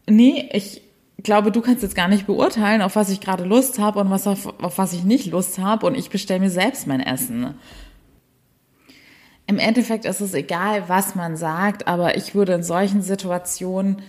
nee, 0.07 0.49
ich 0.53 0.81
glaube, 1.23 1.51
du 1.51 1.61
kannst 1.61 1.83
jetzt 1.83 1.95
gar 1.95 2.07
nicht 2.07 2.27
beurteilen, 2.27 2.81
auf 2.81 2.95
was 2.95 3.09
ich 3.09 3.19
gerade 3.19 3.43
Lust 3.43 3.79
habe 3.79 3.99
und 3.99 4.09
was 4.09 4.27
auf, 4.27 4.53
auf 4.61 4.77
was 4.77 4.93
ich 4.93 5.03
nicht 5.03 5.27
Lust 5.27 5.59
habe 5.59 5.85
und 5.85 5.95
ich 5.95 6.09
bestelle 6.09 6.39
mir 6.39 6.49
selbst 6.49 6.87
mein 6.87 7.01
Essen. 7.01 7.55
Im 9.47 9.59
Endeffekt 9.59 10.05
ist 10.05 10.21
es 10.21 10.33
egal, 10.33 10.89
was 10.89 11.15
man 11.15 11.37
sagt, 11.37 11.87
aber 11.87 12.17
ich 12.17 12.33
würde 12.33 12.53
in 12.53 12.63
solchen 12.63 13.01
Situationen 13.01 14.01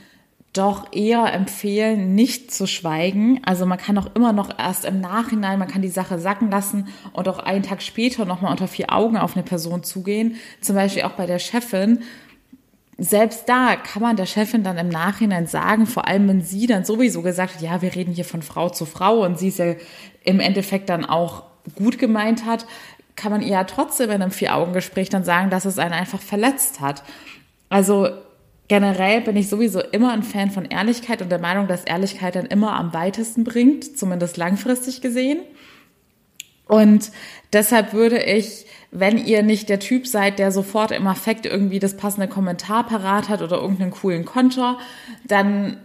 doch 0.57 0.93
eher 0.93 1.33
empfehlen, 1.35 2.15
nicht 2.15 2.53
zu 2.53 2.67
schweigen. 2.67 3.41
Also 3.45 3.67
man 3.67 3.79
kann 3.79 3.99
auch 3.99 4.15
immer 4.15 4.33
noch 4.33 4.59
erst 4.59 4.87
im 4.87 5.01
Nachhinein, 5.01 5.59
man 5.59 5.69
kann 5.69 5.83
die 5.83 5.89
Sache 5.89 6.19
sacken 6.19 6.51
lassen 6.51 6.89
und 7.13 7.29
auch 7.29 7.39
einen 7.39 7.63
Tag 7.63 7.83
später 7.83 8.25
nochmal 8.25 8.51
unter 8.51 8.69
vier 8.69 8.93
Augen 8.93 9.19
auf 9.19 9.35
eine 9.35 9.43
Person 9.43 9.83
zugehen. 9.83 10.37
Zum 10.63 10.75
Beispiel 10.75 11.03
auch 11.03 11.13
bei 11.13 11.27
der 11.27 11.39
Chefin. 11.39 12.01
Selbst 12.97 13.47
da 13.47 13.77
kann 13.77 14.01
man 14.01 14.17
der 14.17 14.25
Chefin 14.25 14.63
dann 14.63 14.79
im 14.79 14.89
Nachhinein 14.89 15.47
sagen, 15.47 15.85
vor 15.85 16.09
allem 16.09 16.29
wenn 16.29 16.41
sie 16.41 16.67
dann 16.67 16.87
sowieso 16.87 17.21
gesagt 17.21 17.57
hat, 17.57 17.61
ja, 17.61 17.83
wir 17.83 17.95
reden 17.95 18.15
hier 18.15 18.25
von 18.25 18.41
Frau 18.41 18.71
zu 18.71 18.87
Frau 18.87 19.23
und 19.23 19.39
sie 19.39 19.49
es 19.49 19.59
ja 19.59 19.75
im 20.25 20.41
Endeffekt 20.41 20.89
dann 20.89 21.05
auch 21.05 21.43
gut 21.75 21.99
gemeint 21.99 22.47
hat, 22.47 22.65
kann 23.17 23.33
man 23.33 23.43
ihr 23.43 23.49
ja 23.49 23.65
trotzdem 23.65 24.11
in 24.11 24.23
einem 24.23 24.31
Vier-Augen-Gespräch 24.31 25.09
dann 25.09 25.25
sagen, 25.25 25.51
dass 25.51 25.65
es 25.65 25.79
einen 25.79 25.95
einfach 25.95 26.21
verletzt 26.21 26.81
hat. 26.81 27.03
Also 27.69 28.11
generell 28.69 29.21
bin 29.23 29.37
ich 29.37 29.49
sowieso 29.49 29.81
immer 29.81 30.13
ein 30.13 30.23
Fan 30.23 30.51
von 30.51 30.65
Ehrlichkeit 30.65 31.23
und 31.23 31.31
der 31.31 31.39
Meinung, 31.39 31.67
dass 31.67 31.85
Ehrlichkeit 31.85 32.37
dann 32.37 32.47
immer 32.47 32.75
am 32.75 32.93
weitesten 32.93 33.45
bringt, 33.45 33.99
zumindest 33.99 34.37
langfristig 34.37 35.01
gesehen. 35.01 35.41
Und 36.69 37.13
deshalb 37.53 37.93
würde 37.93 38.23
ich, 38.23 38.67
wenn 38.91 39.19
ihr 39.19 39.43
nicht 39.43 39.69
der 39.69 39.79
Typ 39.79 40.07
seid, 40.07 40.39
der 40.39 40.51
sofort 40.51 40.91
im 40.91 41.07
Affekt 41.07 41.47
irgendwie 41.47 41.79
das 41.79 41.97
passende 41.97 42.29
Kommentar 42.29 42.87
parat 42.87 43.29
hat 43.29 43.41
oder 43.41 43.57
irgendeinen 43.57 43.93
coolen 43.93 44.25
Konter, 44.25 44.79
dann 45.25 45.79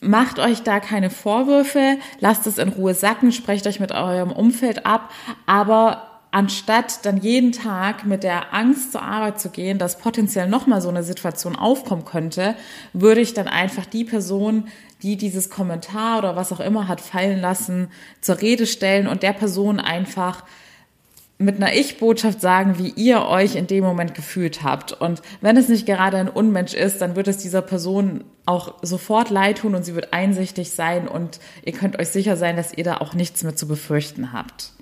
macht 0.00 0.38
euch 0.38 0.62
da 0.62 0.80
keine 0.80 1.10
Vorwürfe, 1.10 1.98
lasst 2.20 2.46
es 2.46 2.58
in 2.58 2.68
Ruhe 2.68 2.94
sacken, 2.94 3.32
sprecht 3.32 3.66
euch 3.66 3.80
mit 3.80 3.92
eurem 3.92 4.32
Umfeld 4.32 4.84
ab, 4.84 5.10
aber 5.46 6.15
anstatt 6.30 7.04
dann 7.06 7.18
jeden 7.18 7.52
Tag 7.52 8.04
mit 8.04 8.22
der 8.22 8.52
Angst 8.52 8.92
zur 8.92 9.02
Arbeit 9.02 9.40
zu 9.40 9.50
gehen, 9.50 9.78
dass 9.78 9.98
potenziell 9.98 10.48
nochmal 10.48 10.80
so 10.82 10.88
eine 10.88 11.02
Situation 11.02 11.56
aufkommen 11.56 12.04
könnte, 12.04 12.54
würde 12.92 13.20
ich 13.20 13.34
dann 13.34 13.48
einfach 13.48 13.86
die 13.86 14.04
Person, 14.04 14.68
die 15.02 15.16
dieses 15.16 15.50
Kommentar 15.50 16.18
oder 16.18 16.36
was 16.36 16.52
auch 16.52 16.60
immer 16.60 16.88
hat 16.88 17.00
fallen 17.00 17.40
lassen, 17.40 17.88
zur 18.20 18.40
Rede 18.40 18.66
stellen 18.66 19.06
und 19.06 19.22
der 19.22 19.32
Person 19.32 19.80
einfach 19.80 20.44
mit 21.38 21.56
einer 21.56 21.74
Ich-Botschaft 21.74 22.40
sagen, 22.40 22.78
wie 22.78 22.88
ihr 22.88 23.26
euch 23.26 23.56
in 23.56 23.66
dem 23.66 23.84
Moment 23.84 24.14
gefühlt 24.14 24.62
habt. 24.62 24.92
Und 24.92 25.20
wenn 25.42 25.56
es 25.56 25.68
nicht 25.68 25.84
gerade 25.84 26.16
ein 26.16 26.30
Unmensch 26.30 26.72
ist, 26.72 27.02
dann 27.02 27.14
wird 27.14 27.28
es 27.28 27.36
dieser 27.36 27.60
Person 27.60 28.24
auch 28.46 28.74
sofort 28.82 29.28
leid 29.28 29.58
tun 29.58 29.74
und 29.74 29.84
sie 29.84 29.94
wird 29.94 30.12
einsichtig 30.14 30.70
sein 30.70 31.08
und 31.08 31.40
ihr 31.62 31.72
könnt 31.72 31.98
euch 31.98 32.08
sicher 32.08 32.36
sein, 32.36 32.56
dass 32.56 32.72
ihr 32.72 32.84
da 32.84 32.98
auch 32.98 33.12
nichts 33.12 33.42
mehr 33.42 33.54
zu 33.54 33.68
befürchten 33.68 34.32
habt. 34.32 34.75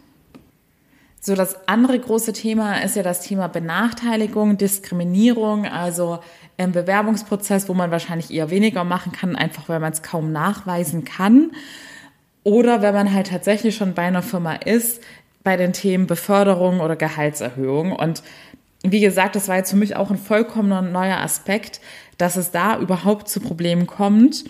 So, 1.26 1.34
das 1.34 1.66
andere 1.66 1.98
große 1.98 2.34
Thema 2.34 2.82
ist 2.82 2.96
ja 2.96 3.02
das 3.02 3.22
Thema 3.22 3.48
Benachteiligung, 3.48 4.58
Diskriminierung, 4.58 5.64
also 5.64 6.18
im 6.58 6.72
Bewerbungsprozess, 6.72 7.66
wo 7.66 7.72
man 7.72 7.90
wahrscheinlich 7.90 8.30
eher 8.30 8.50
weniger 8.50 8.84
machen 8.84 9.12
kann, 9.12 9.34
einfach 9.34 9.66
weil 9.70 9.80
man 9.80 9.94
es 9.94 10.02
kaum 10.02 10.32
nachweisen 10.32 11.06
kann. 11.06 11.52
Oder 12.42 12.82
wenn 12.82 12.92
man 12.92 13.14
halt 13.14 13.28
tatsächlich 13.28 13.74
schon 13.74 13.94
bei 13.94 14.02
einer 14.02 14.20
Firma 14.20 14.52
ist, 14.52 15.02
bei 15.42 15.56
den 15.56 15.72
Themen 15.72 16.06
Beförderung 16.06 16.80
oder 16.80 16.94
Gehaltserhöhung. 16.94 17.92
Und 17.92 18.22
wie 18.82 19.00
gesagt, 19.00 19.34
das 19.34 19.48
war 19.48 19.56
jetzt 19.56 19.70
für 19.70 19.78
mich 19.78 19.96
auch 19.96 20.10
ein 20.10 20.18
vollkommener 20.18 20.82
neuer 20.82 21.20
Aspekt, 21.20 21.80
dass 22.18 22.37
es 22.37 22.50
da 22.50 22.78
überhaupt 22.78 23.30
zu 23.30 23.40
Problemen 23.40 23.87
kommt. 23.87 24.44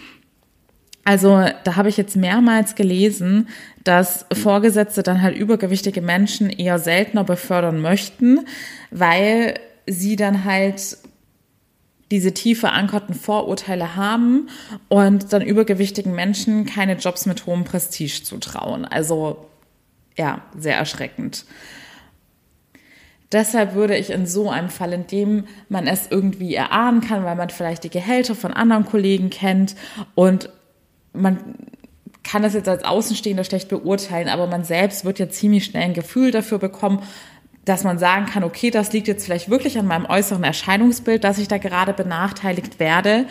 Also 1.04 1.44
da 1.64 1.76
habe 1.76 1.88
ich 1.90 1.96
jetzt 1.96 2.16
mehrmals 2.16 2.74
gelesen, 2.74 3.48
dass 3.84 4.24
Vorgesetzte 4.32 5.02
dann 5.02 5.20
halt 5.20 5.36
übergewichtige 5.36 6.00
Menschen 6.00 6.48
eher 6.48 6.78
seltener 6.78 7.24
befördern 7.24 7.80
möchten, 7.80 8.40
weil 8.90 9.60
sie 9.86 10.16
dann 10.16 10.44
halt 10.44 10.96
diese 12.10 12.32
tief 12.32 12.60
verankerten 12.60 13.14
Vorurteile 13.14 13.96
haben 13.96 14.48
und 14.88 15.32
dann 15.32 15.42
übergewichtigen 15.42 16.14
Menschen 16.14 16.64
keine 16.64 16.94
Jobs 16.94 17.26
mit 17.26 17.44
hohem 17.46 17.64
Prestige 17.64 18.22
zutrauen. 18.22 18.84
Also 18.84 19.46
ja, 20.16 20.42
sehr 20.56 20.76
erschreckend. 20.76 21.44
Deshalb 23.32 23.74
würde 23.74 23.96
ich 23.96 24.10
in 24.10 24.26
so 24.26 24.48
einem 24.48 24.68
Fall, 24.68 24.92
in 24.92 25.06
dem 25.08 25.44
man 25.68 25.88
es 25.88 26.06
irgendwie 26.08 26.54
erahnen 26.54 27.00
kann, 27.00 27.24
weil 27.24 27.34
man 27.34 27.50
vielleicht 27.50 27.82
die 27.82 27.90
Gehälter 27.90 28.34
von 28.34 28.52
anderen 28.52 28.84
Kollegen 28.84 29.28
kennt 29.28 29.74
und 30.14 30.50
man 31.14 31.38
kann 32.22 32.42
das 32.42 32.54
jetzt 32.54 32.68
als 32.68 32.84
Außenstehender 32.84 33.44
schlecht 33.44 33.68
beurteilen, 33.68 34.28
aber 34.28 34.46
man 34.46 34.64
selbst 34.64 35.04
wird 35.04 35.18
ja 35.18 35.28
ziemlich 35.28 35.66
schnell 35.66 35.84
ein 35.84 35.94
Gefühl 35.94 36.30
dafür 36.30 36.58
bekommen, 36.58 37.02
dass 37.64 37.84
man 37.84 37.98
sagen 37.98 38.26
kann, 38.26 38.44
okay, 38.44 38.70
das 38.70 38.92
liegt 38.92 39.08
jetzt 39.08 39.24
vielleicht 39.24 39.48
wirklich 39.48 39.78
an 39.78 39.86
meinem 39.86 40.06
äußeren 40.06 40.44
Erscheinungsbild, 40.44 41.24
dass 41.24 41.38
ich 41.38 41.48
da 41.48 41.58
gerade 41.58 41.92
benachteiligt 41.92 42.78
werde. 42.78 43.26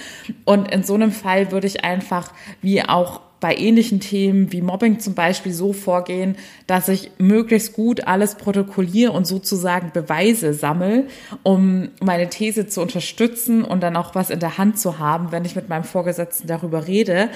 Und 0.46 0.72
in 0.72 0.84
so 0.84 0.96
einem 0.96 1.12
Fall 1.12 1.52
würde 1.52 1.68
ich 1.68 1.84
einfach, 1.84 2.32
wie 2.62 2.82
auch 2.84 3.22
bei 3.44 3.58
ähnlichen 3.58 4.00
Themen 4.00 4.54
wie 4.54 4.62
Mobbing 4.62 5.02
zum 5.02 5.16
Beispiel 5.16 5.52
so 5.52 5.74
vorgehen, 5.74 6.38
dass 6.66 6.88
ich 6.88 7.12
möglichst 7.18 7.74
gut 7.74 8.08
alles 8.08 8.36
protokolliere 8.36 9.12
und 9.12 9.28
sozusagen 9.28 9.92
Beweise 9.92 10.54
sammle, 10.54 11.08
um 11.44 11.90
meine 12.00 12.30
These 12.30 12.68
zu 12.68 12.82
unterstützen 12.82 13.66
und 13.66 13.84
dann 13.84 13.98
auch 13.98 14.16
was 14.16 14.30
in 14.30 14.40
der 14.40 14.58
Hand 14.58 14.80
zu 14.80 14.98
haben, 14.98 15.34
wenn 15.34 15.44
ich 15.44 15.58
mit 15.58 15.68
meinem 15.68 15.84
Vorgesetzten 15.84 16.48
darüber 16.48 16.88
rede. 16.88 17.28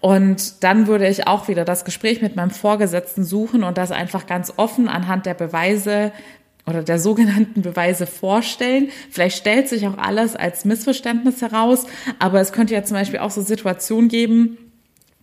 Und 0.00 0.62
dann 0.62 0.86
würde 0.86 1.08
ich 1.08 1.26
auch 1.26 1.48
wieder 1.48 1.64
das 1.64 1.84
Gespräch 1.84 2.22
mit 2.22 2.36
meinem 2.36 2.50
Vorgesetzten 2.50 3.24
suchen 3.24 3.64
und 3.64 3.76
das 3.76 3.90
einfach 3.90 4.28
ganz 4.28 4.52
offen 4.56 4.86
anhand 4.86 5.26
der 5.26 5.34
Beweise 5.34 6.12
oder 6.64 6.84
der 6.84 7.00
sogenannten 7.00 7.62
Beweise 7.62 8.06
vorstellen. 8.06 8.90
Vielleicht 9.10 9.38
stellt 9.38 9.68
sich 9.68 9.88
auch 9.88 9.98
alles 9.98 10.36
als 10.36 10.64
Missverständnis 10.64 11.42
heraus, 11.42 11.86
aber 12.20 12.40
es 12.40 12.52
könnte 12.52 12.74
ja 12.74 12.84
zum 12.84 12.96
Beispiel 12.96 13.18
auch 13.18 13.32
so 13.32 13.42
Situationen 13.42 14.08
geben, 14.08 14.58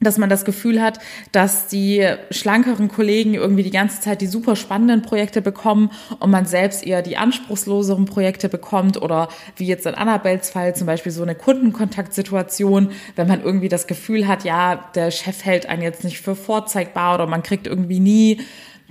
dass 0.04 0.18
man 0.18 0.30
das 0.30 0.46
Gefühl 0.46 0.82
hat, 0.82 1.00
dass 1.32 1.68
die 1.68 2.08
schlankeren 2.32 2.88
Kollegen 2.88 3.34
irgendwie 3.34 3.64
die 3.64 3.72
ganze 3.72 4.02
Zeit 4.02 4.22
die 4.22 4.28
super 4.28 4.56
spannenden 4.56 5.02
Projekte 5.02 5.42
bekommen 5.42 5.92
und 6.20 6.30
man 6.30 6.46
selbst 6.46 6.86
eher 6.86 7.02
die 7.02 7.18
anspruchsloseren 7.18 8.06
Projekte 8.06 8.50
bekommt 8.50 9.02
oder 9.02 9.30
wie 9.56 9.68
jetzt 9.68 9.86
in 9.86 9.96
Annabels 9.96 10.50
Fall 10.50 10.76
zum 10.76 10.88
Beispiel 10.88 11.12
so 11.12 11.24
eine 11.24 11.36
Kundenkontaktsituation, 11.36 12.92
wenn 13.16 13.28
man 13.28 13.42
irgendwie 13.42 13.70
das 13.70 13.88
Gefühl 13.88 14.28
hat, 14.28 14.44
ja, 14.44 14.90
der 14.96 15.12
Chef 15.12 15.46
hält 15.46 15.68
einen 15.68 15.82
jetzt 15.82 16.04
nicht 16.04 16.22
für 16.22 16.36
vorzeigbar 16.36 17.16
oder 17.16 17.28
man 17.28 17.44
kriegt 17.44 17.68
irgendwie 17.68 18.00
nie 18.00 18.42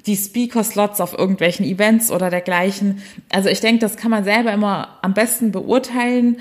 die 0.07 0.17
Speaker-Slots 0.17 1.01
auf 1.01 1.17
irgendwelchen 1.17 1.65
Events 1.65 2.11
oder 2.11 2.31
dergleichen. 2.31 3.03
Also 3.31 3.49
ich 3.49 3.61
denke, 3.61 3.81
das 3.81 3.97
kann 3.97 4.11
man 4.11 4.25
selber 4.25 4.53
immer 4.53 4.99
am 5.03 5.15
besten 5.15 5.53
beurteilen, 5.53 6.39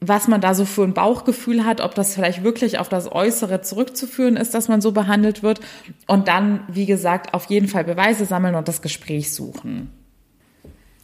was 0.00 0.28
man 0.28 0.40
da 0.40 0.54
so 0.54 0.64
für 0.64 0.82
ein 0.82 0.94
Bauchgefühl 0.94 1.64
hat, 1.64 1.80
ob 1.80 1.94
das 1.94 2.14
vielleicht 2.14 2.44
wirklich 2.44 2.78
auf 2.78 2.88
das 2.88 3.10
Äußere 3.10 3.62
zurückzuführen 3.62 4.36
ist, 4.36 4.54
dass 4.54 4.68
man 4.68 4.80
so 4.80 4.92
behandelt 4.92 5.42
wird. 5.42 5.60
Und 6.06 6.28
dann, 6.28 6.60
wie 6.68 6.86
gesagt, 6.86 7.34
auf 7.34 7.46
jeden 7.46 7.68
Fall 7.68 7.84
Beweise 7.84 8.26
sammeln 8.26 8.54
und 8.54 8.68
das 8.68 8.82
Gespräch 8.82 9.32
suchen. 9.32 9.90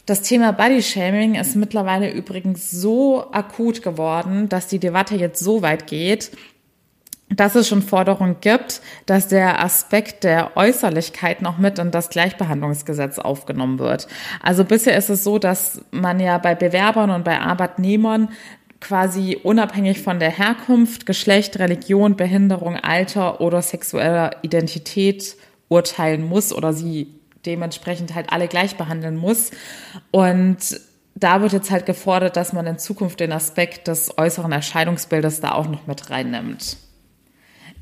Das 0.05 0.23
Thema 0.23 0.51
Bodyshaming 0.51 1.35
ist 1.35 1.55
mittlerweile 1.55 2.11
übrigens 2.11 2.71
so 2.71 3.31
akut 3.31 3.81
geworden, 3.81 4.49
dass 4.49 4.67
die 4.67 4.79
Debatte 4.79 5.15
jetzt 5.15 5.43
so 5.43 5.61
weit 5.61 5.87
geht, 5.87 6.31
dass 7.35 7.55
es 7.55 7.67
schon 7.67 7.81
Forderungen 7.81 8.37
gibt, 8.41 8.81
dass 9.05 9.27
der 9.27 9.63
Aspekt 9.63 10.23
der 10.23 10.57
Äußerlichkeit 10.57 11.41
noch 11.41 11.57
mit 11.57 11.79
in 11.79 11.91
das 11.91 12.09
Gleichbehandlungsgesetz 12.09 13.19
aufgenommen 13.19 13.79
wird. 13.79 14.07
Also 14.41 14.65
bisher 14.65 14.97
ist 14.97 15.09
es 15.09 15.23
so, 15.23 15.39
dass 15.39 15.81
man 15.91 16.19
ja 16.19 16.37
bei 16.37 16.55
Bewerbern 16.55 17.09
und 17.09 17.23
bei 17.23 17.39
Arbeitnehmern 17.39 18.29
quasi 18.81 19.37
unabhängig 19.41 20.01
von 20.01 20.19
der 20.19 20.31
Herkunft, 20.31 21.05
Geschlecht, 21.05 21.59
Religion, 21.59 22.17
Behinderung, 22.17 22.75
Alter 22.75 23.39
oder 23.39 23.61
sexueller 23.61 24.31
Identität 24.41 25.37
urteilen 25.69 26.27
muss 26.27 26.51
oder 26.51 26.73
sie 26.73 27.07
dementsprechend 27.45 28.13
halt 28.13 28.33
alle 28.33 28.47
gleich 28.47 28.75
behandeln 28.75 29.15
muss. 29.15 29.51
Und 30.11 30.57
da 31.15 31.41
wird 31.41 31.53
jetzt 31.53 31.71
halt 31.71 31.85
gefordert, 31.85 32.35
dass 32.35 32.53
man 32.53 32.67
in 32.67 32.79
Zukunft 32.79 33.19
den 33.19 33.31
Aspekt 33.31 33.87
des 33.87 34.17
äußeren 34.17 34.51
Erscheinungsbildes 34.51 35.39
da 35.39 35.53
auch 35.53 35.67
noch 35.67 35.87
mit 35.87 36.09
reinnimmt. 36.09 36.77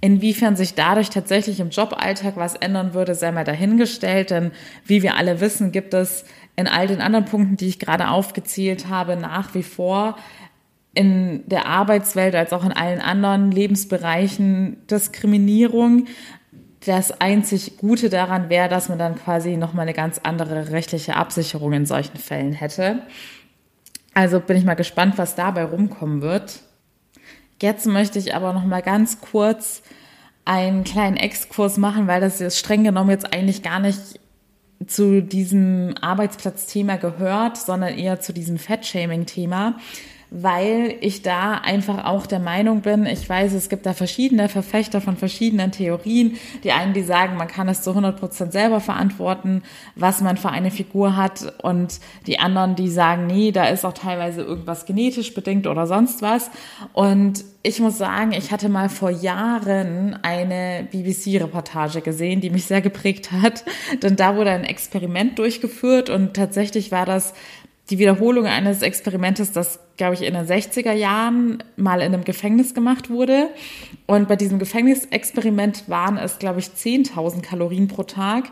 Inwiefern 0.02 0.56
sich 0.56 0.76
dadurch 0.76 1.10
tatsächlich 1.10 1.60
im 1.60 1.72
Joballtag 1.72 2.38
was 2.38 2.56
ändern 2.56 2.94
würde, 2.94 3.16
sei 3.16 3.32
mal 3.32 3.44
dahingestellt, 3.44 4.30
denn 4.30 4.52
wie 4.86 5.02
wir 5.02 5.16
alle 5.18 5.42
wissen, 5.42 5.74
gibt 5.74 5.94
es 5.94 6.24
in 6.56 6.68
all 6.68 6.88
den 6.88 7.02
anderen 7.02 7.26
Punkten, 7.26 7.58
die 7.58 7.68
ich 7.68 7.80
gerade 7.80 8.10
aufgezählt 8.10 8.88
habe, 8.88 9.18
nach 9.18 9.54
wie 9.56 9.64
vor 9.64 10.18
in 11.00 11.48
der 11.48 11.66
Arbeitswelt 11.66 12.36
als 12.36 12.52
auch 12.52 12.66
in 12.66 12.74
allen 12.74 13.00
anderen 13.00 13.54
Lebensbereichen 13.54 14.86
Diskriminierung. 14.88 16.08
Das 16.86 17.22
einzig 17.22 17.78
Gute 17.78 18.10
daran 18.10 18.50
wäre, 18.50 18.68
dass 18.68 18.90
man 18.90 19.00
dann 19.00 19.16
quasi 19.16 19.56
nochmal 19.56 19.84
eine 19.84 19.94
ganz 19.94 20.20
andere 20.22 20.72
rechtliche 20.72 21.16
Absicherung 21.16 21.72
in 21.72 21.86
solchen 21.86 22.18
Fällen 22.18 22.52
hätte. 22.52 23.04
Also 24.14 24.42
bin 24.42 24.58
ich 24.58 24.66
mal 24.66 24.74
gespannt, 24.74 25.18
was 25.18 25.36
dabei 25.36 25.64
rumkommen 25.64 26.22
wird. 26.22 26.60
Jetzt 27.62 27.86
möchte 27.86 28.20
ich 28.20 28.36
aber 28.36 28.52
nochmal 28.52 28.82
ganz 28.82 29.22
kurz 29.22 29.84
einen 30.44 30.84
kleinen 30.84 31.16
Exkurs 31.16 31.78
machen, 31.78 32.08
weil 32.08 32.20
das 32.20 32.40
jetzt 32.40 32.60
streng 32.60 32.84
genommen 32.84 33.12
jetzt 33.12 33.34
eigentlich 33.34 33.64
gar 33.64 33.80
nicht 33.80 34.20
zu 34.86 35.22
diesem 35.22 35.96
Arbeitsplatzthema 36.02 36.98
gehört, 36.98 37.56
sondern 37.56 37.98
eher 37.98 38.20
zu 38.20 38.34
diesem 38.34 38.58
Fettshaming-Thema 38.58 39.76
weil 40.32 40.96
ich 41.02 41.24
da 41.24 41.56
einfach 41.56 42.06
auch 42.06 42.28
der 42.28 42.40
Meinung 42.40 42.82
bin, 42.82 43.06
ich 43.06 43.28
weiß, 43.28 43.54
es 43.54 43.68
gibt 43.68 43.86
da 43.86 43.94
verschiedene 43.94 44.48
Verfechter 44.48 45.02
von 45.02 45.18
verschiedenen 45.18 45.72
Theorien. 45.72 46.38
Die 46.64 46.72
einen, 46.72 46.94
die 46.94 47.02
sagen, 47.02 47.36
man 47.36 47.48
kann 47.48 47.68
es 47.68 47.82
zu 47.82 47.92
100 47.92 48.20
Prozent 48.20 48.52
selber 48.52 48.80
verantworten, 48.80 49.64
was 49.96 50.22
man 50.22 50.38
für 50.38 50.50
eine 50.50 50.70
Figur 50.72 51.16
hat 51.16 51.54
und 51.64 52.00
die 52.28 52.40
anderen, 52.40 52.76
die 52.76 52.90
sagen, 52.90 53.26
nee, 53.26 53.52
da 53.52 53.66
ist 53.66 53.86
auch 53.86 53.94
teilweise 53.94 54.42
irgendwas 54.42 54.86
genetisch 54.86 55.34
bedingt 55.34 55.66
oder 55.66 55.88
sonst 55.88 56.22
was. 56.22 56.52
Und 56.94 57.44
ich 57.62 57.80
muss 57.80 57.98
sagen, 57.98 58.32
ich 58.32 58.52
hatte 58.52 58.70
mal 58.70 58.88
vor 58.88 59.10
Jahren 59.10 60.18
eine 60.22 60.88
BBC-Reportage 60.92 62.02
gesehen, 62.02 62.40
die 62.40 62.52
mich 62.52 62.66
sehr 62.66 62.82
geprägt 62.82 63.32
hat, 63.32 63.66
denn 64.02 64.16
da 64.16 64.38
wurde 64.38 64.52
ein 64.52 64.64
Experiment 64.64 65.38
durchgeführt 65.40 66.10
und 66.10 66.36
tatsächlich 66.36 66.92
war 66.92 67.06
das 67.06 67.34
die 67.90 67.98
Wiederholung 67.98 68.46
eines 68.46 68.82
Experimentes, 68.82 69.52
das, 69.52 69.80
glaube 69.98 70.14
ich, 70.14 70.22
in 70.22 70.34
den 70.34 70.46
60er 70.46 70.94
Jahren 70.94 71.64
mal 71.76 72.02
in 72.02 72.14
einem 72.14 72.24
Gefängnis 72.24 72.74
gemacht 72.74 73.10
wurde. 73.10 73.50
Und 74.06 74.28
bei 74.28 74.36
diesem 74.36 74.60
Gefängnisexperiment 74.60 75.90
waren 75.90 76.18
es, 76.18 76.38
glaube 76.38 76.60
ich, 76.60 76.68
10.000 76.68 77.42
Kalorien 77.42 77.88
pro 77.88 78.04
Tag. 78.04 78.52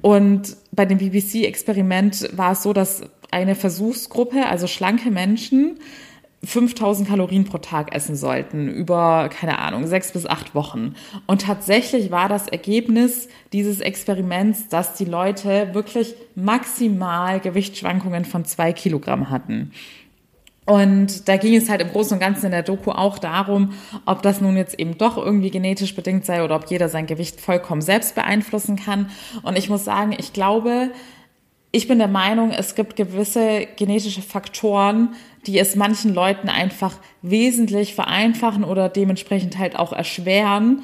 Und 0.00 0.56
bei 0.72 0.86
dem 0.86 0.98
BBC-Experiment 0.98 2.30
war 2.36 2.52
es 2.52 2.62
so, 2.62 2.72
dass 2.72 3.02
eine 3.30 3.54
Versuchsgruppe, 3.54 4.46
also 4.46 4.66
schlanke 4.66 5.10
Menschen, 5.10 5.78
5000 6.42 7.06
Kalorien 7.06 7.44
pro 7.44 7.58
Tag 7.58 7.94
essen 7.94 8.16
sollten 8.16 8.68
über, 8.68 9.28
keine 9.28 9.58
Ahnung, 9.58 9.86
sechs 9.86 10.12
bis 10.12 10.24
acht 10.24 10.54
Wochen. 10.54 10.94
Und 11.26 11.42
tatsächlich 11.42 12.10
war 12.10 12.28
das 12.28 12.48
Ergebnis 12.48 13.28
dieses 13.52 13.80
Experiments, 13.80 14.68
dass 14.68 14.94
die 14.94 15.04
Leute 15.04 15.74
wirklich 15.74 16.14
maximal 16.34 17.40
Gewichtsschwankungen 17.40 18.24
von 18.24 18.46
zwei 18.46 18.72
Kilogramm 18.72 19.28
hatten. 19.28 19.72
Und 20.64 21.28
da 21.28 21.36
ging 21.36 21.56
es 21.56 21.68
halt 21.68 21.82
im 21.82 21.88
Großen 21.88 22.14
und 22.14 22.20
Ganzen 22.20 22.46
in 22.46 22.52
der 22.52 22.62
Doku 22.62 22.92
auch 22.92 23.18
darum, 23.18 23.72
ob 24.06 24.22
das 24.22 24.40
nun 24.40 24.56
jetzt 24.56 24.78
eben 24.78 24.96
doch 24.96 25.18
irgendwie 25.18 25.50
genetisch 25.50 25.94
bedingt 25.94 26.24
sei 26.24 26.44
oder 26.44 26.56
ob 26.56 26.70
jeder 26.70 26.88
sein 26.88 27.06
Gewicht 27.06 27.40
vollkommen 27.40 27.82
selbst 27.82 28.14
beeinflussen 28.14 28.76
kann. 28.76 29.10
Und 29.42 29.58
ich 29.58 29.68
muss 29.68 29.84
sagen, 29.84 30.14
ich 30.16 30.32
glaube, 30.32 30.90
ich 31.72 31.86
bin 31.86 31.98
der 31.98 32.08
Meinung, 32.08 32.50
es 32.50 32.74
gibt 32.74 32.96
gewisse 32.96 33.66
genetische 33.76 34.22
Faktoren, 34.22 35.14
die 35.46 35.58
es 35.58 35.76
manchen 35.76 36.12
Leuten 36.12 36.48
einfach 36.48 36.96
wesentlich 37.22 37.94
vereinfachen 37.94 38.64
oder 38.64 38.88
dementsprechend 38.88 39.56
halt 39.56 39.78
auch 39.78 39.92
erschweren, 39.92 40.82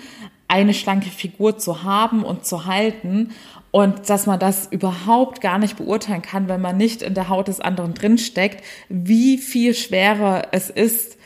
eine 0.49 0.75
schlanke 0.75 1.11
Figur 1.11 1.59
zu 1.59 1.83
haben 1.83 2.23
und 2.23 2.47
zu 2.47 2.67
halten 2.67 3.31
und 3.73 4.09
dass 4.09 4.27
man 4.27 4.39
das 4.39 4.69
überhaupt 4.71 5.41
gar 5.41 5.59
nicht 5.59 5.77
beurteilen 5.77 6.23
kann, 6.23 6.49
wenn 6.49 6.61
man 6.61 6.77
nicht 6.77 7.03
in 7.03 7.15
der 7.15 7.29
Haut 7.29 7.49
des 7.49 7.61
anderen 7.61 7.95
drinsteckt, 7.95 8.65
wie 8.89 9.39
viel 9.39 9.75
schwerer 9.75 10.49
es 10.53 10.71
ist, 10.71 11.19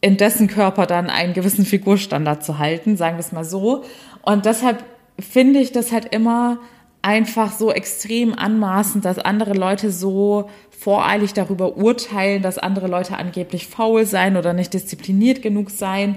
in 0.00 0.16
dessen 0.16 0.46
Körper 0.46 0.86
dann 0.86 1.10
einen 1.10 1.34
gewissen 1.34 1.66
Figurstandard 1.66 2.44
zu 2.44 2.58
halten, 2.58 2.96
sagen 2.96 3.16
wir 3.16 3.20
es 3.20 3.32
mal 3.32 3.44
so. 3.44 3.84
Und 4.22 4.46
deshalb 4.46 4.84
finde 5.18 5.58
ich 5.58 5.72
das 5.72 5.90
halt 5.90 6.14
immer 6.14 6.58
einfach 7.06 7.52
so 7.52 7.70
extrem 7.70 8.34
anmaßend, 8.34 9.04
dass 9.04 9.20
andere 9.20 9.52
Leute 9.52 9.92
so 9.92 10.50
voreilig 10.76 11.34
darüber 11.34 11.76
urteilen, 11.76 12.42
dass 12.42 12.58
andere 12.58 12.88
Leute 12.88 13.16
angeblich 13.16 13.68
faul 13.68 14.04
sein 14.04 14.36
oder 14.36 14.52
nicht 14.52 14.74
diszipliniert 14.74 15.40
genug 15.40 15.70
sein. 15.70 16.16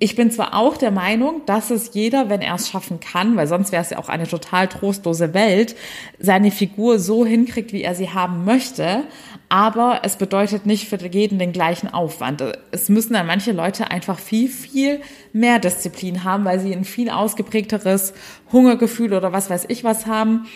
Ich 0.00 0.16
bin 0.16 0.32
zwar 0.32 0.54
auch 0.54 0.76
der 0.76 0.90
Meinung, 0.90 1.42
dass 1.46 1.70
es 1.70 1.94
jeder, 1.94 2.28
wenn 2.28 2.40
er 2.40 2.56
es 2.56 2.68
schaffen 2.68 2.98
kann, 2.98 3.36
weil 3.36 3.46
sonst 3.46 3.70
wäre 3.70 3.82
es 3.82 3.90
ja 3.90 3.98
auch 3.98 4.08
eine 4.08 4.26
total 4.26 4.66
trostlose 4.66 5.32
Welt, 5.32 5.76
seine 6.18 6.50
Figur 6.50 6.98
so 6.98 7.24
hinkriegt, 7.24 7.72
wie 7.72 7.82
er 7.82 7.94
sie 7.94 8.10
haben 8.10 8.44
möchte 8.44 9.04
aber 9.50 10.02
es 10.04 10.14
bedeutet 10.14 10.64
nicht 10.64 10.88
für 10.88 10.96
jeden 10.96 11.40
den 11.40 11.52
gleichen 11.52 11.92
Aufwand. 11.92 12.42
Es 12.70 12.88
müssen 12.88 13.14
dann 13.14 13.26
manche 13.26 13.50
Leute 13.50 13.90
einfach 13.90 14.18
viel, 14.18 14.48
viel 14.48 15.00
mehr 15.32 15.58
Disziplin 15.58 16.22
haben, 16.22 16.44
weil 16.44 16.60
sie 16.60 16.72
ein 16.72 16.84
viel 16.84 17.10
ausgeprägteres 17.10 18.14
Hungergefühl 18.52 19.12
oder 19.12 19.32
was 19.32 19.50
weiß 19.50 19.66
ich 19.66 19.82
was 19.82 20.06
haben. 20.06 20.46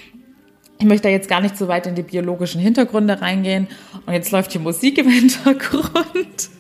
Ich 0.79 0.87
möchte 0.87 1.09
da 1.09 1.09
jetzt 1.09 1.29
gar 1.29 1.41
nicht 1.41 1.59
so 1.59 1.67
weit 1.67 1.89
in 1.89 1.97
die 1.97 2.03
biologischen 2.03 2.61
Hintergründe 2.61 3.21
reingehen. 3.21 3.67
Und 4.07 4.13
jetzt 4.13 4.31
läuft 4.31 4.55
die 4.55 4.61
Musik 4.61 4.97
im 4.99 5.09
Hintergrund. 5.11 6.51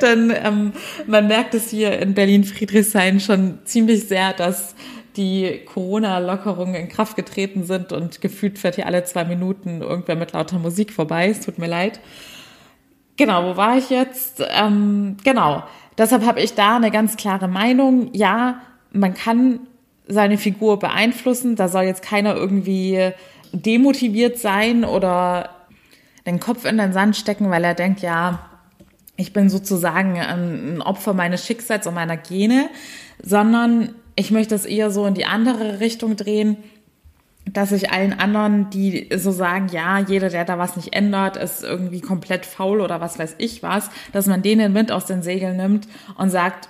Denn 0.00 0.32
ähm, 0.42 0.72
man 1.06 1.26
merkt 1.26 1.52
es 1.52 1.68
hier 1.68 1.98
in 1.98 2.14
Berlin-Friedrichshain 2.14 3.20
schon 3.20 3.58
ziemlich 3.64 4.08
sehr, 4.08 4.32
dass 4.32 4.74
die 5.16 5.62
Corona-Lockerungen 5.66 6.74
in 6.74 6.88
Kraft 6.88 7.16
getreten 7.16 7.64
sind 7.64 7.92
und 7.92 8.20
gefühlt 8.20 8.58
fährt 8.58 8.76
hier 8.76 8.86
alle 8.86 9.04
zwei 9.04 9.24
Minuten 9.24 9.80
irgendwer 9.82 10.16
mit 10.16 10.32
lauter 10.32 10.58
Musik 10.58 10.92
vorbei. 10.92 11.28
Es 11.28 11.40
tut 11.40 11.58
mir 11.58 11.66
leid. 11.66 12.00
Genau, 13.16 13.44
wo 13.44 13.56
war 13.56 13.78
ich 13.78 13.90
jetzt? 13.90 14.42
Ähm, 14.50 15.16
genau. 15.22 15.62
Deshalb 15.96 16.26
habe 16.26 16.40
ich 16.40 16.54
da 16.54 16.76
eine 16.76 16.90
ganz 16.90 17.16
klare 17.16 17.46
Meinung. 17.46 18.10
Ja, 18.12 18.60
man 18.92 19.14
kann 19.14 19.60
seine 20.06 20.38
Figur 20.38 20.78
beeinflussen. 20.78 21.56
Da 21.56 21.68
soll 21.68 21.84
jetzt 21.84 22.02
keiner 22.02 22.34
irgendwie 22.34 23.12
demotiviert 23.52 24.38
sein 24.38 24.84
oder 24.84 25.50
den 26.26 26.40
Kopf 26.40 26.64
in 26.64 26.78
den 26.78 26.92
Sand 26.92 27.16
stecken, 27.16 27.50
weil 27.50 27.64
er 27.64 27.74
denkt, 27.74 28.00
ja, 28.00 28.50
ich 29.16 29.32
bin 29.32 29.48
sozusagen 29.48 30.18
ein 30.18 30.82
Opfer 30.82 31.14
meines 31.14 31.46
Schicksals 31.46 31.86
und 31.86 31.94
meiner 31.94 32.16
Gene, 32.16 32.68
sondern 33.22 33.94
ich 34.16 34.30
möchte 34.30 34.54
es 34.54 34.64
eher 34.64 34.90
so 34.90 35.06
in 35.06 35.14
die 35.14 35.26
andere 35.26 35.80
Richtung 35.80 36.16
drehen, 36.16 36.56
dass 37.52 37.72
ich 37.72 37.90
allen 37.90 38.18
anderen, 38.18 38.70
die 38.70 39.08
so 39.16 39.30
sagen, 39.30 39.68
ja, 39.70 39.98
jeder, 39.98 40.30
der 40.30 40.44
da 40.44 40.58
was 40.58 40.76
nicht 40.76 40.94
ändert, 40.94 41.36
ist 41.36 41.62
irgendwie 41.62 42.00
komplett 42.00 42.46
faul 42.46 42.80
oder 42.80 43.00
was 43.00 43.18
weiß 43.18 43.34
ich 43.38 43.62
was, 43.62 43.90
dass 44.12 44.26
man 44.26 44.42
denen 44.42 44.60
den 44.60 44.74
Wind 44.74 44.90
aus 44.90 45.06
den 45.06 45.22
Segeln 45.22 45.56
nimmt 45.56 45.86
und 46.16 46.30
sagt, 46.30 46.68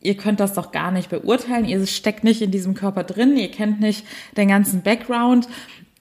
ihr 0.00 0.16
könnt 0.16 0.40
das 0.40 0.54
doch 0.54 0.72
gar 0.72 0.90
nicht 0.90 1.10
beurteilen, 1.10 1.64
ihr 1.64 1.86
steckt 1.86 2.24
nicht 2.24 2.42
in 2.42 2.50
diesem 2.50 2.74
Körper 2.74 3.04
drin, 3.04 3.36
ihr 3.36 3.50
kennt 3.50 3.80
nicht 3.80 4.04
den 4.36 4.48
ganzen 4.48 4.82
Background. 4.82 5.48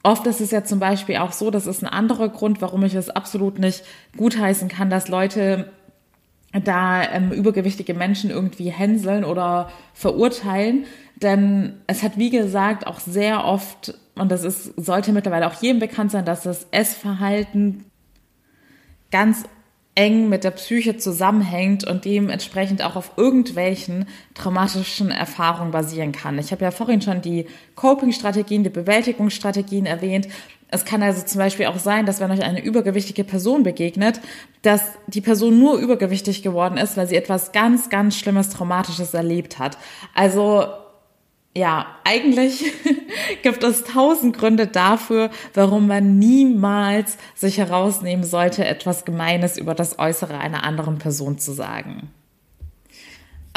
Oft 0.04 0.28
ist 0.28 0.42
es 0.42 0.52
ja 0.52 0.64
zum 0.64 0.80
Beispiel 0.80 1.18
auch 1.18 1.32
so, 1.32 1.50
das 1.50 1.66
ist 1.66 1.84
ein 1.84 1.90
anderer 1.90 2.30
Grund, 2.30 2.62
warum 2.62 2.84
ich 2.84 2.94
es 2.94 3.10
absolut 3.10 3.58
nicht 3.60 3.84
gutheißen 4.18 4.70
kann, 4.70 4.90
dass 4.90 5.08
Leute 5.08 5.72
da 6.64 7.04
ähm, 7.04 7.32
übergewichtige 7.32 7.94
Menschen 7.94 8.30
irgendwie 8.30 8.70
hänseln 8.70 9.24
oder 9.24 9.70
verurteilen. 9.94 10.86
Denn 11.16 11.82
es 11.88 12.04
hat, 12.04 12.18
wie 12.18 12.30
gesagt, 12.30 12.88
auch 12.88 13.00
sehr 13.00 13.46
oft, 13.46 13.94
und 14.16 14.32
das 14.32 14.44
ist, 14.44 14.74
sollte 14.78 15.12
mittlerweile 15.14 15.48
auch 15.48 15.62
jedem 15.62 15.80
bekannt 15.80 16.12
sein, 16.12 16.26
dass 16.26 16.44
das 16.44 16.68
Essverhalten 16.72 17.86
ganz 19.12 19.44
eng 19.96 20.28
mit 20.28 20.44
der 20.44 20.52
Psyche 20.52 20.98
zusammenhängt 20.98 21.88
und 21.88 22.04
dementsprechend 22.04 22.84
auch 22.84 22.98
auf 22.98 23.14
irgendwelchen 23.16 24.06
traumatischen 24.34 25.10
Erfahrungen 25.10 25.72
basieren 25.72 26.12
kann. 26.12 26.38
Ich 26.38 26.52
habe 26.52 26.66
ja 26.66 26.72
vorhin 26.72 27.02
schon 27.02 27.22
die 27.22 27.48
Coping-Strategien, 27.76 28.66
die 28.66 28.70
Bewältigungsstrategien 28.70 29.86
erwähnt. 29.86 30.28
Es 30.76 30.84
kann 30.84 31.02
also 31.02 31.22
zum 31.22 31.40
Beispiel 31.40 31.68
auch 31.68 31.80
sein, 31.80 32.06
dass 32.06 32.20
wenn 32.20 32.32
euch 32.32 32.44
eine 32.44 32.62
übergewichtige 32.62 33.24
Person 33.24 33.64
begegnet, 33.64 34.20
dass 34.62 34.82
die 35.08 35.22
Person 35.22 35.58
nur 35.58 35.78
übergewichtig 35.78 36.44
geworden 36.44 36.78
ist, 36.78 36.98
weil 36.98 37.08
sie 37.08 37.16
etwas 37.16 37.54
ganz, 37.54 37.90
ganz 37.90 38.18
Schlimmes, 38.18 38.50
Traumatisches 38.50 39.14
erlebt 39.14 39.58
hat. 39.58 39.78
Also 40.14 40.66
ja, 41.56 41.86
eigentlich 42.04 42.66
gibt 43.42 43.64
es 43.64 43.86
tausend 43.86 44.38
Gründe 44.38 44.68
dafür, 44.68 45.30
warum 45.54 45.88
man 45.88 46.20
niemals 46.20 47.18
sich 47.36 47.58
herausnehmen 47.58 48.26
sollte, 48.26 48.66
etwas 48.66 49.06
Gemeines 49.06 49.58
über 49.58 49.76
das 49.76 49.98
Äußere 49.98 50.38
einer 50.38 50.66
anderen 50.66 50.98
Person 50.98 51.38
zu 51.38 51.54
sagen. 51.54 52.12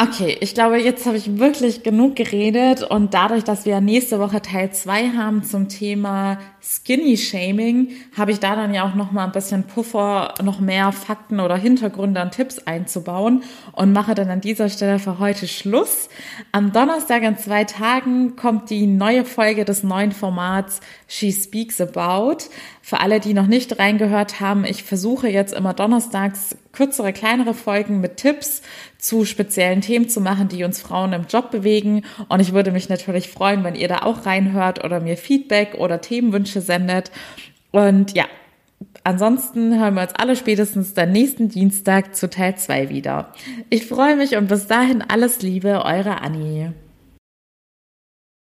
Okay, 0.01 0.37
ich 0.39 0.55
glaube, 0.55 0.79
jetzt 0.79 1.07
habe 1.07 1.17
ich 1.17 1.41
wirklich 1.41 1.83
genug 1.83 2.15
geredet 2.15 2.85
und 2.85 3.15
dadurch, 3.15 3.43
dass 3.43 3.67
wir 3.67 3.81
nächste 3.81 4.21
Woche 4.21 4.41
Teil 4.41 4.71
zwei 4.71 5.09
haben 5.09 5.43
zum 5.43 5.69
Thema 5.69 6.39
Skinny 6.63 7.17
Shaming, 7.17 7.89
habe 8.17 8.31
ich 8.31 8.39
da 8.39 8.55
dann 8.55 8.73
ja 8.73 8.89
auch 8.89 8.95
noch 8.95 9.11
mal 9.11 9.25
ein 9.25 9.33
bisschen 9.33 9.65
Puffer, 9.65 10.35
noch 10.41 10.61
mehr 10.61 10.93
Fakten 10.93 11.41
oder 11.41 11.57
Hintergründe 11.57 12.23
und 12.23 12.31
Tipps 12.31 12.61
einzubauen 12.61 13.43
und 13.73 13.93
mache 13.93 14.15
dann 14.15 14.31
an 14.31 14.41
dieser 14.41 14.69
Stelle 14.69 15.01
für 15.01 15.19
heute 15.19 15.49
Schluss. 15.49 16.09
Am 16.53 16.73
Donnerstag 16.73 17.25
in 17.25 17.37
zwei 17.37 17.65
Tagen 17.65 18.37
kommt 18.37 18.71
die 18.71 18.87
neue 18.87 19.25
Folge 19.25 19.65
des 19.65 19.83
neuen 19.83 20.13
Formats 20.13 20.79
She 21.09 21.33
Speaks 21.33 21.81
About. 21.81 22.45
Für 22.83 23.01
alle, 23.01 23.19
die 23.19 23.35
noch 23.35 23.49
nicht 23.49 23.81
reingehört 23.81 24.39
haben, 24.39 24.65
ich 24.65 24.85
versuche 24.85 25.29
jetzt 25.29 25.53
immer 25.53 25.75
donnerstags 25.75 26.57
kürzere, 26.73 27.13
kleinere 27.13 27.55
Folgen 27.55 28.01
mit 28.01 28.19
Tipps 28.19 28.63
zu 28.99 29.25
speziellen 29.25 29.81
Themen 29.81 30.09
zu 30.09 30.21
machen, 30.21 30.49
die 30.49 30.65
uns 30.65 30.81
Frauen 30.81 31.13
im 31.13 31.27
Job 31.29 31.51
bewegen. 31.51 32.05
Und 32.29 32.41
ich 32.41 32.53
würde 32.53 32.73
mich 32.73 32.89
natürlich 32.89 33.29
freuen, 33.29 33.63
wenn 33.65 33.77
ihr 33.77 33.89
da 33.89 33.99
auch 34.01 34.27
reinhört 34.27 34.85
oder 34.85 35.01
mir 35.01 35.17
Feedback 35.17 35.75
oder 35.75 36.01
Themenwünsche 36.01 36.61
sendet. 36.61 37.13
Und 37.71 38.15
ja, 38.17 38.25
ansonsten 39.05 39.79
hören 39.79 39.95
wir 39.95 40.03
uns 40.03 40.15
alle 40.15 40.35
spätestens 40.35 40.95
dann 40.95 41.13
nächsten 41.13 41.49
Dienstag 41.49 42.17
zu 42.17 42.29
Teil 42.29 42.57
2 42.57 42.89
wieder. 42.89 43.33
Ich 43.71 43.87
freue 43.87 44.17
mich 44.17 44.37
und 44.37 44.49
bis 44.49 44.67
dahin 44.67 45.03
alles 45.03 45.43
Liebe, 45.43 45.85
eure 45.85 46.21
Annie. 46.21 46.75